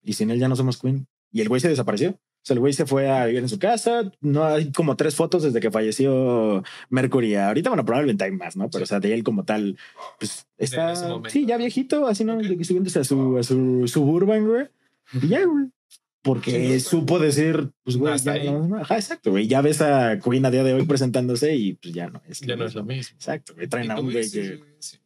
[0.03, 1.07] Y sin él ya no somos Queen.
[1.31, 2.11] Y el güey se desapareció.
[2.11, 4.11] O sea, el güey se fue a vivir en su casa.
[4.21, 7.35] No hay como tres fotos desde que falleció Mercury.
[7.35, 8.69] Ahorita, bueno, probablemente hay más, ¿no?
[8.69, 9.77] Pero, o sea, de él como tal,
[10.19, 10.93] pues está.
[11.31, 12.39] Sí, ya viejito, así, ¿no?
[12.63, 14.67] Subiéndose a su, a su suburban, güey.
[15.21, 15.65] Y ya, güey.
[16.21, 18.49] Porque supo decir, pues, güey, ya ahí.
[18.51, 19.47] no- Ajá, exacto, güey.
[19.47, 22.41] Ya ves a Queen a día de hoy presentándose y pues ya no es.
[22.41, 23.15] Ya no es lo mismo.
[23.15, 23.67] Exacto, güey.
[23.67, 24.59] Traen a un güey que.
[24.79, 24.97] sí.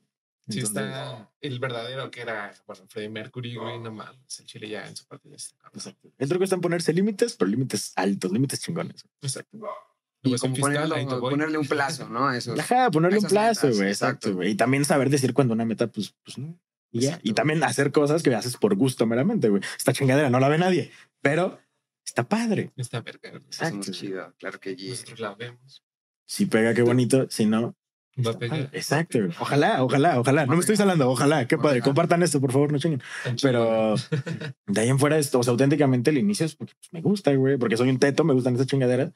[0.50, 4.70] Sí entonces- está el verdadero que era, bueno, Freddie Mercury, güey, no mames, el chile
[4.70, 5.58] ya en su parte está.
[5.58, 5.72] cabrón.
[5.80, 6.12] Exacto.
[6.18, 9.06] El truco está en ponerse límites, pero límites altos, límites chingones.
[9.22, 9.58] Exacto.
[10.24, 12.28] Y como ponerlo- ponerle un plazo, ¿no?
[12.28, 12.54] A Eso.
[12.60, 13.88] Ajá, ponerle un plazo, güey.
[13.90, 14.28] exacto.
[14.30, 14.52] Exacto, güey.
[14.52, 16.60] Y también saber decir cuando una meta, pues, pues no.
[16.92, 17.10] Y ya.
[17.10, 19.62] Exacto, Y también hacer cosas que haces por gusto meramente, güey.
[19.78, 20.92] Esta chingadera no la ve nadie,
[21.22, 21.60] pero
[22.04, 22.72] está padre.
[22.76, 23.92] Esta verga, no es Exacto.
[23.92, 24.90] chido, claro que sí.
[24.90, 25.84] Nosotros la vemos.
[26.26, 27.28] Si pega, qué bonito.
[27.30, 27.76] Si no,
[28.26, 28.58] Va a está pegar.
[28.66, 28.78] padre.
[28.78, 29.20] Exacto.
[29.40, 30.46] Ojalá, ojalá, ojalá.
[30.46, 31.10] No me estoy salando.
[31.10, 31.48] Ojalá.
[31.48, 31.82] Qué padre.
[31.82, 33.02] Compartan esto, por favor, no chinguen.
[33.42, 33.96] Pero
[34.68, 37.34] de ahí en fuera, esto, o sea, auténticamente el inicio es porque pues, me gusta,
[37.34, 39.12] güey, porque soy un teto, me gustan esas chingaderas.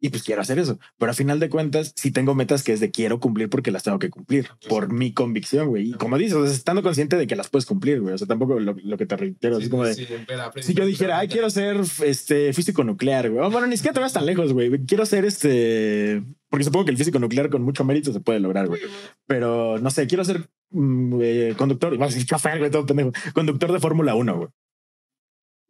[0.00, 0.78] Y pues quiero hacer eso.
[0.96, 3.82] Pero a final de cuentas, sí tengo metas que es de quiero cumplir porque las
[3.82, 5.88] tengo que cumplir por mi convicción, güey.
[5.90, 8.14] Y como dices, o sea, estando consciente de que las puedes cumplir, güey.
[8.14, 9.94] O sea, tampoco lo, lo que te reitero Sí, es como de.
[9.94, 13.50] sí, pero Si yo dijera, ay, quiero ser este físico nuclear, güey.
[13.50, 14.70] Bueno, ni siquiera te vas tan lejos, güey.
[14.86, 16.22] Quiero ser este.
[16.50, 18.80] Porque supongo que el físico nuclear con mucho mérito se puede lograr, güey.
[19.26, 21.92] Pero no sé, quiero ser mm, eh, conductor.
[21.92, 23.12] Iba a decir chofer, güey, todo pendejo.
[23.34, 24.48] Conductor de Fórmula 1, güey.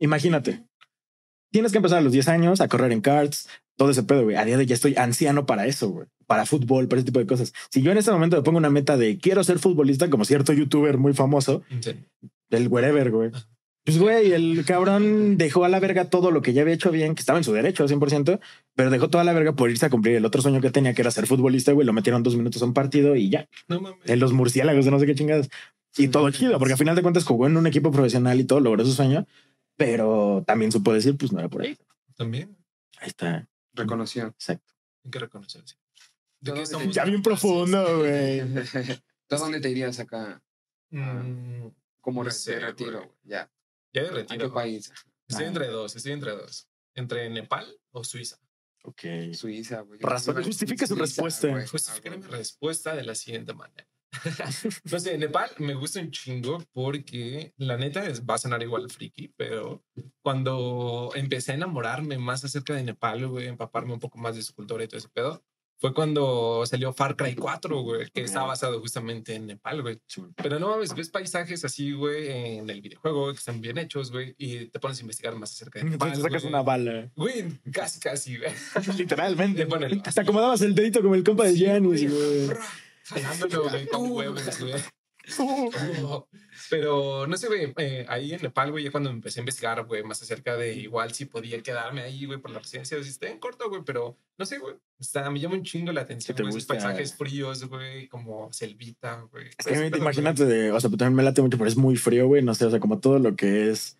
[0.01, 0.64] Imagínate.
[1.51, 4.37] Tienes que empezar a los 10 años a correr en karts, todo ese pedo, güey.
[4.37, 6.07] A día de hoy ya estoy anciano para eso, güey.
[6.26, 7.55] Para fútbol, para ese tipo de cosas.
[7.70, 10.53] Si yo en este momento me pongo una meta de quiero ser futbolista, como cierto
[10.53, 11.95] youtuber muy famoso, Sí.
[12.51, 13.31] el wherever, güey.
[13.89, 17.14] Pues, güey, el cabrón dejó a la verga todo lo que ya había hecho bien,
[17.14, 18.39] que estaba en su derecho 100%,
[18.74, 21.01] pero dejó toda la verga por irse a cumplir el otro sueño que tenía, que
[21.01, 21.86] era ser futbolista, güey.
[21.86, 23.49] Lo metieron dos minutos a un partido y ya.
[23.66, 24.01] No mames.
[24.05, 25.49] En los murciélagos de no sé qué chingadas.
[25.97, 28.61] Y todo chido, porque a final de cuentas jugó en un equipo profesional y todo,
[28.61, 29.26] logró su sueño,
[29.78, 31.78] pero también supo decir, pues no era por ahí.
[32.14, 32.59] También
[33.01, 33.49] Ahí está.
[33.72, 34.26] Reconoció.
[34.26, 34.74] Exacto.
[35.03, 35.76] hay que reconocerse.
[36.41, 38.43] ¿De qué somos Ya bien profundo, güey.
[39.28, 40.43] ¿Tú a dónde te irías acá?
[40.91, 41.68] Mm,
[42.03, 43.12] Como No sé, retiro, güey.
[43.24, 43.51] Ya.
[43.99, 44.49] Ya de ¿A retiro.
[44.49, 44.92] qué país?
[45.28, 45.49] Estoy Ah.
[45.49, 46.68] entre dos, estoy entre dos.
[46.94, 48.38] Entre Nepal o Suiza.
[48.84, 49.03] Ok.
[49.34, 50.01] Suiza, güey.
[50.01, 51.49] Razón, justifica su respuesta.
[51.49, 53.86] Ah, mi respuesta de la siguiente manera.
[54.90, 58.88] no sé, Nepal me gusta un chingo porque la neta es, va a sonar igual
[58.90, 59.84] friki, pero
[60.22, 64.55] cuando empecé a enamorarme más acerca de Nepal, güey, empaparme un poco más de su
[64.55, 65.44] cultura y todo ese pedo,
[65.81, 69.99] fue cuando salió Far Cry 4, güey, que está basado justamente en Nepal, güey.
[70.37, 74.35] Pero no mames, ves paisajes así, güey, en el videojuego que están bien hechos, güey,
[74.39, 76.09] y te pones a investigar más acerca de Nepal.
[76.09, 76.53] Entonces sacas güey.
[76.53, 77.11] una bala.
[77.14, 78.51] Güey, casi, casi, güey.
[78.99, 79.66] Literalmente.
[80.14, 82.07] Te acomodabas el dedito como el compa de Sí, güey.
[82.09, 82.49] güey.
[83.05, 84.74] Jalándolo, güey, con huevos, güey.
[85.39, 86.26] Oh,
[86.71, 90.03] Pero no sé, güey, eh, ahí en Nepal, güey, ya cuando empecé a investigar, güey,
[90.03, 93.39] más acerca de igual si podía quedarme ahí, güey, por la residencia, si está en
[93.39, 96.51] corto, güey, pero no sé, güey, está, me llama un chingo la atención, te güey,
[96.51, 99.47] esos paisajes fríos, güey, como selvita, güey.
[99.59, 102.27] Es que imagínate, de, o sea, pues también me late mucho, pero es muy frío,
[102.27, 102.43] güey.
[102.43, 103.97] No sé, o sea, como todo lo que es.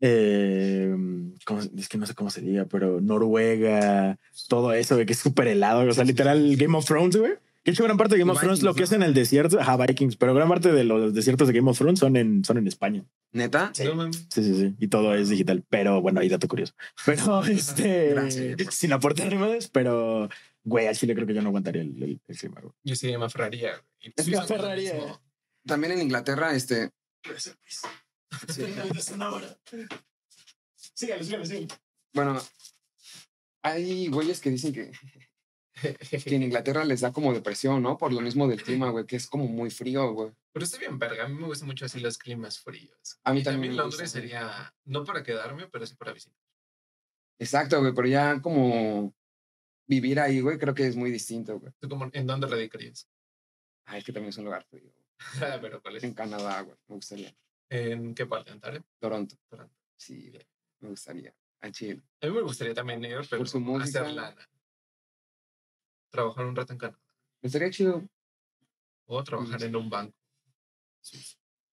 [0.00, 0.94] eh,
[1.44, 5.12] ¿cómo se- es que no sé cómo se diga, pero Noruega, todo eso, güey, que
[5.14, 5.88] es súper helado.
[5.88, 7.32] O sea, literal, Game of Thrones, güey.
[7.66, 9.12] Que de hecho, gran parte de Game of Thrones, lo que es Vikings, en el
[9.12, 12.44] desierto, ajá, Vikings, pero gran parte de los desiertos de Game of Thrones son en,
[12.44, 13.04] son en España.
[13.32, 13.72] ¿Neta?
[13.84, 14.24] No mames.
[14.30, 14.76] Sí, sí, sí.
[14.78, 15.64] Y todo es digital.
[15.68, 16.74] Pero bueno, ahí dato curioso.
[17.04, 18.10] Pero este.
[18.10, 18.72] Gracias.
[18.72, 20.28] sin aportar rimas, pero
[20.62, 22.72] güey, al Chile creo que yo no aguantaría el, el, el clima, güey.
[22.84, 23.72] Yo sí me aferraría,
[24.14, 24.94] Es que aferraría.
[24.94, 25.20] mismo.
[25.66, 26.90] También en Inglaterra, este.
[27.36, 27.50] sí.
[30.94, 31.66] Sígale, sígale, sígale.
[32.14, 32.40] Bueno,
[33.62, 34.92] hay güeyes que dicen que,
[36.24, 37.98] que en Inglaterra les da como depresión, ¿no?
[37.98, 40.32] Por lo mismo del clima, güey, que es como muy frío, güey.
[40.52, 41.24] Pero está bien, verga.
[41.24, 43.20] A mí me gustan mucho así los climas fríos.
[43.24, 44.18] A mí Y también Londres gusta.
[44.20, 46.38] sería, no para quedarme, pero sí para visitar.
[47.38, 49.14] Exacto, güey, pero ya como
[49.86, 51.72] vivir ahí, güey, creo que es muy distinto, güey.
[51.78, 53.08] ¿Tú cómo, en dónde radicarías?
[53.84, 54.90] Ay, es que también es un lugar frío.
[55.60, 56.04] pero ¿cuál es?
[56.04, 57.36] En Canadá, güey, me gustaría.
[57.68, 58.52] ¿En qué parte?
[58.52, 58.82] ¿Ontario?
[58.98, 59.36] Toronto.
[59.48, 59.74] Toronto.
[59.98, 60.46] Sí, güey,
[60.80, 61.34] me gustaría.
[61.60, 62.02] A Chile.
[62.20, 64.00] A mí me gustaría también ir, pero Por su música.
[64.02, 64.48] hacer lana.
[66.16, 66.98] Trabajar un rato en Canadá.
[67.42, 68.08] Estaría chido.
[69.04, 70.16] O trabajar en un banco.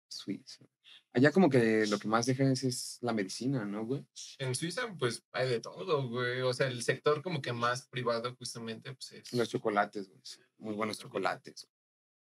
[0.07, 0.65] Suiza.
[1.11, 4.05] Allá como que lo que más deja es, es la medicina, ¿no, güey?
[4.37, 6.41] En Suiza, pues hay de todo, güey.
[6.41, 10.21] O sea, el sector como que más privado justamente, pues es Los chocolates, güey.
[10.57, 11.67] Muy buenos chocolates.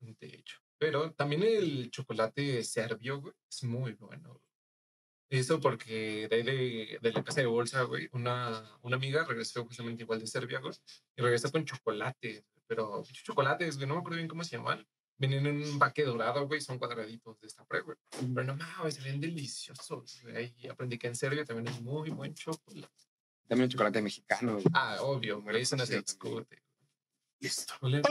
[0.00, 0.58] de hecho.
[0.78, 4.30] Pero también el chocolate serbio, güey, es muy bueno.
[4.30, 4.51] güey.
[5.32, 9.64] Eso porque de, ahí de, de la casa de bolsa, güey, una, una amiga regresó
[9.64, 10.74] justamente igual de Serbia, güey,
[11.16, 14.86] y regresó con chocolate, pero chocolates, güey, no me acuerdo bien cómo se llaman.
[15.16, 17.96] Vienen en un empaque dorado, güey, son cuadraditos de esta pre, güey.
[18.10, 20.36] Pero no mames, se ven deliciosos, güey.
[20.36, 22.92] Ahí aprendí que en Serbia también es muy buen chocolate.
[23.48, 24.64] También el chocolate mexicano, güey.
[24.74, 26.62] Ah, obvio, güey, eso no se discute.
[27.42, 27.74] Listo.
[27.80, 28.02] Hola,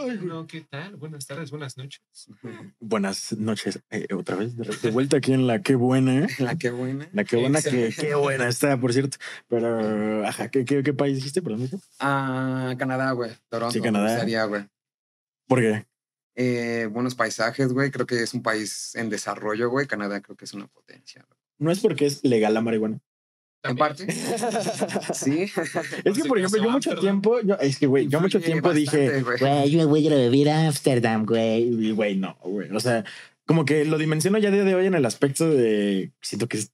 [0.46, 0.98] ¿qué tal?
[0.98, 2.02] Buenas tardes, buenas noches.
[2.82, 3.80] Buenas noches.
[3.90, 6.28] Eh, otra vez de de vuelta aquí en la qué buena, ¿eh?
[6.40, 7.08] La que buena.
[7.14, 9.18] La qué buena, que qué buena está, por cierto.
[9.48, 11.42] Pero, ajá, ¿qué, qué, qué país dijiste?
[11.42, 11.70] Perdón?
[12.00, 13.32] Ah, Canadá, güey.
[13.48, 13.72] Toronto.
[13.72, 14.46] Sí, Canadá.
[14.48, 14.68] Güey.
[15.48, 15.86] ¿Por qué?
[16.36, 17.90] Eh, buenos paisajes, güey.
[17.90, 19.88] Creo que es un país en desarrollo, güey.
[19.88, 21.26] Canadá creo que es una potencia.
[21.26, 21.40] güey.
[21.58, 23.00] No es porque es legal la marihuana.
[23.64, 24.08] En parte.
[25.14, 25.44] Sí.
[26.04, 29.22] Es que, por ejemplo, yo mucho tiempo, yo, es que, güey, yo mucho tiempo dije,
[29.22, 29.40] bastante, güey.
[29.40, 31.64] güey, yo me voy a ir a vivir a Ámsterdam, güey.
[31.64, 32.72] Y, güey, no, güey.
[32.72, 33.04] O sea,
[33.46, 36.58] como que lo dimensiono ya a día de hoy en el aspecto de, siento que
[36.58, 36.72] es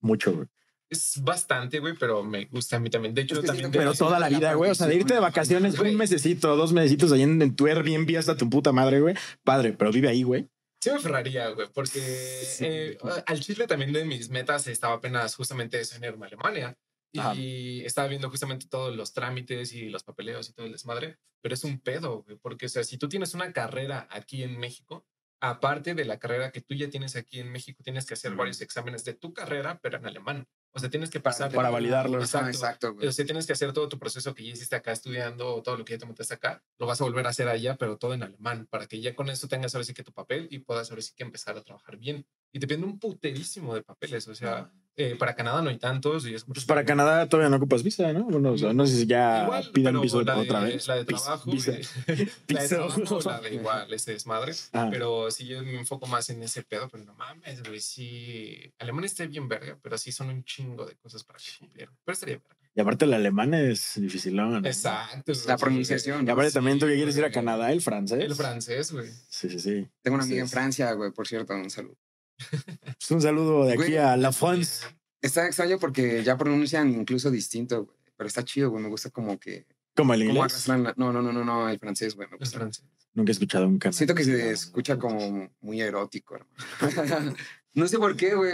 [0.00, 0.46] mucho, güey.
[0.90, 3.14] Es bastante, güey, pero me gusta a mí también.
[3.14, 3.70] De hecho, Es que también.
[3.70, 4.70] Pero toda la vida, güey.
[4.70, 8.16] O sea, de irte de vacaciones un mesecito, dos mesecitos ahí en, en tu Airbnb
[8.16, 9.14] hasta tu puta madre, güey.
[9.44, 10.48] Padre, pero vive ahí, güey.
[10.80, 12.64] Sí me ferraría, güey, porque Sí.
[12.66, 16.78] eh, al Chile también de mis metas estaba apenas justamente eso en irme a Alemania.
[17.16, 17.34] Ajá.
[17.34, 21.54] Y estaba viendo justamente todos los trámites y los papeleos y todo el desmadre, pero
[21.54, 25.06] es un pedo, güey, porque, o sea, si tú tienes una carrera aquí en México,
[25.40, 28.60] aparte de la carrera que tú ya tienes aquí en México, tienes que hacer varios
[28.60, 30.46] exámenes de tu carrera, pero en alemán.
[30.72, 32.18] O sea, tienes que pasar para validarlo.
[32.18, 32.48] Ah, Exacto.
[32.48, 32.96] exacto.
[33.00, 35.76] O sea, tienes que hacer todo tu proceso que ya hiciste acá estudiando o todo
[35.76, 38.14] lo que ya te montaste acá, lo vas a volver a hacer allá, pero todo
[38.14, 40.90] en alemán, para que ya con eso tengas ahora sí que tu papel y puedas
[40.90, 42.26] ahora sí que empezar a trabajar bien.
[42.52, 46.26] Y te piden un puterísimo de papeles, o sea, eh, para Canadá no hay tantos.
[46.26, 48.24] Y es Pues para Canadá todavía no ocupas visa, ¿no?
[48.24, 50.88] Bueno, o sea, no sé si ya Igual, pidan pero visa de, otra vez.
[50.88, 51.72] La de trabajo, visa.
[51.72, 51.82] eh,
[52.48, 54.54] la de trabajo, la de igual, ese desmadre.
[54.72, 54.88] Ah.
[54.90, 58.72] Pero sí, yo me enfoco más en ese pedo, pero no mames, güey, sí.
[58.78, 61.94] Alemán está bien verga, pero sí son un chingo de cosas para que cumplieran.
[62.04, 62.54] Pero estaría verga.
[62.74, 64.62] Y aparte el alemán es dificilón.
[64.62, 64.68] ¿no?
[64.68, 65.32] Exacto.
[65.46, 65.56] La güey.
[65.58, 66.26] pronunciación.
[66.26, 67.30] Y aparte Sí, también tú que quieres ir a.
[67.30, 68.20] Canadá, el francés.
[68.22, 69.10] El francés, güey.
[69.28, 69.88] Sí, sí, sí.
[70.02, 70.52] Tengo una amiga en Sí.
[70.54, 71.96] Francia, güey, por cierto, un saludo.
[72.98, 74.84] Pues un saludo de aquí Güey, a La France.
[75.20, 77.96] Está extraño porque ya pronuncian incluso distinto, güey.
[78.16, 78.82] Pero está chido, güey.
[78.82, 79.66] Me gusta como que.
[79.96, 80.68] Como el inglés.
[80.68, 82.28] la- No, no, no, no, no, el francés, güey.
[82.28, 82.58] Me El gusta.
[82.58, 82.84] francés.
[83.14, 83.94] Nunca he escuchado un canal.
[83.94, 86.54] Siento que se escucha como muy erótico, hermano.
[87.78, 88.52] no sé por qué, güey.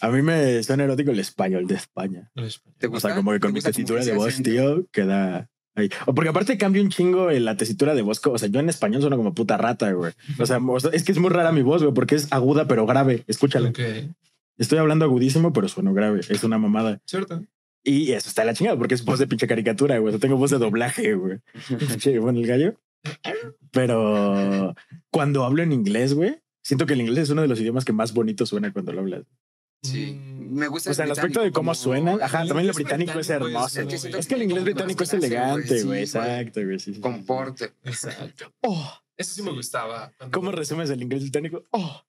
[0.00, 2.30] A mí me suena erótico el español de España.
[2.34, 2.76] El español.
[2.78, 4.50] ¿Te O sea, como que con ¿Te mi tesitura de voz, acento?
[4.50, 5.88] tío, queda ahí.
[6.06, 8.20] O porque aparte cambia un chingo en la tesitura de voz.
[8.26, 10.12] O sea, yo en español sueno como puta rata, güey.
[10.38, 10.60] O sea,
[10.92, 13.24] es que es muy rara mi voz, güey, porque es aguda pero grave.
[13.26, 13.68] Escúchalo.
[13.68, 13.80] Ok.
[14.58, 16.20] Estoy hablando agudísimo, pero sueno grave.
[16.28, 17.00] Es una mamada.
[17.04, 17.44] ¿Cierto?
[17.84, 20.08] Y eso está de la chingada, porque es voz de pinche caricatura, güey.
[20.08, 21.38] O sea, tengo voz de doblaje, güey.
[21.78, 22.80] Pinche, bueno, el gallo.
[23.70, 24.74] Pero
[25.10, 27.92] cuando hablo en inglés, güey, siento que el inglés es uno de los idiomas que
[27.92, 29.24] más bonito suena cuando lo hablas.
[29.82, 30.12] Sí.
[30.14, 32.20] Mm, Me gusta O sea, el aspecto de cómo suenan.
[32.22, 33.80] Ajá, el también lo inglés británico es británico es- hermoso.
[33.96, 36.00] es que Es que el inglés británico es elegante, güey.
[36.02, 36.78] Exacto, güey.
[36.78, 37.00] Sí, sí.
[37.00, 37.72] Comporte.
[37.84, 38.52] Exacto.
[38.62, 40.12] Oh, Eso sí me gustaba.
[40.18, 41.64] cuando- ¿Cómo resumes el inglés británico?
[41.70, 42.02] Oh,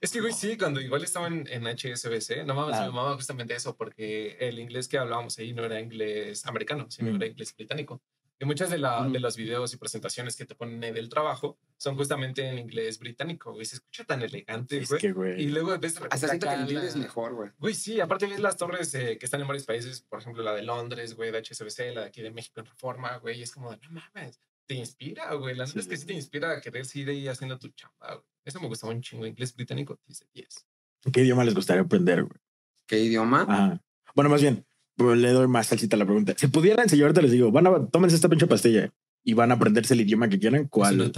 [0.00, 2.82] Es que, güey, sí, cuando igual estaba en, en HSBC, no mames, Ah.
[2.82, 7.12] me mamaba justamente eso, porque el inglés que hablábamos ahí no era inglés americano, sino
[7.12, 7.16] Mm.
[7.16, 8.00] era inglés británico.
[8.38, 9.12] Y muchas de, la, Mm.
[9.12, 13.52] de los videos y presentaciones que te ponen del trabajo son justamente en inglés británico,
[13.52, 13.64] güey.
[13.64, 15.00] Se escucha tan elegante, es güey.
[15.00, 15.46] que, Y güey.
[15.48, 17.50] luego ves Hasta siento que el inglés es la- mejor, güey.
[17.58, 20.54] Güey, sí, aparte ves las torres eh, que están en varios países, por ejemplo, la
[20.54, 23.52] de Londres, güey, de HSBC, la de aquí de México en Reforma, güey, y es
[23.52, 26.50] como de, no mames, te inspira, güey, la neta Sí, es que sí, te inspira
[26.52, 28.26] a querer seguir ahí haciendo tu chamba, güey.
[28.44, 30.66] Eso me gustaba un chingo, inglés británico, dice 10.
[31.12, 32.38] ¿Qué idioma les gustaría aprender, güey?
[32.86, 33.42] ¿Qué idioma?
[33.48, 33.82] Ajá.
[34.14, 34.66] Bueno, más bien,
[34.98, 36.34] le doy más salsita a la pregunta.
[36.36, 38.92] Si pudieran, si yo ahorita les digo, van a, tómense esta pinche pastilla
[39.22, 41.12] y van a aprenderse el idioma que quieran, ¿Es ¿cuál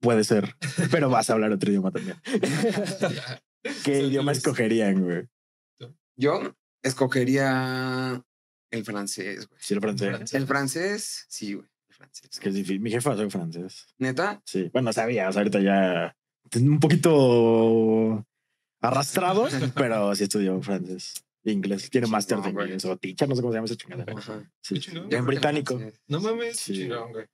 [0.00, 0.56] puede ser?
[0.90, 2.16] Pero vas a hablar otro idioma también.
[3.84, 5.28] ¿Qué idioma es- escogerían, güey?
[6.16, 8.22] Yo escogería
[8.70, 9.60] el francés, güey.
[9.62, 10.08] Sí, el francés.
[10.08, 10.34] Francés.
[10.34, 11.66] El francés, sí, güey.
[11.88, 12.28] El francés.
[12.32, 12.80] Es que es difícil.
[12.80, 13.86] Mi jefa soy francés.
[13.98, 14.70] Neta, Sí.
[14.72, 16.16] Bueno, sabía, o sea, ahorita ya
[16.56, 18.26] un poquito
[18.80, 21.14] arrastrado, pero sí estudió francés.
[21.52, 21.90] Inglés.
[21.90, 24.12] Tiene máster de inglés o ticha, no sé cómo se llama esa chingadera.
[24.16, 24.50] Ajá.
[24.62, 24.78] Sí.
[24.78, 25.80] Yo En el británico.
[26.08, 26.74] No mames, Sí.
[26.74, 27.26] chingón, güey.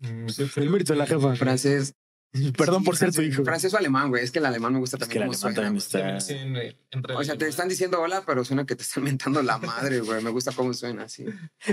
[0.00, 0.26] Mm,
[0.56, 1.34] El mérito de la jefa.
[1.34, 1.94] Francés.
[2.56, 3.42] Perdón sí, por ser tu hijo.
[3.44, 4.22] Francés o alemán, güey.
[4.22, 5.32] Es que el alemán me gusta Es que también.
[5.32, 8.44] el cómo alemán suena, también está- en, en O sea, te están diciendo hola, pero
[8.44, 10.22] suena que te están mentando la madre, güey.
[10.22, 11.24] Me gusta cómo suena así.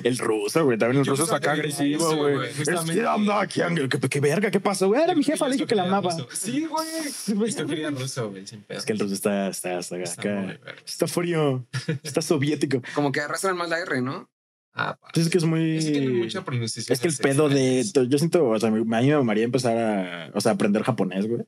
[0.04, 0.78] El ruso, güey.
[0.78, 2.36] También el Yo ruso es acá agresivo, güey.
[2.36, 3.02] güey, Es justamente.
[3.02, 3.90] que anda aquí, Ángel.
[3.90, 4.50] ¿Qué, qué verga?
[4.50, 4.88] ¿Qué pasó?
[4.88, 5.02] güey?
[5.04, 6.16] Era mi jefa, le dije que la amaba.
[6.34, 6.88] Sí, güey.
[7.50, 8.80] Escogería ruso, güey, sin pedo.
[8.80, 10.30] Es que el ruso está, está, está Está acá.
[10.42, 10.76] verga.
[10.86, 11.68] Está frío.
[12.04, 12.82] Está soviético.
[12.94, 14.30] Como que arrastran más la R, ¿no?
[14.78, 15.78] Ah, Entonces es que es muy.
[15.78, 16.94] Es mucha pronunciación.
[16.94, 17.86] Es que el pedo de.
[18.10, 21.44] Yo siento, o sea, a mí me mamaría empezar a, o sea, aprender japonés, güey.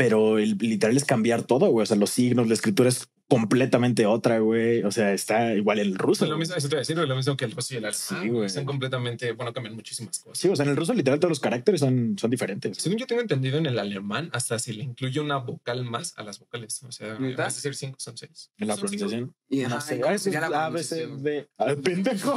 [0.00, 1.82] Pero el literal es cambiar todo, güey.
[1.82, 4.82] O sea, los signos, la escritura es completamente otra, güey.
[4.82, 6.24] O sea, está igual el ruso.
[6.24, 8.00] Lo mismo, eso te voy a decir, lo mismo que el ruso y el alemán.
[8.22, 8.48] Sí, güey.
[8.48, 10.38] Son completamente, bueno, cambian muchísimas cosas.
[10.38, 12.78] Sí, o sea, en el ruso literal todos los caracteres son, son diferentes.
[12.78, 16.22] Según yo tengo entendido en el alemán, hasta si le incluye una vocal más a
[16.22, 16.82] las vocales.
[16.82, 17.46] O sea, ¿Neta?
[17.46, 18.50] es decir, cinco son seis.
[18.56, 19.34] En la pronunciación.
[19.50, 19.96] Y No sé.
[19.96, 21.22] ¿y cómo Ah, sería la A, B, C, pronunciación?
[21.22, 21.48] D.
[21.58, 22.34] ¡Ay, pendejo!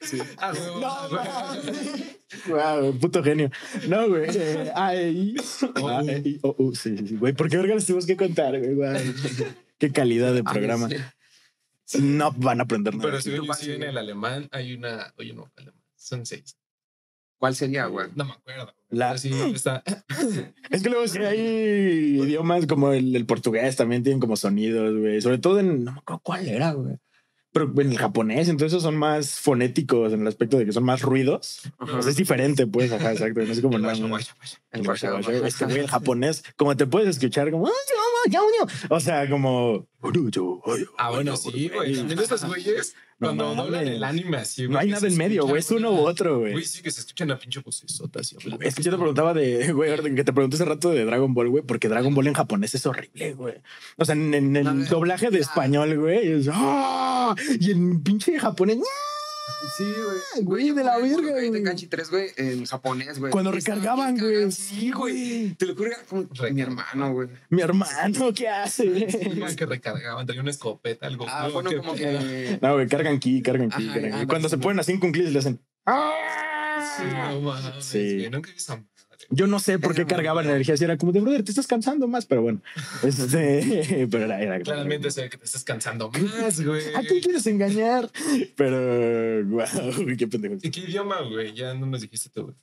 [0.00, 0.18] Sí.
[0.38, 1.54] Ah, No, ah,
[2.48, 2.82] huevo.
[2.82, 3.50] Wow, puto genio.
[3.88, 4.26] No, güey.
[4.34, 5.36] Eh, A, E, I.
[5.86, 6.74] A, E, I, O, U.
[6.74, 7.16] Sí, sí, sí.
[7.16, 8.98] Güey, ¿por qué verga les tuvimos que contar, güey?
[9.78, 10.88] Qué calidad de Ah, programa.
[11.84, 11.98] sí.
[12.00, 13.10] No van a aprender nada.
[13.10, 15.80] Pero tú yo, vas sí, en el alemán hay una, oye, no, alemán.
[15.96, 16.56] Son seis.
[17.38, 18.08] ¿Cuál sería, güey?
[18.14, 18.66] No me acuerdo.
[18.66, 18.98] güey.
[18.98, 19.82] La- sí, está.
[20.70, 25.20] Es que luego sí hay idiomas como el, el portugués también tienen como sonidos, güey.
[25.20, 25.84] Sobre todo en.
[25.84, 26.96] No me acuerdo cuál era, güey.
[27.52, 31.02] Pero en el japonés, entonces son más fonéticos en el aspecto de que son más
[31.02, 31.62] ruidos.
[32.06, 33.40] Es diferente, pues, ajá, exacto.
[33.40, 34.34] No es como El guacho, más.
[34.72, 35.66] guacho, guacho.
[35.68, 37.68] El japonés, como te puedes escuchar como.
[38.88, 39.86] O sea, como.
[40.98, 41.96] Ah, bueno, sí, güey.
[41.96, 43.64] También esos güeyes, No cuando mames.
[43.64, 44.72] doblan el anime así, güey.
[44.72, 45.58] No hay que nada en medio, güey.
[45.60, 46.52] Es uno u otro, güey.
[46.52, 48.36] Güey, sí, que se escuchan a pinche vocesota así.
[48.60, 51.48] Es que yo te preguntaba de, güey, que te pregunté hace rato de Dragon Ball,
[51.50, 53.54] güey, porque Dragon Ball en japonés es horrible, güey.
[53.96, 57.34] O sea, en, en el doblaje de español, güey, es ¡ah!
[57.60, 58.78] Y en pinche japonés.
[59.76, 60.44] Sí, güey.
[60.44, 61.50] Güey, de la verga, güey.
[61.50, 63.32] Tenkaichi 3, güey, en japonés, güey.
[63.32, 64.50] Cuando recargaban, güey.
[64.52, 65.54] Sí, güey.
[65.54, 67.28] Te lo juro, como mi hermano, güey.
[67.48, 69.06] Mi hermano, ¿qué hace?
[69.28, 71.26] Como que recargaban, traía una escopeta, algo.
[71.28, 71.54] Ah, ¿no?
[71.54, 72.18] bueno, ¿Qué como pedo?
[72.20, 72.58] que.
[72.62, 75.60] No, güey, cargan ki, cargan ah, Cuando sí, se ponen así en cunclis, le hacen.
[76.96, 78.28] Sí, no mames, Sí.
[78.30, 78.82] Nunca vi esa.
[79.32, 80.76] Yo no sé por qué cargaban energía.
[80.76, 82.60] Si era como de brother, te estás cansando más, pero bueno.
[83.04, 86.94] Este, pero era, era Claramente se ve que te estás cansando más, güey.
[86.94, 88.10] ¿A quién quieres engañar?
[88.56, 90.56] Pero, wow, qué pendejo.
[90.62, 91.54] ¿Y qué idioma, güey?
[91.54, 92.56] Ya no nos dijiste tú, güey.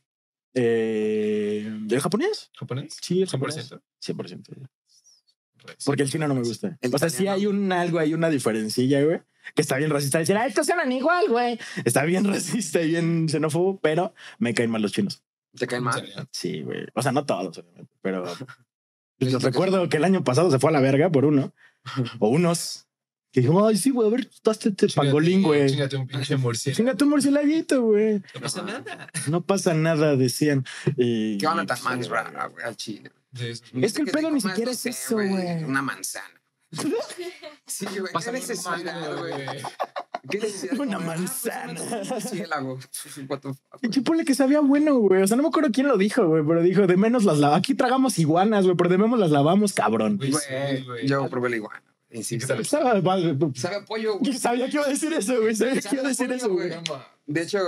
[0.54, 2.52] Eh, ¿El japonés?
[2.58, 2.98] ¿Japonés?
[3.02, 3.72] Sí, el japonés.
[3.72, 3.82] 100%.
[4.06, 4.48] 100%.
[4.48, 6.78] Re- Porque el chino no me gusta.
[6.82, 9.22] El o sea, sí hay un algo, hay una diferencilla, güey.
[9.56, 10.20] Que está bien racista.
[10.20, 11.60] Decir, ah, estos suenan igual, güey.
[11.86, 15.24] Está bien racista y bien xenófobo, pero me caen mal los chinos.
[15.58, 16.30] ¿Te caen ¿En mal?
[16.32, 16.86] Sí, güey.
[16.94, 18.24] O sea, no todos, obviamente, pero.
[19.20, 21.52] Pues, Yo recuerdo que el año pasado se fue a la verga por uno
[22.20, 22.88] o unos
[23.32, 25.68] que dijo, ay, sí, güey, a ver, tú hazte este pangolín, güey.
[25.68, 26.78] Chingate un pinche murciélago.
[26.78, 28.22] Chingate un murcielaguito, güey.
[28.36, 29.08] No pasa nada.
[29.28, 30.66] No pasa nada, decían.
[30.96, 33.12] Y, ¿Qué van a tan más rara, güey, al chile?
[33.34, 35.64] Es que el pedo ni siquiera es eso, güey.
[35.64, 36.37] Una manzana.
[37.66, 38.12] Sí, güey.
[38.26, 39.34] ¿Qué necesidad, güey?
[40.30, 40.80] ¿Qué necesidad?
[40.80, 40.98] Una?
[40.98, 41.74] Ah, manzana.
[41.74, 42.80] pásame un murciélago.
[43.30, 43.92] What the fuck, Y güey.
[43.92, 45.22] Chipotle que sabía bueno, güey.
[45.22, 47.60] O sea, no me acuerdo quién lo dijo, güey, pero dijo, de menos las lavamos.
[47.60, 50.18] Aquí tragamos iguanas, güey, pero de menos las lavamos, cabrón.
[50.18, 51.08] Güey, sí, Güey.
[51.08, 51.84] Yo probé la iguana.
[52.22, 52.40] Sí.
[52.40, 54.34] Sabe, Sabe a pollo, Yo güey.
[54.40, 55.56] sabía que iba a decir eso, güey.
[55.56, 56.72] Sabía que iba a decir eso, güey.
[57.26, 57.60] De hecho,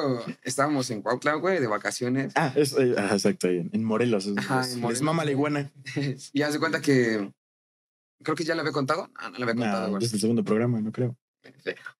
[0.44, 2.32] estábamos en Cuautla, güey, de vacaciones.
[2.36, 4.26] Ah, es, ajá, exacto, en, Morelos.
[4.28, 5.02] es- Ajá, es- en Les Morelos.
[5.04, 5.72] mama la iguana.
[6.34, 7.32] Y haz de cuenta que.
[8.24, 9.10] Creo que ya le había contado.
[9.16, 11.16] Ah, no le había contado, No, es el segundo programa, no creo.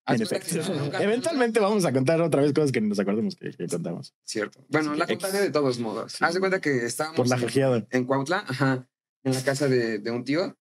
[0.06, 0.60] Haz En efecto.
[1.00, 4.14] Eventualmente vamos a contar otra vez cosas que nos acordemos que, que contamos.
[4.26, 4.66] Cierto.
[4.68, 6.12] Bueno, la Ex- contaré de todos modos.
[6.14, 6.18] Sí.
[6.24, 7.38] Haz de cuenta que estábamos Por la
[7.78, 8.88] en- en Cuautla, ajá,
[9.24, 10.58] en la casa de, de un tío.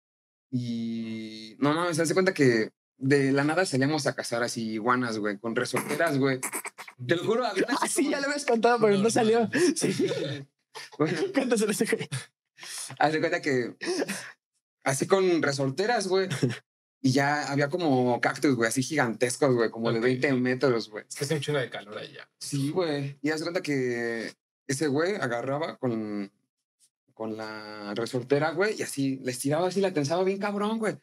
[0.50, 5.18] Y no mames, haz de cuenta que de la nada salíamos a cazar así iguanas,
[5.18, 6.40] güey, con resorteras, güey.
[7.06, 9.48] Te lo juro, había Ah, sí, ya lo habías contado, pero no salió.
[9.74, 9.92] Sí.
[10.98, 12.06] Bueno, Cuéntaselo ese güey.
[12.98, 13.76] haz de cuenta que
[14.86, 16.28] así con resorteras, güey.
[17.02, 20.04] Y ya había como cactus, güey, así gigantescos, güey, como de Ok.
[20.06, 21.04] 20 metros, güey.
[21.08, 22.28] Es que chingo de calor allá.
[22.40, 23.16] Sí, güey.
[23.22, 24.32] Y haz de cuenta que
[24.66, 26.32] ese güey agarraba con,
[27.14, 30.96] con la resortera, güey, y así les tiraba así, la tensaba bien cabrón, güey.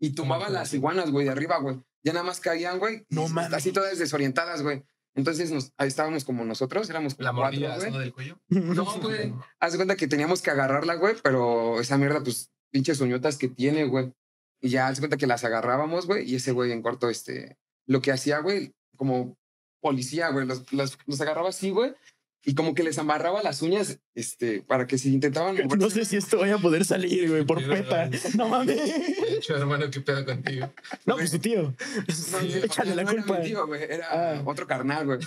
[0.00, 0.78] Y tumbaba ¿Cómo las así?
[0.78, 1.78] iguanas, güey, de arriba, güey.
[2.02, 3.06] Ya nada más caían, güey.
[3.10, 3.52] No mames.
[3.52, 4.82] Así todas desorientadas, güey.
[5.14, 7.90] Entonces nos, ahí estábamos como nosotros, éramos como La cuatro, mordida güey.
[7.92, 7.98] ¿no?
[8.00, 8.40] del cuello.
[8.48, 9.32] No, güey.
[9.60, 13.46] Haz de cuenta que teníamos que agarrarla, güey, pero esa mierda, pues, pinches uñotas que
[13.46, 14.12] tiene, güey.
[14.60, 17.56] Y ya de cuenta que las agarrábamos, güey, y ese güey en corto, este,
[17.86, 19.36] lo que hacía, güey, como
[19.80, 21.92] policía, güey, los, los, los agarraba así, güey,
[22.46, 26.04] y como que les amarraba las uñas, este, para que si intentaban No moverse, sé
[26.04, 28.10] si esto vaya a poder salir, güey, por peta.
[28.36, 28.76] No mames.
[28.76, 30.68] De hecho, hermano, ¿qué pedo contigo?
[31.06, 31.62] No, pues tu tío.
[32.32, 33.38] No, Sí, Échale la no era culpa.
[33.38, 34.42] mi tío, güey, era Ah.
[34.44, 35.18] otro carnal, güey.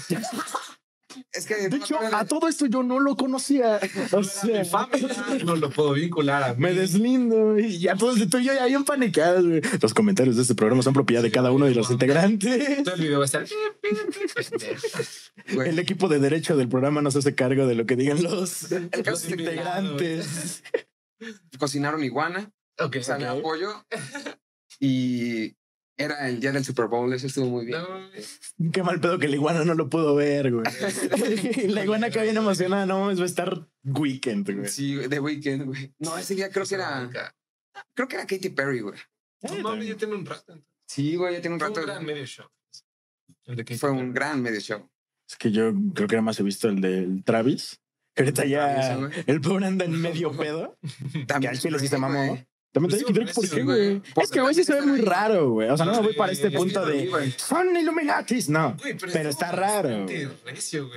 [1.32, 1.70] Es que...
[1.70, 3.80] De hecho, a todo esto yo no lo conocía.
[4.12, 5.16] O sea, Mi familia
[5.46, 6.62] no lo puedo vincular a mí.
[6.62, 8.54] me deslindo y ya todos tú y yo
[8.86, 9.62] panicados, güey.
[9.82, 12.84] Los comentarios de este programa son propiedad de cada uno de los integrantes.
[12.84, 13.46] Todo el video va a estar.
[15.54, 15.70] güey.
[15.70, 18.72] El equipo de derecho del programa no se hace cargo de lo que digan los,
[18.72, 20.64] los integrantes.
[21.60, 23.42] cocinaron iguana, Ok, sabía Ok.
[23.42, 23.86] pollo,
[24.80, 25.56] y
[25.98, 27.80] era el día del Super Bowl, eso estuvo muy bien.
[27.82, 30.66] No, Qué mal pedo que la iguana no lo pudo ver, güey.
[31.70, 34.70] la iguana que bien emocionada, no mames, va a estar weekend, güey.
[34.70, 35.94] Sí, de Weekend, güey.
[36.00, 37.10] No, ese día creo que era,
[37.94, 39.00] creo que era Katy Perry, güey.
[39.42, 40.60] No mames, ya tiene un rato.
[40.88, 41.82] Sí, güey, ya tiene un Fue rato.
[41.82, 42.48] un gran medio show.
[43.46, 44.14] El de Katy Fue un Perry.
[44.14, 44.90] gran medio show.
[45.30, 47.82] Es que yo creo que nada más he visto el del Travis.
[48.16, 50.78] Que ahorita ya el pobre anda en medio pedo.
[51.42, 52.40] Que al chile sí se mamó.
[52.80, 54.02] También te Pues por qué, güey.
[54.16, 55.70] Es que güey sí se ve muy raro, güey.
[55.70, 58.50] O sea, no me voy para este punto que de son Illuminatis.
[58.50, 58.78] No.
[59.14, 60.06] Pero está raro.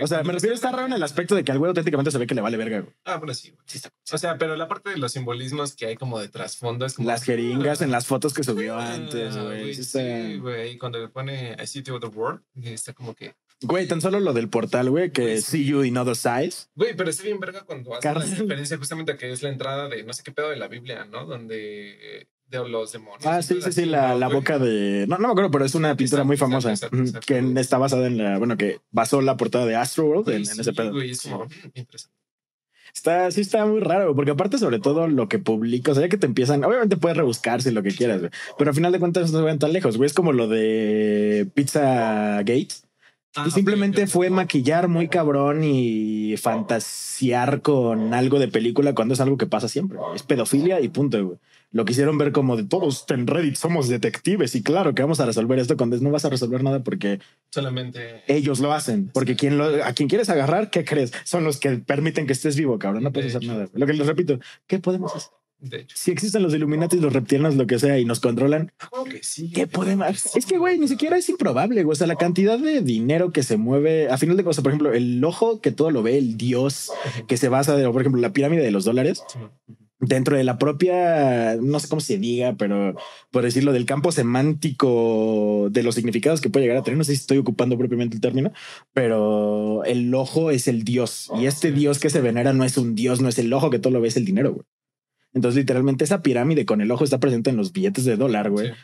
[0.00, 2.10] O sea, me refiero a estar raro en el aspecto de que al güey auténticamente
[2.10, 2.92] se ve que le vale verga, güey.
[3.04, 3.82] Ah, bueno, sí, güey.
[4.12, 7.08] O sea, pero la parte de los simbolismos que hay como de trasfondo es como.
[7.08, 9.74] Las jeringas en las fotos que subió Ah, antes, güey.
[9.74, 10.72] Sí güey.
[10.72, 13.34] Y cuando le pone I see the world, está como que.
[13.62, 16.68] Güey, tan solo lo del portal, güey, que Güey, see you in other size.
[16.74, 19.88] Güey, pero está bien verga cuando hace la referencia justamente a que es la entrada
[19.88, 21.26] de no sé qué pedo de la Biblia, ¿no?
[21.26, 23.24] Donde de los demonios.
[23.26, 25.06] Ah, sí, sí, sí, la, ¿no, la boca de.
[25.08, 26.70] No, no me acuerdo, pero es una pintura Exacto, muy famosa.
[26.70, 28.38] exacto, ujú, exacto, que está basada en la.
[28.38, 30.92] Bueno, que basó la portada de Astroworld en, Güey, en ese pedo.
[30.92, 32.16] güey, es como, interesante.
[32.92, 36.08] Está, sí está muy raro, porque aparte, sobre todo lo que publica, o sea, ya
[36.08, 39.30] que te empiezan, obviamente puedes rebuscarse lo que quieras, güey, pero al final de cuentas
[39.30, 40.08] no se ven tan lejos, güey.
[40.08, 42.84] Es como lo de Pizza Gates.
[43.36, 49.20] Ah, y simplemente fue maquillar muy cabrón y fantasear con algo de película cuando es
[49.20, 49.98] algo que pasa siempre.
[50.14, 51.38] Es pedofilia y punto, güey.
[51.72, 55.26] Lo quisieron ver como de todos en Reddit somos detectives y claro que vamos a
[55.26, 57.20] resolver esto cuando no vas a resolver nada porque
[57.50, 58.24] Solamente.
[58.26, 59.10] ellos lo hacen.
[59.14, 61.12] Porque quien lo, a quien quieres agarrar, ¿qué crees?
[61.22, 63.04] Son los que permiten que estés vivo, cabrón.
[63.04, 63.68] No puedes De hacer nada.
[63.72, 65.30] Lo que les repito, ¿qué podemos hacer?
[65.60, 65.96] De hecho.
[65.98, 68.72] Si existen los Illuminati, los reptilianos, lo que sea, y nos controlan,
[69.10, 69.50] que sí.
[69.50, 70.34] ¿Qué podemos?
[70.34, 71.92] Es que, güey, ni siquiera es improbable, güey.
[71.92, 74.92] O sea, la cantidad de dinero que se mueve, a final de cosas, por ejemplo,
[74.92, 76.90] el ojo que todo lo ve, el dios
[77.28, 79.22] que se basa de, por ejemplo, la pirámide de los dólares,
[80.00, 82.96] dentro de la propia, no sé cómo se diga, pero
[83.30, 87.12] por decirlo, del campo semántico de los significados que puede llegar a tener, no sé
[87.12, 88.52] si estoy ocupando propiamente el término,
[88.94, 92.94] pero el ojo es el dios y este dios que se venera no es un
[92.94, 94.64] dios, no es el ojo que todo lo ve, es el dinero, güey.
[95.32, 98.68] Entonces, literalmente, esa pirámide con el ojo está presente en los billetes de dólar, güey
[98.68, 98.74] Sí.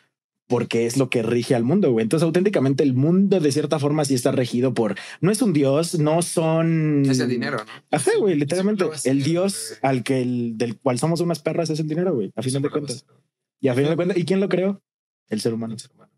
[0.48, 2.04] porque es lo que rige al mundo, güey.
[2.04, 4.94] Entonces, auténticamente, el mundo de cierta forma sí está regido por.
[5.20, 7.04] No es un dios, no son.
[7.04, 7.72] Es el dinero, ¿no?
[7.90, 8.84] Ajá, güey, literalmente.
[9.04, 12.32] El dios al que el, del cual somos unas perras es el dinero, güey.
[12.36, 13.04] A final de cuentas.
[13.60, 14.80] Y a final de cuentas, ¿y quién lo creó?
[15.28, 15.76] El ser humano.
[15.78, 16.12] ser humano.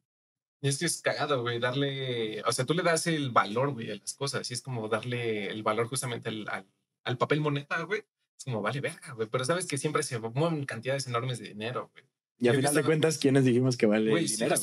[0.61, 3.93] Y es que es cagado, güey, darle, o sea, tú le das el valor, güey,
[3.93, 6.67] a las cosas, y es como darle el valor justamente al, al,
[7.05, 8.03] al papel moneda, güey.
[8.39, 11.91] Es como, vale, verga, güey, pero sabes que siempre se mueven cantidades enormes de dinero,
[11.93, 12.05] güey.
[12.41, 14.55] Y a He final de cuentas, ¿quiénes dijimos que vale el sí, dinero?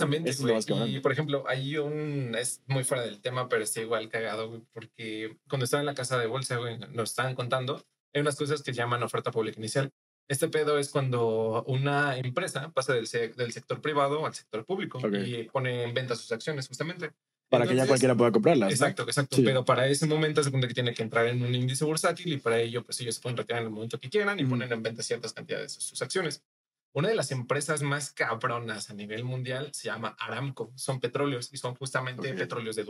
[0.65, 0.89] cabrón.
[0.89, 4.61] Y, por ejemplo, hay un, es muy fuera del tema, pero está igual cagado, güey,
[4.71, 8.63] porque cuando estaba en la casa de bolsa, güey, nos estaban contando, hay unas cosas
[8.63, 9.91] que llaman oferta pública inicial.
[10.29, 15.13] Este pedo es cuando una empresa pasa del, del sector privado al sector público Ok.
[15.25, 17.11] y pone en venta sus acciones, justamente.
[17.49, 18.69] Para que ya cualquiera pueda comprarlas.
[18.69, 18.73] ¿no?
[18.73, 19.35] Exacto, exacto.
[19.35, 19.43] Sí.
[19.43, 22.37] Pero para ese momento se cuenta que tiene que entrar en un índice bursátil y
[22.37, 24.81] para ello, pues ellos se pueden retirar en el momento que quieran y ponen en
[24.81, 26.43] venta ciertas cantidades de sus acciones.
[26.93, 30.71] Una de las empresas más cabronas a nivel mundial se llama Aramco.
[30.75, 32.85] Son petróleos y son justamente petróleos de.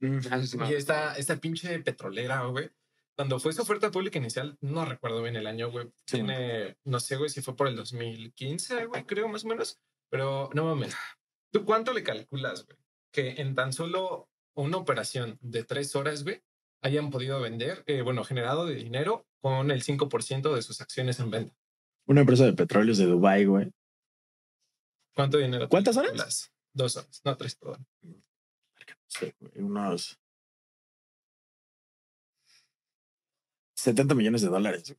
[0.00, 0.58] Mm.
[0.58, 2.70] Me Y esta, esta pinche petrolera, güey,
[3.18, 5.86] cuando fue su oferta pública inicial, no recuerdo bien el año, güey.
[6.06, 9.80] Sí, Tiene, no sé, güey, si fue por el 2015, güey, creo más o menos.
[10.08, 10.94] Pero no mames.
[11.50, 12.77] ¿Tú cuánto le calculas, güey?
[13.12, 16.42] Que en tan solo una operación de tres horas, güey,
[16.82, 21.30] hayan podido vender, eh, bueno, generado de dinero con el 5% de sus acciones en
[21.30, 21.54] venta.
[22.06, 23.72] Una empresa de petróleos de Dubai, güey.
[25.14, 25.68] ¿Cuánto dinero?
[25.68, 26.52] ¿Cuántas horas?
[26.72, 27.86] Dos horas, no tres, perdón.
[29.06, 30.18] Sí, güey, unos
[33.74, 34.96] 70 millones de dólares.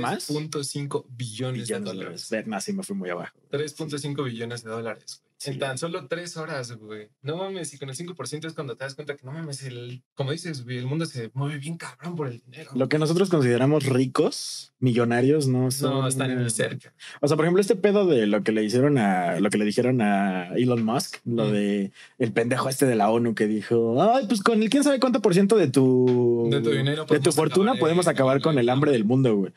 [0.00, 0.28] ¿Más?
[0.28, 2.28] 3.5 billones de Billones de dólares.
[2.28, 2.48] dólares.
[2.48, 3.38] No, sí me fui muy abajo.
[3.50, 5.20] 3.5 billones de dólares.
[5.22, 5.33] güey.
[5.36, 5.50] Sí.
[5.50, 7.08] En tan solo tres horas, güey.
[7.20, 10.02] No mames, y con el 5% es cuando te das cuenta que no mames, el,
[10.14, 12.70] como dices, güey, el mundo se mueve bien cabrón por el dinero.
[12.74, 15.90] Lo que nosotros consideramos ricos, millonarios, no son.
[15.90, 16.94] no están ni cerca.
[17.20, 19.64] O sea, por ejemplo, este pedo de lo que le hicieron a lo que le
[19.64, 21.52] dijeron a Elon Musk, lo Mm.
[21.52, 25.00] de el pendejo este de la ONU que dijo, ay, pues con el quién sabe
[25.00, 28.58] cuánto por ciento de tu De tu dinero de tu fortuna acabar podemos acabar con
[28.58, 29.52] el hambre del mundo, güey.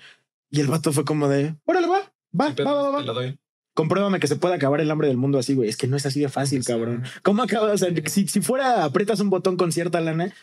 [0.49, 1.99] Y el vato fue como de, órale, va,
[2.39, 2.99] va, va, va, va.
[2.99, 3.37] Te lo doy.
[3.77, 5.69] Compruébame que se puede acabar el hambre del mundo así, güey.
[5.69, 7.03] Es que no es así de fácil, cabrón.
[7.21, 7.71] ¿Cómo acaba?
[7.71, 10.33] O sea, si, si fuera aprietas un botón con cierta lana,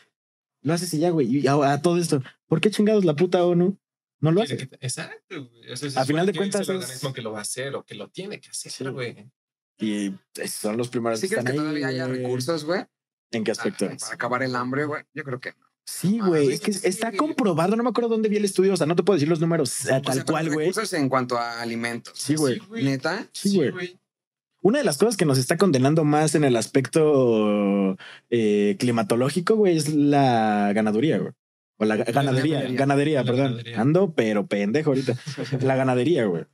[0.62, 1.38] lo haces y ya, güey.
[1.38, 3.76] Y a, a todo esto, ¿por qué chingados la puta ONU
[4.20, 4.68] no lo hace?
[4.80, 5.72] Exacto, güey.
[5.72, 7.42] O sea, se A final de cuentas es el es- organismo que lo va a
[7.42, 8.84] hacer o que lo tiene que hacer, Sí.
[8.86, 9.28] güey.
[9.80, 10.14] Y
[10.46, 12.84] son los primeros ¿Sí que crees están que ahí, todavía haya recursos, güey?
[13.32, 13.86] ¿En qué aspecto?
[13.86, 15.02] Para acabar el hambre, güey.
[15.12, 15.66] Yo creo que no.
[15.86, 16.50] Sí, Ah, güey.
[16.52, 16.80] Es que sí.
[16.88, 17.76] está comprobado.
[17.76, 18.72] No me acuerdo dónde vi el estudio.
[18.72, 20.70] O sea, no te puedo decir los números O tal sea, cual, güey.
[20.92, 22.14] En cuanto a alimentos.
[22.16, 22.60] Sí, güey.
[22.82, 23.26] Neta.
[23.32, 23.98] Sí, güey.
[24.62, 27.96] Una de las cosas que nos está condenando más en el aspecto
[28.30, 31.32] eh, climatológico, güey, es la ganadería, güey.
[31.76, 32.78] O la ga- ganadería, ganadería.
[32.78, 33.44] ganadería, La perdón.
[33.50, 33.80] ganadería.
[33.80, 35.16] Ando, pero pendejo ahorita.
[35.60, 36.44] la ganadería, güey.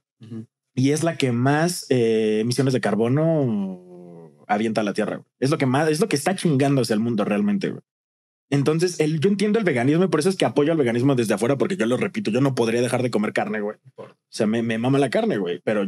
[0.75, 5.17] Y es la que más eh, emisiones de carbono avienta a la Tierra.
[5.19, 5.27] güey.
[5.39, 7.83] Es lo que más, es lo que está chingándose al mundo realmente, güey.
[8.51, 11.35] Entonces, el, yo entiendo el veganismo y por eso es que apoyo al veganismo desde
[11.35, 13.77] afuera, porque yo lo repito, yo no podría dejar de comer carne, güey.
[13.97, 15.87] O sea, me, me mama la carne, güey, pero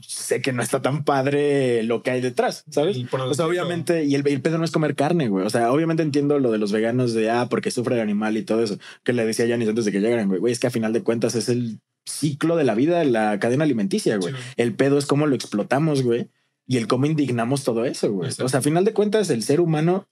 [0.00, 2.98] sé que no está tan padre lo que hay detrás, ¿sabes?
[3.12, 5.44] O sea, obviamente, y el, el pedo no es comer carne, güey.
[5.44, 8.42] O sea, obviamente entiendo lo de los veganos de, ah, porque sufre el animal y
[8.42, 10.52] todo eso, que le decía a Yanis antes de que llegaran, güey.
[10.52, 14.18] Es que a final de cuentas es el ciclo de la vida, la cadena alimenticia,
[14.18, 14.34] güey.
[14.34, 14.40] Sí.
[14.56, 16.28] El pedo es cómo lo explotamos, güey.
[16.66, 18.28] Y el cómo indignamos todo eso, güey.
[18.28, 18.44] Exacto.
[18.44, 20.06] O sea, a final de cuentas, el ser humano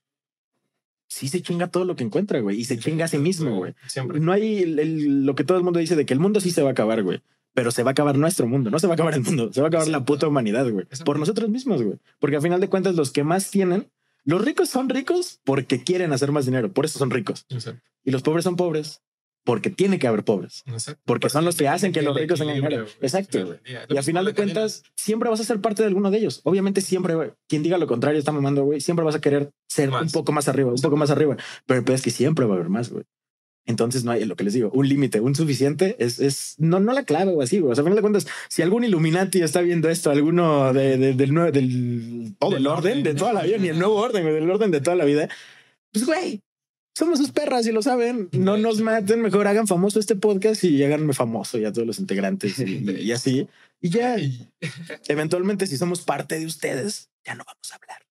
[1.08, 2.58] sí se chinga todo lo que encuentra, güey.
[2.60, 3.74] Y se chinga a sí mismo, güey.
[3.86, 4.20] Siempre.
[4.20, 6.50] No hay el- el- lo que todo el mundo dice de que el mundo sí
[6.50, 7.20] se va a acabar, güey.
[7.54, 9.62] pero se va a acabar nuestro mundo, no se va a acabar el mundo, se
[9.62, 10.84] va a acabar la puta humanidad, güey.
[11.06, 11.96] Por nosotros mismos, güey.
[12.18, 13.88] Porque al final de cuentas, los que más tienen,
[14.24, 17.46] los ricos son ricos porque quieren hacer más dinero, por eso son ricos.
[17.48, 19.00] Exacto, Y los pobres son pobres
[19.46, 20.62] porque tiene que haber pobres.
[20.66, 21.00] exacto.
[21.06, 22.84] Porque son los que hacen que los ricos tengan dinero.
[23.00, 23.60] Exacto, del.
[23.88, 26.40] Y al final de cuentas, siempre vas a ser parte de alguno de ellos.
[26.44, 28.80] Obviamente, siempre, güey, quien diga lo contrario está mamando, güey.
[28.82, 30.12] Siempre vas a querer ser un Más.
[30.12, 31.36] poco más arriba, un poco más arriba.
[31.64, 33.04] Pero el peor es que siempre va a haber más, güey.
[33.68, 36.92] Entonces no hay lo que les digo, un límite, un suficiente es, es no, no
[36.92, 37.72] la clave o así, güey.
[37.72, 41.14] O sea, al final de cuentas, si algún Illuminati está viendo esto, alguno de, de-
[41.14, 43.02] del, nue- del Del el orden, orden.
[43.02, 45.28] de toda la vida, ni el nuevo orden, del orden de toda la vida,
[45.92, 46.42] pues güey,
[46.96, 48.30] somos sus perras y lo saben.
[48.32, 52.58] No nos maten, mejor hagan famoso este podcast y háganme famoso ya todos los integrantes
[52.58, 53.46] y, y así.
[53.82, 54.16] Y ya,
[55.08, 58.02] eventualmente, si somos parte de ustedes, ya no vamos a hablar.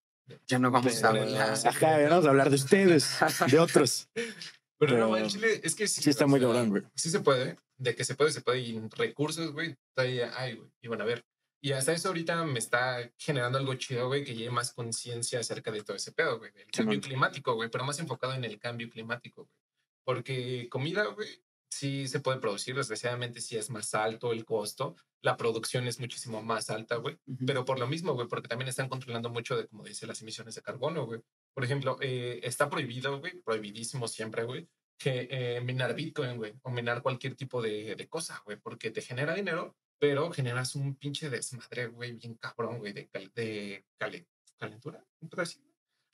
[0.48, 1.57] Ya no vamos a Pero hablar.
[1.64, 3.10] la- Ajá, ya no vamos a hablar de ustedes,
[3.49, 4.07] de otros.
[4.14, 4.28] Pero,
[4.80, 6.02] Pero- no, en Chile es que sí.
[6.03, 6.84] Sí está muy cabrón, güey.
[6.95, 7.57] Sí se puede.
[7.78, 8.60] De que se puede, se puede.
[8.62, 10.70] Y recursos, güey, todavía hay, güey.
[10.82, 11.24] Y van a ver.
[11.66, 15.72] Y hasta eso ahorita me está generando algo chido, güey, que lleve más conciencia acerca
[15.72, 16.52] de todo ese pedo, güey.
[16.52, 19.58] Del cambio climático, güey, pero más enfocado en el cambio climático, güey.
[20.04, 21.28] Porque comida, güey,
[21.68, 22.76] sí se puede producir.
[22.76, 24.96] Desgraciadamente sí es más alto el costo.
[25.24, 27.18] La producción es muchísimo más alta, güey.
[27.48, 30.54] Pero por lo mismo, güey, porque también están controlando mucho de, como dice, las emisiones
[30.54, 31.22] de carbono, güey.
[31.56, 34.70] Por ejemplo, eh, está prohibido, güey, prohibidísimo siempre, güey,
[35.00, 39.02] que eh, minar Bitcoin, güey, o minar cualquier tipo de, de cosa, güey, porque te
[39.02, 44.28] genera dinero, pero generas un pinche desmadre, güey, bien cabrón, güey, de, cal- de cale-
[44.58, 45.60] calentura, ¿un pedazo?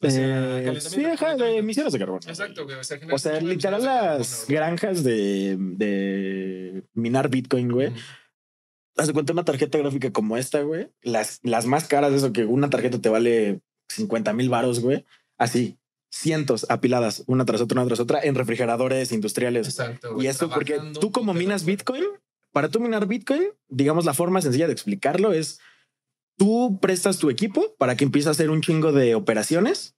[0.03, 2.22] O sea, Eh, sí, ajá, de emisiones de carbono.
[2.28, 2.76] Exacto, güey.
[2.78, 4.58] O sea, O sea, de literal de las güey.
[4.58, 7.94] granjas de, de minar Bitcoin, güey.
[8.98, 10.90] Haz de cuenta una tarjeta gráfica como esta, güey.
[11.03, 15.06] Las, las más caras de eso, que una tarjeta te vale 50 mil varos, güey.
[15.38, 15.78] Así,
[16.12, 19.68] cientos apiladas, una tras otra, una tras otra, en refrigeradores industriales.
[19.68, 21.64] Exacto, Y güey, eso porque tú como minas.
[21.64, 22.03] Bitcoin,
[22.52, 25.60] para tú minar Bitcoin, digamos la forma sencilla de explicarlo es
[26.38, 29.95] tú prestas tu equipo para que empiece a hacer un chingo de operaciones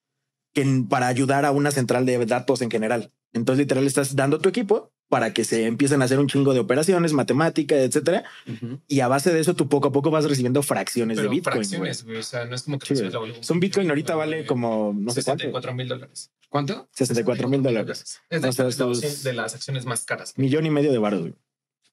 [0.53, 3.11] que, para ayudar a una central de datos en general.
[3.34, 6.59] Entonces literal estás dando tu equipo para que se empiecen a hacer un chingo de
[6.59, 8.23] operaciones, matemática, etcétera.
[8.47, 8.80] Ujú.
[8.88, 11.55] Y a base de eso tú poco a poco vas recibiendo fracciones Pero de Bitcoin.
[11.55, 11.65] güey.
[11.67, 12.17] fracciones, güey.
[12.17, 13.03] O sea, no es como que Sí.
[13.41, 16.31] Son Bitcoin ahorita vale como no sé cuánto, 64 mil dólares.
[16.49, 16.88] ¿Cuánto?
[16.91, 18.19] 64 mil dólares.
[18.30, 20.34] Es de, O sea, de las- de las acciones más caras.
[20.38, 21.21] millón y medio de baros.
[21.21, 21.34] güey.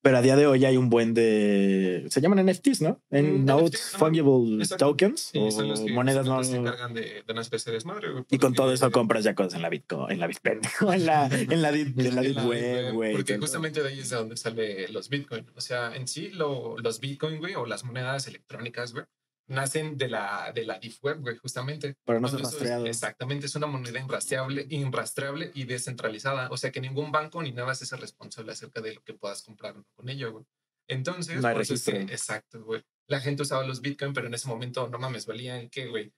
[0.02, 2.06] Pero a día de hoy hay un buen de.
[2.08, 3.02] Se llaman NFTs, ¿no?
[3.10, 3.70] En Mm.
[3.98, 4.86] Fungible Exacto.
[4.86, 6.42] Tokens Sí, o son los que monedas no.
[6.42, 8.24] se encargan de, de una especie de desmadre, güey.
[8.30, 10.60] Y con todo eso compras ya cosas en la Bitcoin, en la Bitcoin,
[10.94, 13.12] en la, en la, deep- en la deep web, güey.
[13.12, 13.42] Porque todo.
[13.42, 15.46] justamente de ahí es de donde sale los Bitcoin.
[15.54, 19.04] O sea, en sí, lo- los Bitcoin, güey, o las monedas electrónicas, güey,
[19.50, 21.96] nacen de la, de la Deep Web, güey, justamente.
[22.04, 26.48] Para no ser eso es- exactamente, es una moneda inrastreable, inrastreable y descentralizada.
[26.50, 29.42] O sea que ningún banco ni nada se hace responsable acerca de lo que puedas
[29.42, 30.44] comprar con ello, güey.
[30.88, 32.14] Entonces, No hay por eso es que- registro.
[32.14, 32.82] exacto, güey.
[33.06, 36.12] La gente usaba los Bitcoin, pero en ese momento, no mames, valían que, güey,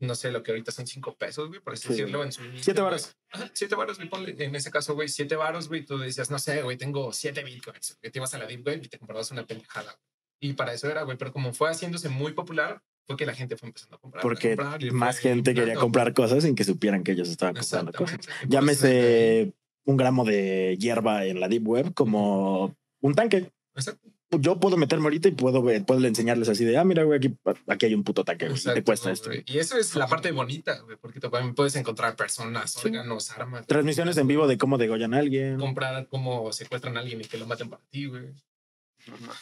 [0.00, 1.90] no sé, lo que ahorita son cinco pesos, güey, por así Sí.
[1.90, 3.14] decirlo, en su inicio, Siete varos.
[3.30, 4.34] Ajá, siete varos, güey, ponle.
[4.42, 7.98] En ese caso, güey, siete varos, güey, tú decías, no sé, güey, tengo siete bitcoins.
[8.00, 9.92] Que te ibas a la deep web y te comprabas una pendejada.
[9.92, 10.00] güey.
[10.40, 13.56] Y para eso era, güey, pero como fue haciéndose muy popular, fue que la gente
[13.56, 14.20] fue empezando a comprar.
[14.20, 17.54] a Porque comprar, y más gente quería comprar cosas sin que supieran que ellos estaban
[17.54, 18.20] comprando cosas.
[18.48, 19.52] Llámese
[19.84, 23.50] un gramo de hierba en la Deep Web como un tanque.
[23.74, 24.08] Exacto.
[24.38, 27.36] Yo puedo meterme ahorita y puedo, puedo enseñarles así de, ah, mira, güey, aquí,
[27.66, 29.28] aquí hay un puto tanque, güey, te cuesta esto.
[29.30, 29.42] güey.
[29.44, 32.86] Y eso es la parte bonita, güey, porque también puedes encontrar personas, Sí.
[32.88, 33.66] órganos, armas.
[33.66, 35.58] Transmisiones en vivo de cómo degollan a alguien.
[35.58, 38.26] Comprar cómo secuestran a alguien y que lo maten para ti, güey.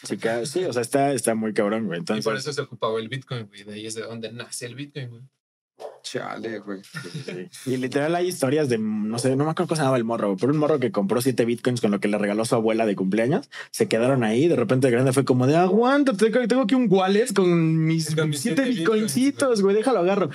[0.03, 1.99] Sí, sí, o sea, está, está muy cabrón, güey.
[1.99, 3.63] Y por Entonces, eso se ocupaba el Bitcoin, güey.
[3.63, 5.21] De ahí es de donde nace el Bitcoin, güey.
[6.01, 6.81] Chale, güey.
[6.83, 7.49] sí.
[7.65, 10.35] Y literal hay historias de, no sé, no me acuerdo cómo se llamaba el morro,
[10.37, 12.95] pero un morro que compró siete bitcoins con lo que le regaló su abuela de
[12.95, 16.87] cumpleaños, se quedaron ahí, de repente de grande fue como de, aguanta, tengo aquí un
[16.89, 20.29] wallet con mis, Con mis siete siete bitcoincitos, güey, déjalo agarro.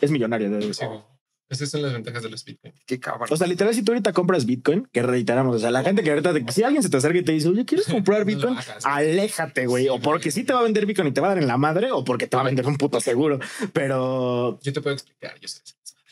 [0.00, 0.50] Es millonario.
[0.50, 1.00] de Sí, güey.
[1.50, 2.72] Esas son las ventajas de los Bitcoin.
[2.86, 3.28] Qué cabrón.
[3.30, 6.10] O sea, literal, si tú ahorita compras Bitcoin, que reiteramos, o sea, la gente que
[6.10, 8.54] ahorita, te- si alguien se te acerca y te dice, oye, ¿quieres comprar No Bitcoin?
[8.56, 8.94] hagas, güey.
[8.94, 9.84] Aléjate, güey.
[9.84, 11.46] Sí, O porque sí te va a vender Bitcoin y te va a dar en
[11.46, 13.38] la madre, o porque te va a vender un puto seguro.
[13.72, 15.60] Pero Yo te puedo explicar, yo sé.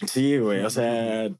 [0.06, 0.60] Sí, güey.
[0.60, 1.30] O sea,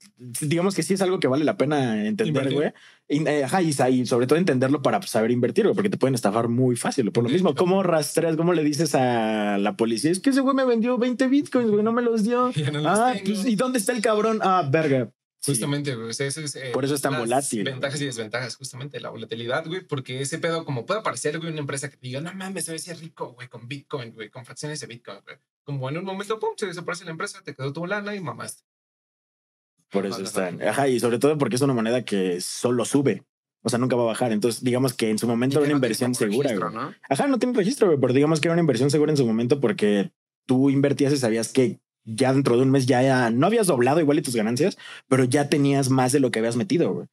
[0.40, 2.72] digamos que sí es algo que vale la pena entender, güey.
[3.08, 6.14] Y, eh, ajá, y, y sobre todo entenderlo para saber invertir, güey, porque te pueden
[6.14, 7.10] estafar muy fácil.
[7.12, 7.54] Por lo mismo.
[7.54, 8.36] ¿cómo rastreas?
[8.36, 10.10] ¿Cómo le dices a la policía?
[10.10, 12.50] Es que ese güey me vendió 20 Bitcoins, güey, no me los dio.
[12.72, 14.38] No los Ah, pues, ¿y dónde está el cabrón?
[14.42, 15.10] Ah, verga.
[15.44, 16.10] Justamente, güey.
[16.10, 19.00] o sea, eso es, eh, Por eso es tan las volátil, Ventajas y desventajas, justamente,
[19.00, 19.80] la volatilidad, güey.
[19.80, 22.72] Porque ese pedo, como puede aparecer, güey, una empresa que te diga, no mames, se
[22.72, 25.36] ve ser rico, güey, con Bitcoin, güey, con fracciones de Bitcoin, güey.
[25.64, 28.62] Como en un momento, pum, se desaparece la empresa, te quedó tu lana y mamaste.
[29.90, 30.62] Por eso están.
[30.62, 33.24] Ajá, y sobre todo porque es una moneda que solo sube.
[33.62, 34.32] O sea, nunca va a bajar.
[34.32, 36.48] Entonces, digamos que en su momento era una no inversión segura.
[36.48, 36.84] registro, güey.
[36.84, 36.94] ¿no?
[37.08, 39.60] Ajá, no tiene registro, güey, pero digamos que era una inversión segura en su momento
[39.60, 40.10] porque
[40.46, 44.00] tú invertías y sabías que ya dentro de un mes ya, ya no habías doblado
[44.00, 44.76] igual y tus ganancias,
[45.08, 47.06] pero ya tenías más de lo que habías metido, güey.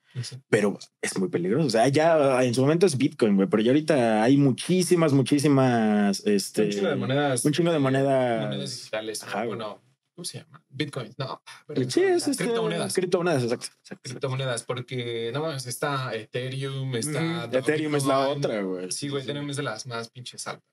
[0.49, 1.67] Pero es muy peligroso.
[1.67, 6.25] O sea, ya en su momento es Bitcoin, güey, pero ya ahorita hay muchísimas, muchísimas,
[6.25, 7.45] este, un chingo de monedas.
[7.45, 8.41] un chingo de monedas.
[8.47, 9.23] Monedas digitales.
[9.23, 9.81] Ajá, bueno,
[10.15, 10.63] ¿cómo se llama?
[10.69, 11.13] Bitcoin.
[11.17, 11.41] No.
[11.67, 12.93] pero- Sí, es este, criptomonedas.
[12.93, 13.67] Criptomonedas, exacto.
[13.81, 14.01] exacto.
[14.09, 17.21] Criptomonedas, porque no mames, está Ethereum, está.
[17.47, 18.91] Mm, Ethereum es la otra, güey.
[18.91, 20.65] Sí, güey, Ethereum es de las más pinches altas.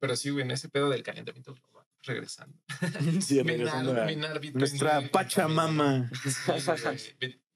[0.00, 2.58] Pero sí, güey, en ese pedo del calentamiento global, regresando.
[3.20, 4.58] Sí, regresando Minar, a minar Bitcoin.
[4.60, 6.10] nuestra Pachamama.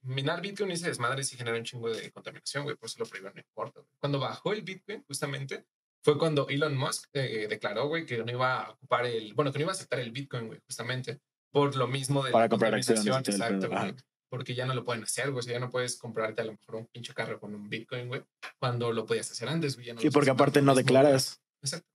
[0.03, 3.07] Minar Bitcoin y ese desmadre sí genera un chingo de contaminación, güey, por eso lo
[3.07, 3.81] prohibieron no importa.
[3.99, 5.67] Cuando bajó el Bitcoin, justamente,
[6.03, 9.59] fue cuando Elon Musk eh, declaró, güey, que no iba a ocupar el, bueno, que
[9.59, 11.21] no iba a aceptar el Bitcoin, güey, justamente,
[11.51, 13.95] por lo mismo de Para la comprar acciones y contaminación, el exacto, güey.
[14.31, 15.39] Porque ya no lo pueden hacer, güey.
[15.39, 18.09] O sea, ya no puedes comprarte a lo mejor un pinche carro con un Bitcoin,
[18.09, 18.23] güey,
[18.59, 19.87] cuando lo podías hacer antes, güey.
[19.87, 21.41] ya no Y porque aparte no declaras.
[21.63, 21.89] Exacto.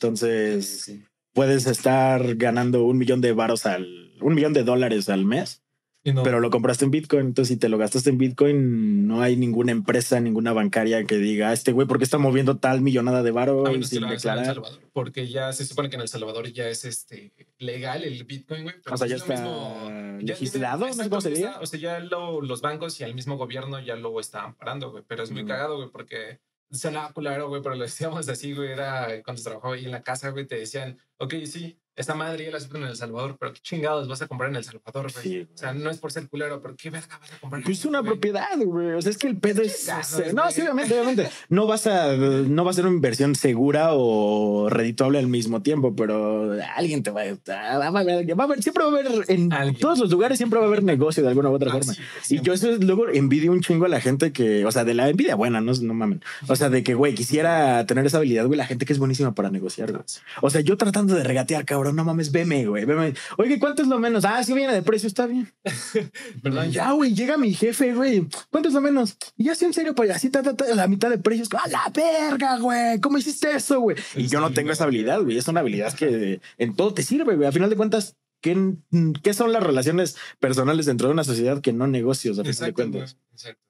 [0.00, 1.04] Entonces, Sí, sí.
[1.38, 5.62] Puedes estar ganando un millón de varos al, un millón de dólares al mes,
[6.04, 7.26] no- pero lo compraste en Bitcoin.
[7.26, 11.52] Entonces, si te lo gastaste en Bitcoin, no hay ninguna empresa, ninguna bancaria que diga,
[11.52, 14.08] este güey, ¿por qué está moviendo tal millonada de varo A menos que sin lo
[14.08, 14.54] hagas en El declarar?
[14.64, 18.62] Salvador, porque ya se supone que en El Salvador ya es este legal el Bitcoin,
[18.62, 18.76] güey.
[18.82, 19.90] pero O sea, ya es está mismo-
[20.20, 21.50] ya legislado, tiene- no cómo se exacto, diga.
[21.50, 24.90] está- O sea, ya lo- los bancos y el mismo gobierno ya lo están parando,
[24.90, 25.04] güey.
[25.06, 25.48] Pero es muy Mm.
[25.48, 26.40] cagado, güey, porque
[26.70, 28.72] sonaba culero, güey, pero lo decíamos así, güey.
[28.72, 32.50] Era cuando trabajaba ahí en la casa, güey, te decían, ok, sí, esta madre ya
[32.52, 35.22] la aceptan en El Salvador, pero qué chingados vas a comprar en El Salvador, güey.
[35.24, 35.48] Sí.
[35.52, 37.62] O sea, no es por ser culero, pero qué verga vas a comprar.
[37.64, 38.12] Pues es una güey?
[38.12, 38.92] propiedad, güey.
[38.92, 39.90] O sea, es que el pedo es.
[40.34, 41.28] No, sí, obviamente, obviamente.
[41.48, 45.94] No vas a, no va a ser una inversión segura o redituable al mismo tiempo,
[45.96, 49.24] pero alguien te va a, va a haber, va a haber, siempre va a haber,
[49.28, 49.78] en Alguien.
[49.80, 51.94] todos los lugares siempre va a haber negocio de alguna u otra Ah, forma.
[52.22, 54.84] sí, Y yo eso es- luego envidio un chingo a la gente que, o sea,
[54.84, 56.22] de la envidia buena, no, no mamen.
[56.48, 59.34] O sea, de que, güey, quisiera tener esa habilidad, güey, la gente que es buenísima
[59.34, 60.02] para negociar, güey.
[60.42, 63.14] O sea, yo tratando de regatear, cabrón, no mames, veme, güey, veme.
[63.36, 64.24] Oye, ¿cuánto es lo menos?
[64.24, 65.52] Ah, sí viene de precio, está bien.
[66.42, 68.26] Perdón, Ya, güey, llega mi jefe, güey.
[68.50, 69.16] ¿Cuánto es lo menos?
[69.36, 71.48] Y ya, sí, en serio, pues así, ta, ta, ta, la mitad de precios.
[71.52, 73.00] ¡A la verga, güey!
[73.00, 73.96] ¿Cómo hiciste eso, güey?
[74.14, 75.38] Y yo no tengo esa habilidad, güey.
[75.38, 77.48] Es una habilidad que en todo te sirve, güey.
[77.48, 78.74] A final de cuentas, ¿qué,
[79.22, 82.72] qué son las relaciones personales dentro de una sociedad que no negocios, a final de
[82.72, 83.14] cuentas?
[83.14, 83.62] güey, exacto.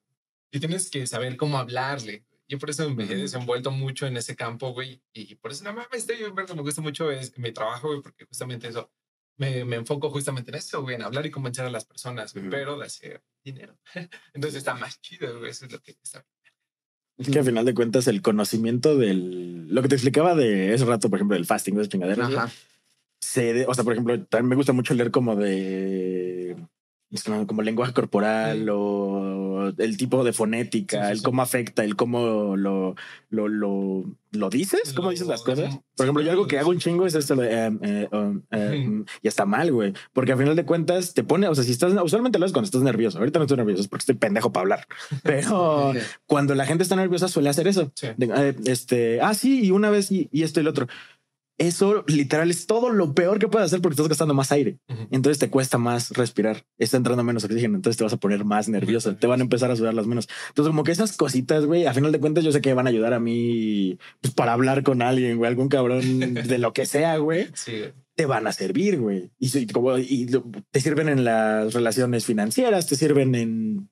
[0.50, 2.24] Y tienes que saber cómo hablarle.
[2.48, 5.02] Yo por eso me he desenvuelto mucho en ese campo, güey.
[5.12, 8.00] Y por eso, no mames, estoy bien, verga, me gusta mucho es, mi trabajo, güey,
[8.00, 8.90] porque justamente eso,
[9.36, 12.46] me, me enfoco justamente en eso, güey, en hablar y convencer a las personas, güey,
[12.46, 12.50] Ujú.
[12.50, 13.78] pero de hacer dinero.
[14.34, 16.24] Entonces está más chido, güey, eso es lo que está.
[17.18, 19.66] Es que a final de cuentas, el conocimiento del.
[19.74, 22.50] Lo que te explicaba de ese rato, por ejemplo, del fasting, de esas chingaderas, Ajá.
[23.20, 26.56] se de- o sea, por ejemplo, también me gusta mucho leer como de
[27.46, 32.54] como, lenguaje corporal o el tipo de fonética, Sí, sí, el cómo afecta, el cómo
[32.56, 32.94] lo,
[33.30, 35.78] lo, lo, lo dices, cómo Lo- dices las cosas.
[35.96, 38.42] Por ejemplo, yo algo lo que hago un chingo es esto de, eh, um,
[39.22, 41.92] y está mal, güey, porque al final de cuentas te pone, o sea, si estás,
[42.02, 43.18] usualmente lo haces cuando estás nervioso.
[43.18, 44.86] Ahorita no estoy nervioso es porque estoy pendejo para hablar,
[45.22, 45.92] pero
[46.26, 47.90] cuando la gente está nerviosa suele hacer eso.
[48.16, 50.86] De, eh, este, ah, sí, y una vez y, y esto y el otro.
[51.58, 54.78] Eso literal es todo lo peor que puedes hacer porque estás gastando más aire.
[55.10, 56.64] Entonces te cuesta más respirar.
[56.78, 57.76] Está entrando menos oxígeno.
[57.76, 59.16] Entonces te vas a poner más nervioso.
[59.16, 60.28] Te van a empezar a sudar las manos.
[60.50, 62.90] Entonces, como que esas cositas, güey, a final de cuentas, yo sé que van a
[62.90, 67.16] ayudar a mí pues, para hablar con alguien, güey, algún cabrón de lo que sea,
[67.18, 67.82] güey, Sí,
[68.14, 69.30] te van a servir, güey.
[69.38, 73.88] Y, como, te sirven en las relaciones financieras, te sirven en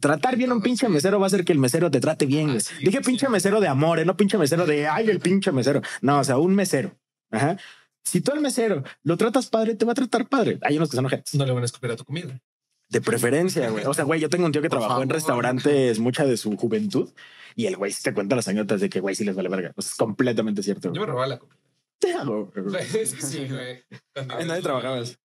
[0.00, 2.50] tratar bien a un pinche mesero va a hacer que el mesero te trate bien.
[2.50, 3.04] Ah, sí, Dije sí.
[3.04, 4.04] pinche mesero de amor, ¿eh?
[4.04, 5.80] no pinche mesero de ay, el pinche mesero.
[6.02, 6.92] No, o sea, un mesero.
[7.32, 7.56] Ajá.
[8.04, 10.58] Si tú al mesero lo tratas padre, te va a tratar padre.
[10.62, 11.34] Hay unos que son ojetes.
[11.34, 12.40] No le van a escupir a tu comida.
[12.88, 13.84] De preferencia, güey.
[13.86, 16.56] O sea, güey, yo tengo un tío que Por trabajó en restaurantes mucha de su
[16.56, 17.10] juventud
[17.54, 19.72] y el güey sí te cuenta las anécdotas de que güey sí les vale verga.
[19.76, 20.92] O sea, es completamente cierto.
[20.92, 21.58] Yo me robaba la comida.
[21.98, 22.84] Te hago, güey.
[22.86, 23.82] Sí, sí, güey.
[24.14, 25.18] ¿En dónde trabajabas?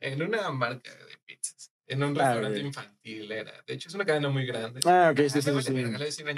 [0.00, 1.71] En una marca de pizzas.
[1.88, 3.52] En un Ah, restaurante infantil era.
[3.66, 4.80] De hecho, es una cadena muy grande.
[4.86, 5.62] Ah, ok, sí, sí, sí.
[5.62, 5.72] sí.
[5.72, 6.36] le decían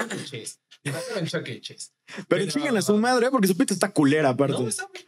[1.26, 1.60] Chuck E.
[1.60, 1.92] Cheese.
[2.28, 3.30] Pero chingan a su madre, ¿eh?
[3.30, 4.60] porque su pizza está culera, aparte.
[4.60, 5.00] No, está muy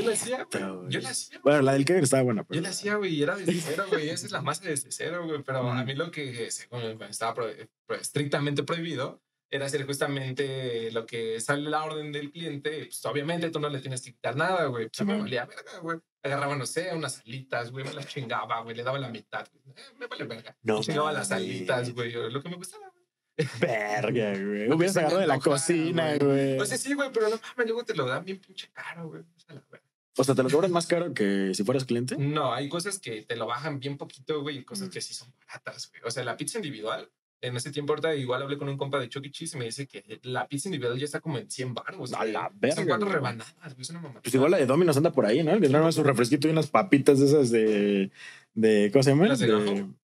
[0.00, 0.90] Yo la hacía, güey.
[0.90, 1.40] Yo la hacía.
[1.42, 2.56] Bueno, la del Kegger estaba buena, pero.
[2.56, 4.08] Yo la hacía, güey, y era desde cero, güey.
[4.08, 5.42] Esa es la masa desde cero, güey.
[5.42, 7.52] Pero a mí lo que según estaba pro-
[7.86, 12.86] pro- estrictamente prohibido era hacer justamente lo que sale la orden del cliente.
[12.86, 14.88] Pues obviamente tú no le tienes que quitar nada, güey.
[14.88, 15.98] Pues me valía verga, güey.
[16.22, 19.46] Agarraba, no sé, unas alitas, güey, me las chingaba, güey, le daba la mitad.
[19.52, 19.76] güey.
[19.76, 20.56] Eh, me vale verga.
[20.62, 22.88] No Me chingaba las alitas, güey, lo que me gustaba,
[23.36, 23.48] güey.
[23.60, 24.70] Verga, güey.
[24.72, 26.58] Hubieras agarrado de la cocina, güey.
[26.58, 29.20] O sea, sí, güey, pero no mames, luego te lo dan bien pinche caro, güey.
[29.22, 29.84] O sea, la verga.
[30.16, 32.16] O sea, te lo cobran más caro que si fueras cliente.
[32.16, 34.90] No, hay cosas que te lo bajan bien poquito, güey, y cosas Mm.
[34.92, 36.02] que sí son baratas, güey.
[36.04, 37.10] O sea, la pizza individual
[37.46, 39.86] en ese tiempo ahorita igual hablé con un compa de Chucky Cheese y me dice
[39.86, 42.12] que la pizza individual ya está como en 100 baros.
[42.14, 43.14] A la Son verga, cuatro güey.
[43.16, 43.80] rebanadas, güey.
[43.82, 44.20] Es una mamá.
[44.22, 45.58] Pues igual la de Domino's anda por ahí, ¿no?
[45.60, 48.10] Que traen su refresquito y unas papitas de esas de.
[48.54, 49.28] de ¿Cómo se llama?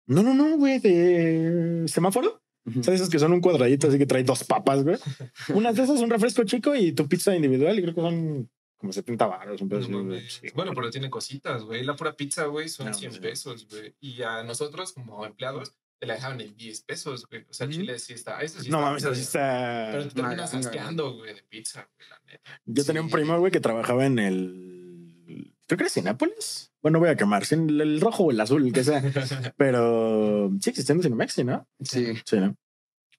[0.08, 2.42] No, no, no, güey, de semáforo.
[2.66, 2.84] Ujú.
[2.84, 3.00] ¿Sabes?
[3.02, 4.98] Esas que son un cuadradito así que trae dos papas, güey.
[5.54, 8.94] Unas de esas, un refresco chico y tu pizza individual, y creo que son como
[8.94, 10.20] 70 baros, un No.
[10.30, 10.48] Sí.
[10.54, 11.84] Bueno, pero tiene cositas, güey.
[11.84, 13.20] La pura pizza, güey, son No, 100 sí.
[13.20, 13.96] pesos, güey.
[14.02, 17.44] Y a nosotros, como empleados, te la dejaban en 10 pesos, güey.
[17.50, 17.76] O sea, Ujú.
[17.78, 18.40] Chile sí está.
[18.42, 19.90] Eso sí No está mames, así está.
[19.92, 22.62] Pero te terminas asqueando, güey, de pizza, güey, la neta.
[22.66, 23.14] Yo tenía un Sí.
[23.14, 25.54] primo, güey, que trabajaba en el.
[25.68, 26.72] Creo que era Cinépolis.
[26.82, 27.46] Bueno, voy a quemar.
[27.46, 29.02] sí, El, el rojo o el azul, el que sea.
[29.58, 31.68] Pero sí existiendo Cinemex, ¿sí, ¿no?
[31.84, 32.14] Sí.
[32.26, 32.56] Sí, ¿no?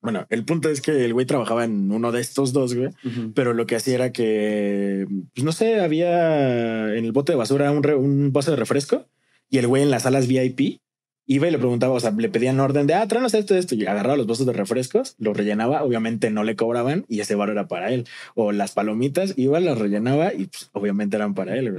[0.01, 2.89] Bueno, el punto es que el güey trabajaba en uno de estos dos, güey.
[3.05, 3.33] Ujú.
[3.35, 7.71] Pero lo que hacía era que, pues no sé, había en el bote de basura
[7.73, 9.07] un, re- un vaso de refresco
[9.51, 10.81] y el güey en las salas VIP
[11.29, 13.87] iba y le preguntaba, o sea, le pedían orden de, ah, tráenos esto, esto, y
[13.87, 17.69] agarraba los vasos de refrescos, los rellenaba, obviamente no le cobraban y ese bar era
[17.69, 18.07] para él.
[18.35, 21.77] O las palomitas, iba, las rellenaba y pues, obviamente eran para él.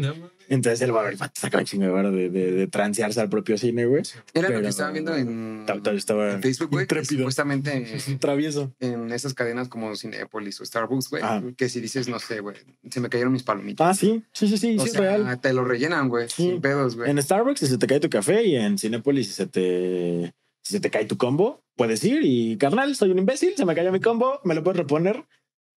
[0.49, 3.85] Entonces el bar el vato sacaba un chingo de de, de, transearse al propio cine,
[3.85, 4.03] güey.
[4.34, 6.88] Era lo que estaba viendo en, Ta- ta- Estaba en Facebook, güey.
[7.05, 7.85] Supuestamente
[8.19, 8.73] travieso.
[8.80, 11.23] en esas cadenas como Cinepolis o Starbucks, güey.
[11.23, 11.43] Ajá.
[11.55, 12.57] Que si dices, no sé, güey,
[12.89, 13.88] se me cayeron mis palomitas.
[13.88, 15.39] Ah, sí, sí, sí, sí, o sí, es sea, real.
[15.41, 16.27] te lo rellenan, güey.
[16.30, 16.49] Sí.
[16.49, 17.09] Sin pedos, güey.
[17.11, 20.73] En Starbucks, si se te cae tu café y en Cinépolis, si se te, si
[20.73, 23.91] se te cae tu combo, puedes ir y carnal, soy un imbécil, se me cayó
[23.91, 25.23] mi combo, me lo puedes reponer.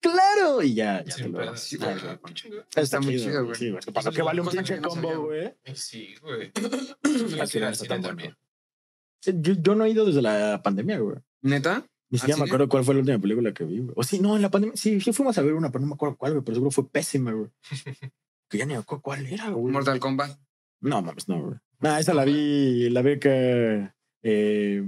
[0.02, 0.62] ¡Claro!
[0.62, 1.56] Y ya, ya te Sin lo.
[1.56, 2.18] Sí, Ah, güey.
[2.26, 2.64] qué chingón.
[2.74, 3.54] Está muy chido, güey.
[3.56, 3.82] Sí, güey.
[3.82, 4.10] ¿Qué pasa?
[4.10, 5.54] Que vale un pinche no combo, güey.
[5.74, 6.50] Sí, güey.
[7.40, 8.08] Al final Al está tan bueno.
[8.08, 8.36] también.
[9.20, 11.16] Sí, Yo, yo no he ido desde la pandemia, güey.
[11.42, 11.86] ¿Neta?
[12.10, 13.92] Ni siquiera me acuerdo cuál fue la última película que vi, güey.
[13.96, 14.76] O sí, no, en la pandemia.
[14.76, 16.44] Sí, sí fuimos a ver una, pero no me acuerdo cuál, güey.
[16.44, 17.48] Pero seguro fue pésima, güey.
[18.50, 19.72] Que ya ni me acuerdo cuál era, güey.
[19.72, 20.38] Mortal Kombat.
[20.80, 21.58] No, mames, no, güey.
[21.78, 23.90] Nah, esa la vi, la vi que
[24.22, 24.82] eh,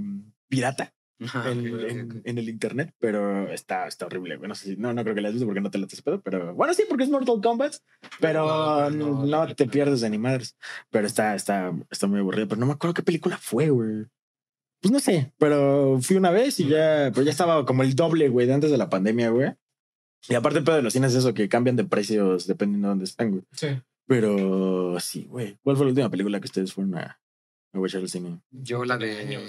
[0.47, 0.93] pirata.
[1.23, 4.37] Ajá, en, en- en el internet, pero está, está horrible.
[4.37, 6.21] No sé si, no, no creo que la has visto porque no te la pedo,
[6.21, 7.75] pero bueno, sí, porque es Mortal Kombat,
[8.19, 10.57] pero No, no, no, no, te pierdes de ni madres.
[10.89, 14.05] Pero está, está, está muy aburrido, pero no me acuerdo qué película fue, güey.
[14.81, 18.27] Pues no sé, pero fui una vez y ya, pero ya estaba como el doble,
[18.29, 19.53] güey, de antes de la pandemia, güey.
[20.27, 22.91] Y aparte, el pedo de los cines es eso, que cambian de precios dependiendo de
[22.91, 23.43] dónde están, güey.
[23.53, 23.67] Sí.
[24.07, 25.57] Pero sí, güey.
[25.63, 27.19] ¿Cuál fue la última película que ustedes fueron a,
[27.73, 28.41] a echar al cine?
[28.51, 29.39] Yo la de.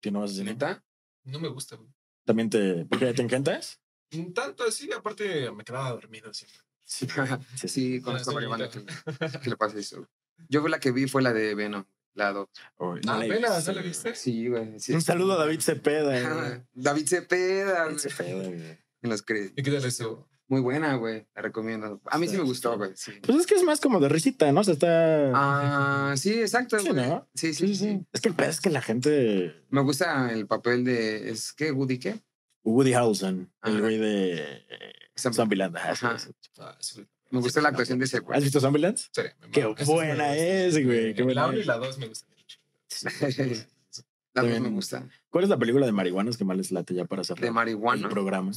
[0.00, 0.52] ¿Que no vas a cine?
[0.52, 0.82] ¿Neta?
[1.28, 1.88] No me gusta, güey.
[2.24, 3.80] ¿También te, porque te encantas?
[4.12, 6.58] Un Tanto así, aparte me quedaba dormido siempre.
[6.84, 7.06] Sí,
[7.56, 8.74] sí, Sí, conozco a soy varias bandas
[9.06, 9.30] bonita.
[9.32, 10.08] que, que le pasa eso.
[10.48, 11.84] Yo la que vi fue la de Venom,
[12.14, 12.48] la 2.
[12.78, 14.14] Uy, no Ah, apenas, ¿no la viste?
[14.14, 14.78] Sí, güey.
[14.80, 14.92] sí.
[14.94, 16.64] Un saludo a David Cepeda.
[16.74, 17.98] David Cepeda, David.
[17.98, 18.78] Cepeda, güey.
[19.02, 19.54] En los créditos.
[19.58, 20.28] ¿Y qué tal eso?
[20.48, 21.26] Muy buena, güey.
[21.34, 22.00] La recomiendo.
[22.06, 22.92] A mí sí me gustó, güey.
[22.94, 23.12] Sí.
[23.22, 24.60] Pues es que es más como de risita, ¿no?
[24.60, 25.30] O sea, está.
[25.34, 26.88] Ah, sí, exacto, Sí.
[27.34, 29.54] Sí, sí, sí, Es que el pedo es que la gente.
[29.68, 31.30] Me gusta el papel de.
[31.30, 32.20] ¿Es que Woody qué?
[32.64, 33.80] Woody Harrelson, el Ah.
[33.80, 34.66] güey de
[35.16, 35.76] Zombie- Zombieland.
[35.76, 36.16] ajá.
[36.58, 37.08] Ah, sí, güey.
[37.30, 38.40] Me gustó la actuación de ese ¿Has güey.
[38.40, 38.96] visto Zombieland?
[38.96, 39.22] Sí,
[39.52, 42.30] Qué buena es, güey, qué buena La 1 y la 2 me gustan.
[43.02, 43.66] La dos
[44.32, 45.06] También- me gusta.
[45.30, 48.08] ¿Cuál es la película de marihuanas que más les late ya para cerrar De marihuana.
[48.08, 48.52] programa?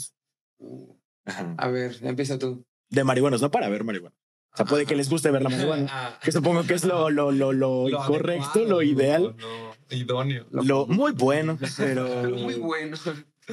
[0.59, 0.95] Uh,
[1.25, 1.55] Ajá.
[1.57, 2.65] A ver, empieza tú.
[2.89, 4.15] De marihuanas, no para ver marihuana.
[4.53, 5.87] O sea, puede que les guste ver la marihuana.
[5.89, 9.95] Ah, Que supongo que es lo, lo, lo, lo, lo correcto, adecuado, lo ideal, No,
[9.95, 10.45] idóneo.
[10.51, 12.97] lo muy bueno, pero Muy bueno.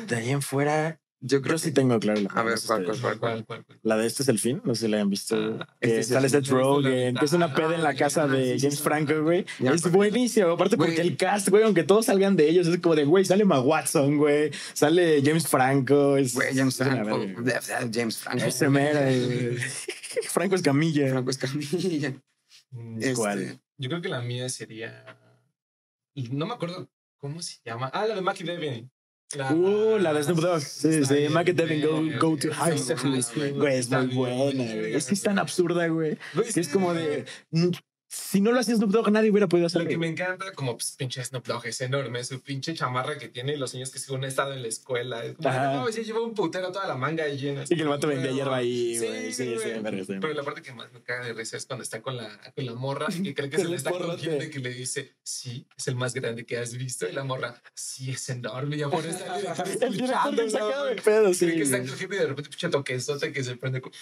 [0.06, 3.18] de ahí en fuera, Yo creo yo sí tengo claro la A ver, ¿cuál, cuál,
[3.18, 3.66] ¿Cuál, cuál?
[3.82, 5.36] La de este es el fin, no sé si la hayan visto.
[5.60, 6.28] Ah, este es sale.
[6.28, 8.82] Seth Rogen, que es una peda en la Ah, casa de James sí.
[8.84, 9.44] Franco, güey.
[9.58, 13.04] Es buenísimo, aparte porque el cast, güey, aunque todos salgan de ellos, es como de,
[13.04, 16.16] güey, sale Ma Watson, güey, sale James Franco.
[16.16, 17.18] Es, Güey, James Franco.
[17.92, 18.44] James Franco.
[18.44, 18.68] Ese.
[20.30, 21.08] Franco Escamilla.
[21.10, 22.12] Franco Escamilla.
[22.70, 23.60] Mm, Este, ¿Cuál?
[23.76, 25.04] Yo creo que la mía sería.
[26.14, 27.90] No me acuerdo cómo se llama.
[27.92, 28.90] Ah, la de Mackie Devin.
[29.36, 30.60] La, Uh, la de Snoop Dogg.
[30.62, 33.20] Sí, Está sí, bien, Mac Devin, go, go to high school.
[33.56, 34.94] Güey, es muy buena, güey.
[34.94, 36.16] Es que es tan absurda, güey.
[36.54, 37.26] Que es como de.
[38.10, 39.86] Si no lo hacía Snoop Dogg, nadie hubiera podido Lo hacerlo.
[39.88, 43.52] que me encanta, como pues, pinche Snoop Dogg, es enorme, su pinche chamarra que tiene
[43.52, 45.22] y los niños que según han estado en la escuela.
[45.26, 47.64] Es como, no, ya lleva un putero toda la manga llena.
[47.68, 49.32] Y que el vato vendía hierba ahí, güey.
[49.32, 50.14] Sí, sí, sí.
[50.20, 52.64] Pero la parte que más me caga de risa es cuando está con la, con
[52.64, 55.66] la morra y que cree que se le está cogiendo y que le dice, sí,
[55.76, 57.06] es el más grande que has visto.
[57.06, 58.78] Y la morra, sí, es enorme.
[58.78, 59.04] Ya por
[59.80, 61.44] El director sacado de pedo, sí.
[61.44, 63.82] Cree que está cogiendo y de repente pinche toquezote que se prende.
[63.82, 63.92] con-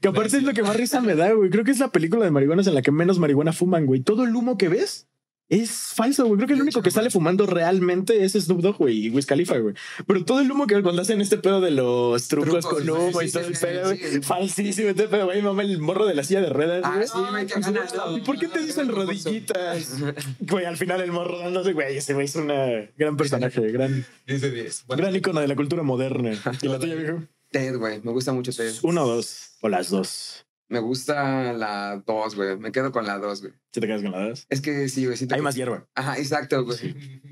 [0.00, 1.50] Que aparte es lo que más risa me da, güey.
[1.50, 4.00] Creo que es la película de marihuanas en la que menos marihuana fuman, güey.
[4.00, 5.08] Todo el humo que ves
[5.48, 6.36] Es falso, güey.
[6.38, 9.58] Creo que el único que sale fumando realmente es Snoop Dogg, güey, y Wiz Khalifa,
[9.58, 9.74] güey.
[10.06, 13.20] Pero todo el humo que cuando hacen este pedo de los trucos, Trucos, con humo
[13.20, 14.22] sí, y sí, todo el sí, pedo, güey.
[14.22, 15.42] Falsísimo, este pedo, güey.
[15.42, 17.00] Mamá, el morro de la silla de ruedas, Ah,
[17.30, 17.46] güey.
[17.46, 18.16] que gana, ¿no?
[18.16, 19.96] ¿Y por qué te dicen rodillitas?
[20.40, 24.40] Güey, al final el morro dándose, güey, ese güey es una gran personaje, gran, 10
[24.40, 24.84] de 10.
[24.86, 26.32] Bueno, gran icono de la cultura moderna.
[26.62, 27.22] ¿Y la tuya, viejo?
[27.50, 28.00] Ted, güey.
[28.02, 28.72] Me gusta mucho Ted.
[28.82, 29.56] Uno o dos.
[29.60, 30.43] O las dos.
[30.68, 32.56] Me gusta la 2, güey.
[32.56, 33.52] Me quedo con la 2, güey.
[33.72, 34.46] Si te quedas con las dos.
[34.48, 35.18] Es que sí, güey.
[35.20, 35.86] Hay que- más hierba.
[35.94, 36.78] Ajá, exacto, güey.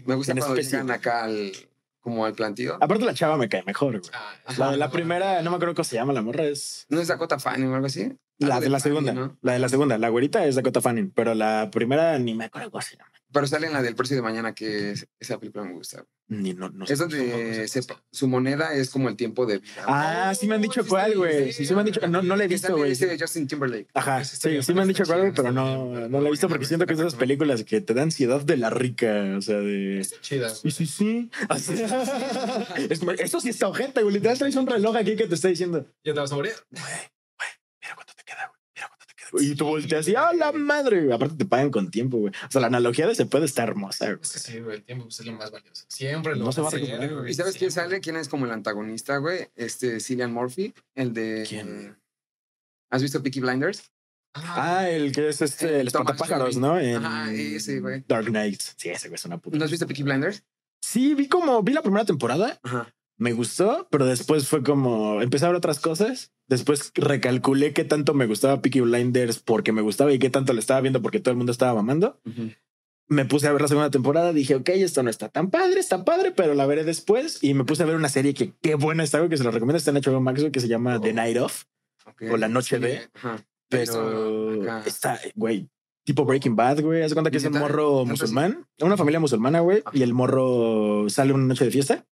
[0.06, 0.78] Me gusta En cuando especie.
[0.78, 1.52] llegan acá al,
[2.00, 2.76] como al plantío.
[2.80, 4.10] Aparte, la chava me cae mejor, güey.
[4.12, 6.86] ah, La de la primera, no me acuerdo cómo se llama la morra, es.
[6.90, 8.12] ¿No es Dakota Fanning o algo así?
[8.38, 9.12] La de la Fanning, segunda.
[9.14, 9.38] ¿no?
[9.40, 9.98] La de la segunda.
[9.98, 13.10] La güerita es Dakota Fanning, pero la primera ni me acuerdo cómo se llama.
[13.32, 16.04] Pero sale en la del precio de mañana, que es- esa película me gusta.
[16.28, 16.84] Ni no, no.
[16.86, 19.84] Es donde se- su moneda es como el tiempo de vida.
[19.86, 21.52] Ah, sí me han dicho cuál, güey.
[21.52, 22.00] Sí, sí me han dicho.
[22.09, 22.92] No, no la he visto, güey.
[22.92, 23.88] ese Justin Timberlake.
[23.94, 26.86] Ajá, sí, sí me han dicho cuál, pero no, no la he visto porque siento
[26.86, 30.00] que es esas películas que te da ansiedad de la rica, o sea, de...
[30.00, 30.48] Está chida.
[30.50, 31.30] Sí, sí, sí.
[31.48, 34.14] O sea, es como, Esto sí está ojete, güey.
[34.14, 36.52] Literal traes un reloj aquí que te está diciendo, Ya te vas a morir.
[36.70, 38.60] mira cuánto te queda, güey.
[38.74, 39.20] Mira cuánto te queda.
[39.38, 41.12] Y tú volteas y, ¡ah, la madre!
[41.12, 42.32] Aparte te pagan con tiempo, güey.
[42.32, 44.18] O sea, la analogía de ese pedo está hermosa, güey.
[44.22, 45.84] Sí, güey, el tiempo pues, es lo más valioso.
[45.88, 47.30] Siempre lo No se va a recuperar, güey.
[47.30, 48.00] ¿Y sabes quién sale?
[48.00, 49.48] ¿Quién es como el antagonista, güey?
[49.56, 51.44] Este, Cillian Murphy, el de...
[51.48, 51.96] ¿Quién?
[52.90, 53.90] ¿Has visto Peaky Blinders?
[54.34, 56.56] Ah, el que es este, el Thomas espantapájaros.
[56.56, 56.78] ¿no?
[56.78, 58.02] En Ajá, ese, güey.
[58.09, 58.60] Dark Knight.
[58.76, 59.56] Sí, ese güey es una puta.
[59.56, 60.42] ¿No has visto Peaky Blinders?
[60.80, 62.92] Sí, vi como, vi la primera temporada Ajá.
[63.18, 66.32] Me gustó, pero después fue como empecé a ver otras cosas.
[66.48, 70.60] Después recalculé qué tanto me gustaba Peaky Blinders porque me gustaba y qué tanto le
[70.60, 72.20] estaba viendo porque todo el mundo estaba mamando.
[73.09, 74.32] Me puse a ver la segunda temporada.
[74.32, 77.43] Dije, ok, esto no está tan padre, está padre, pero la veré después.
[77.43, 79.76] Y me puse a ver una serie que qué buena está, que se lo recomiendo.
[79.78, 81.64] Está en HBO Max, que se llama The Night Of.
[82.06, 82.22] Ok.
[82.32, 83.44] O la noche Sí, de- Ajá.
[83.68, 84.82] Pero Acá.
[84.86, 85.68] está, güey,
[86.05, 87.02] tipo Breaking Bad, güey.
[87.02, 89.82] Haz cuenta que es un morro musulmán, una familia musulmana, güey.
[89.94, 92.06] Y el morro sale una noche de fiesta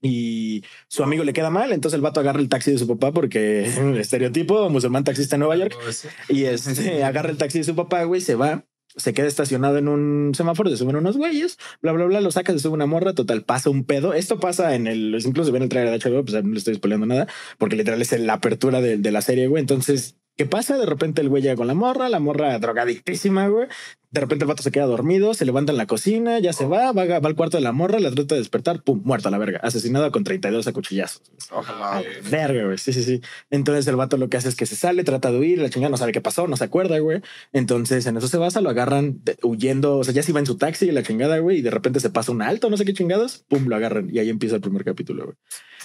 [0.00, 1.72] y su amigo le queda mal.
[1.72, 3.64] Entonces el vato agarra el taxi de su papá porque
[3.98, 5.76] estereotipo musulmán taxista en Nueva York.
[5.76, 6.32] Oh.
[6.32, 8.64] Y este agarra el taxi de su papá, güey, se va.
[8.96, 12.52] Se queda estacionado en un semáforo, se suben unos güeyes, bla, bla, bla, lo saca,
[12.52, 14.12] se sube una morra, total, pasa un pedo.
[14.12, 17.06] Esto pasa en el, incluso ven el trailer de HBO, pues no le estoy spoileando
[17.06, 19.60] nada, porque literal es la apertura de, de la serie, güey.
[19.60, 20.78] Entonces, ¿qué pasa?
[20.78, 23.66] De repente el güey llega con la morra, la morra drogadictísima, güey.
[24.10, 26.92] De repente el vato se queda dormido, se levanta en la cocina, ya se va,
[26.92, 29.36] va, va al cuarto de la morra, la trata de despertar, pum, muerta a la
[29.36, 31.20] verga, asesinada con 32 a cuchillazos.
[31.50, 32.00] Ojalá.
[32.00, 32.30] Güey.
[32.30, 32.78] Verga, güey.
[32.78, 33.20] Sí, sí, sí.
[33.50, 35.90] Entonces el vato lo que hace es que se sale, trata de huir, la chingada
[35.90, 37.20] no sabe qué pasó, no se acuerda, güey.
[37.52, 40.46] Entonces en eso se basa, lo agarran de- huyendo, o sea, ya se iba en
[40.46, 42.94] su taxi, la chingada, güey, y de repente se pasa un alto, no sé qué
[42.94, 45.36] chingados, pum, lo agarran y ahí empieza el primer capítulo, güey.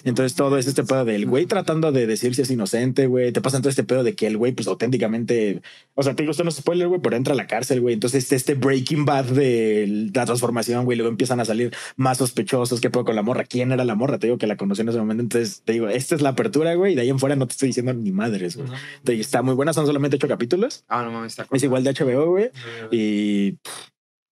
[0.04, 3.32] Entonces todo es este pedo del güey tratando de decir si es inocente, güey.
[3.32, 5.62] Te pasa todo este pedo de que el güey, pues auténticamente,
[5.96, 7.94] o sea, te digo, esto no es spoiler, güey, pero entra a la cárcel, güey.
[7.94, 12.90] Entonces este Breaking Bad de la transformación, güey, luego empiezan a salir más sospechosos, qué
[12.90, 14.98] pedo con la morra, quién era la morra, te digo que la conocí en ese
[15.00, 15.22] momento.
[15.24, 17.54] Entonces te digo, esta es la apertura, güey, y de ahí en fuera no te
[17.54, 18.68] estoy diciendo ni madres, güey.
[19.04, 20.84] Te- Está muy buena, son solamente ocho capítulos.
[20.88, 22.50] Ah, no mames, está Es igual de HBO, güey.
[22.92, 23.72] Y pff,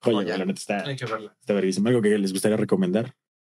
[0.02, 1.35] joya, güey, la neta está, Hay que verla.
[1.39, 1.89] está verguísima.
[1.89, 3.15] Algo que les gustaría recomendar.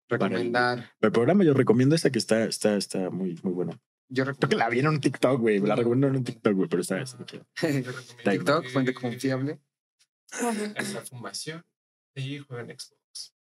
[0.09, 0.91] Recomendar.
[0.99, 3.79] El programa yo recomiendo esa que está, está, está muy, muy buena.
[4.09, 5.59] Yo Creo que la vi en un TikTok, güey.
[5.59, 7.25] La recomiendo en un TikTok, güey, pero está, está.
[8.23, 9.59] TikTok, fuente confiable.
[10.75, 11.63] Es la fumación
[12.15, 13.35] y juegan Xbox.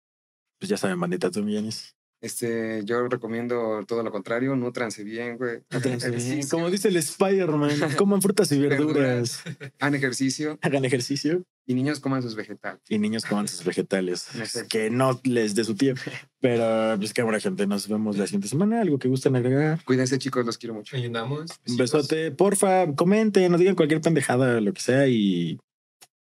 [0.59, 1.97] Pues ya saben, bandita, tú, Millanes.
[2.21, 5.61] Este, yo recomiendo todo lo contrario, nútranse bien, güey.
[5.71, 9.43] Ejercicio, Como dice el Spider-Man, coman frutas y verduras,
[9.79, 12.81] hagan ejercicio hagan ejercicio y niños coman sus vegetales.
[12.89, 14.27] y niños coman sus vegetales.
[14.69, 15.95] Que no les dé su tío.
[16.41, 17.67] Pero, pues qué buena gente.
[17.67, 18.81] Nos vemos la siguiente semana.
[18.81, 19.83] Algo que gusten agregar.
[19.85, 20.97] Cuídense, chicos, los quiero mucho.
[20.97, 21.51] Ayudamos.
[21.69, 22.33] Un besote.
[22.33, 25.07] Porfa, comenten, nos digan cualquier pendejada, lo que sea.
[25.07, 25.61] Y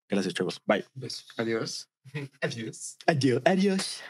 [0.09, 0.60] gracias, chavos.
[0.64, 0.85] Bye.
[0.94, 1.27] Besos.
[1.36, 1.89] Adiós.
[2.40, 2.97] Adiós.
[3.06, 3.43] Adiós.
[3.44, 4.01] Adiós.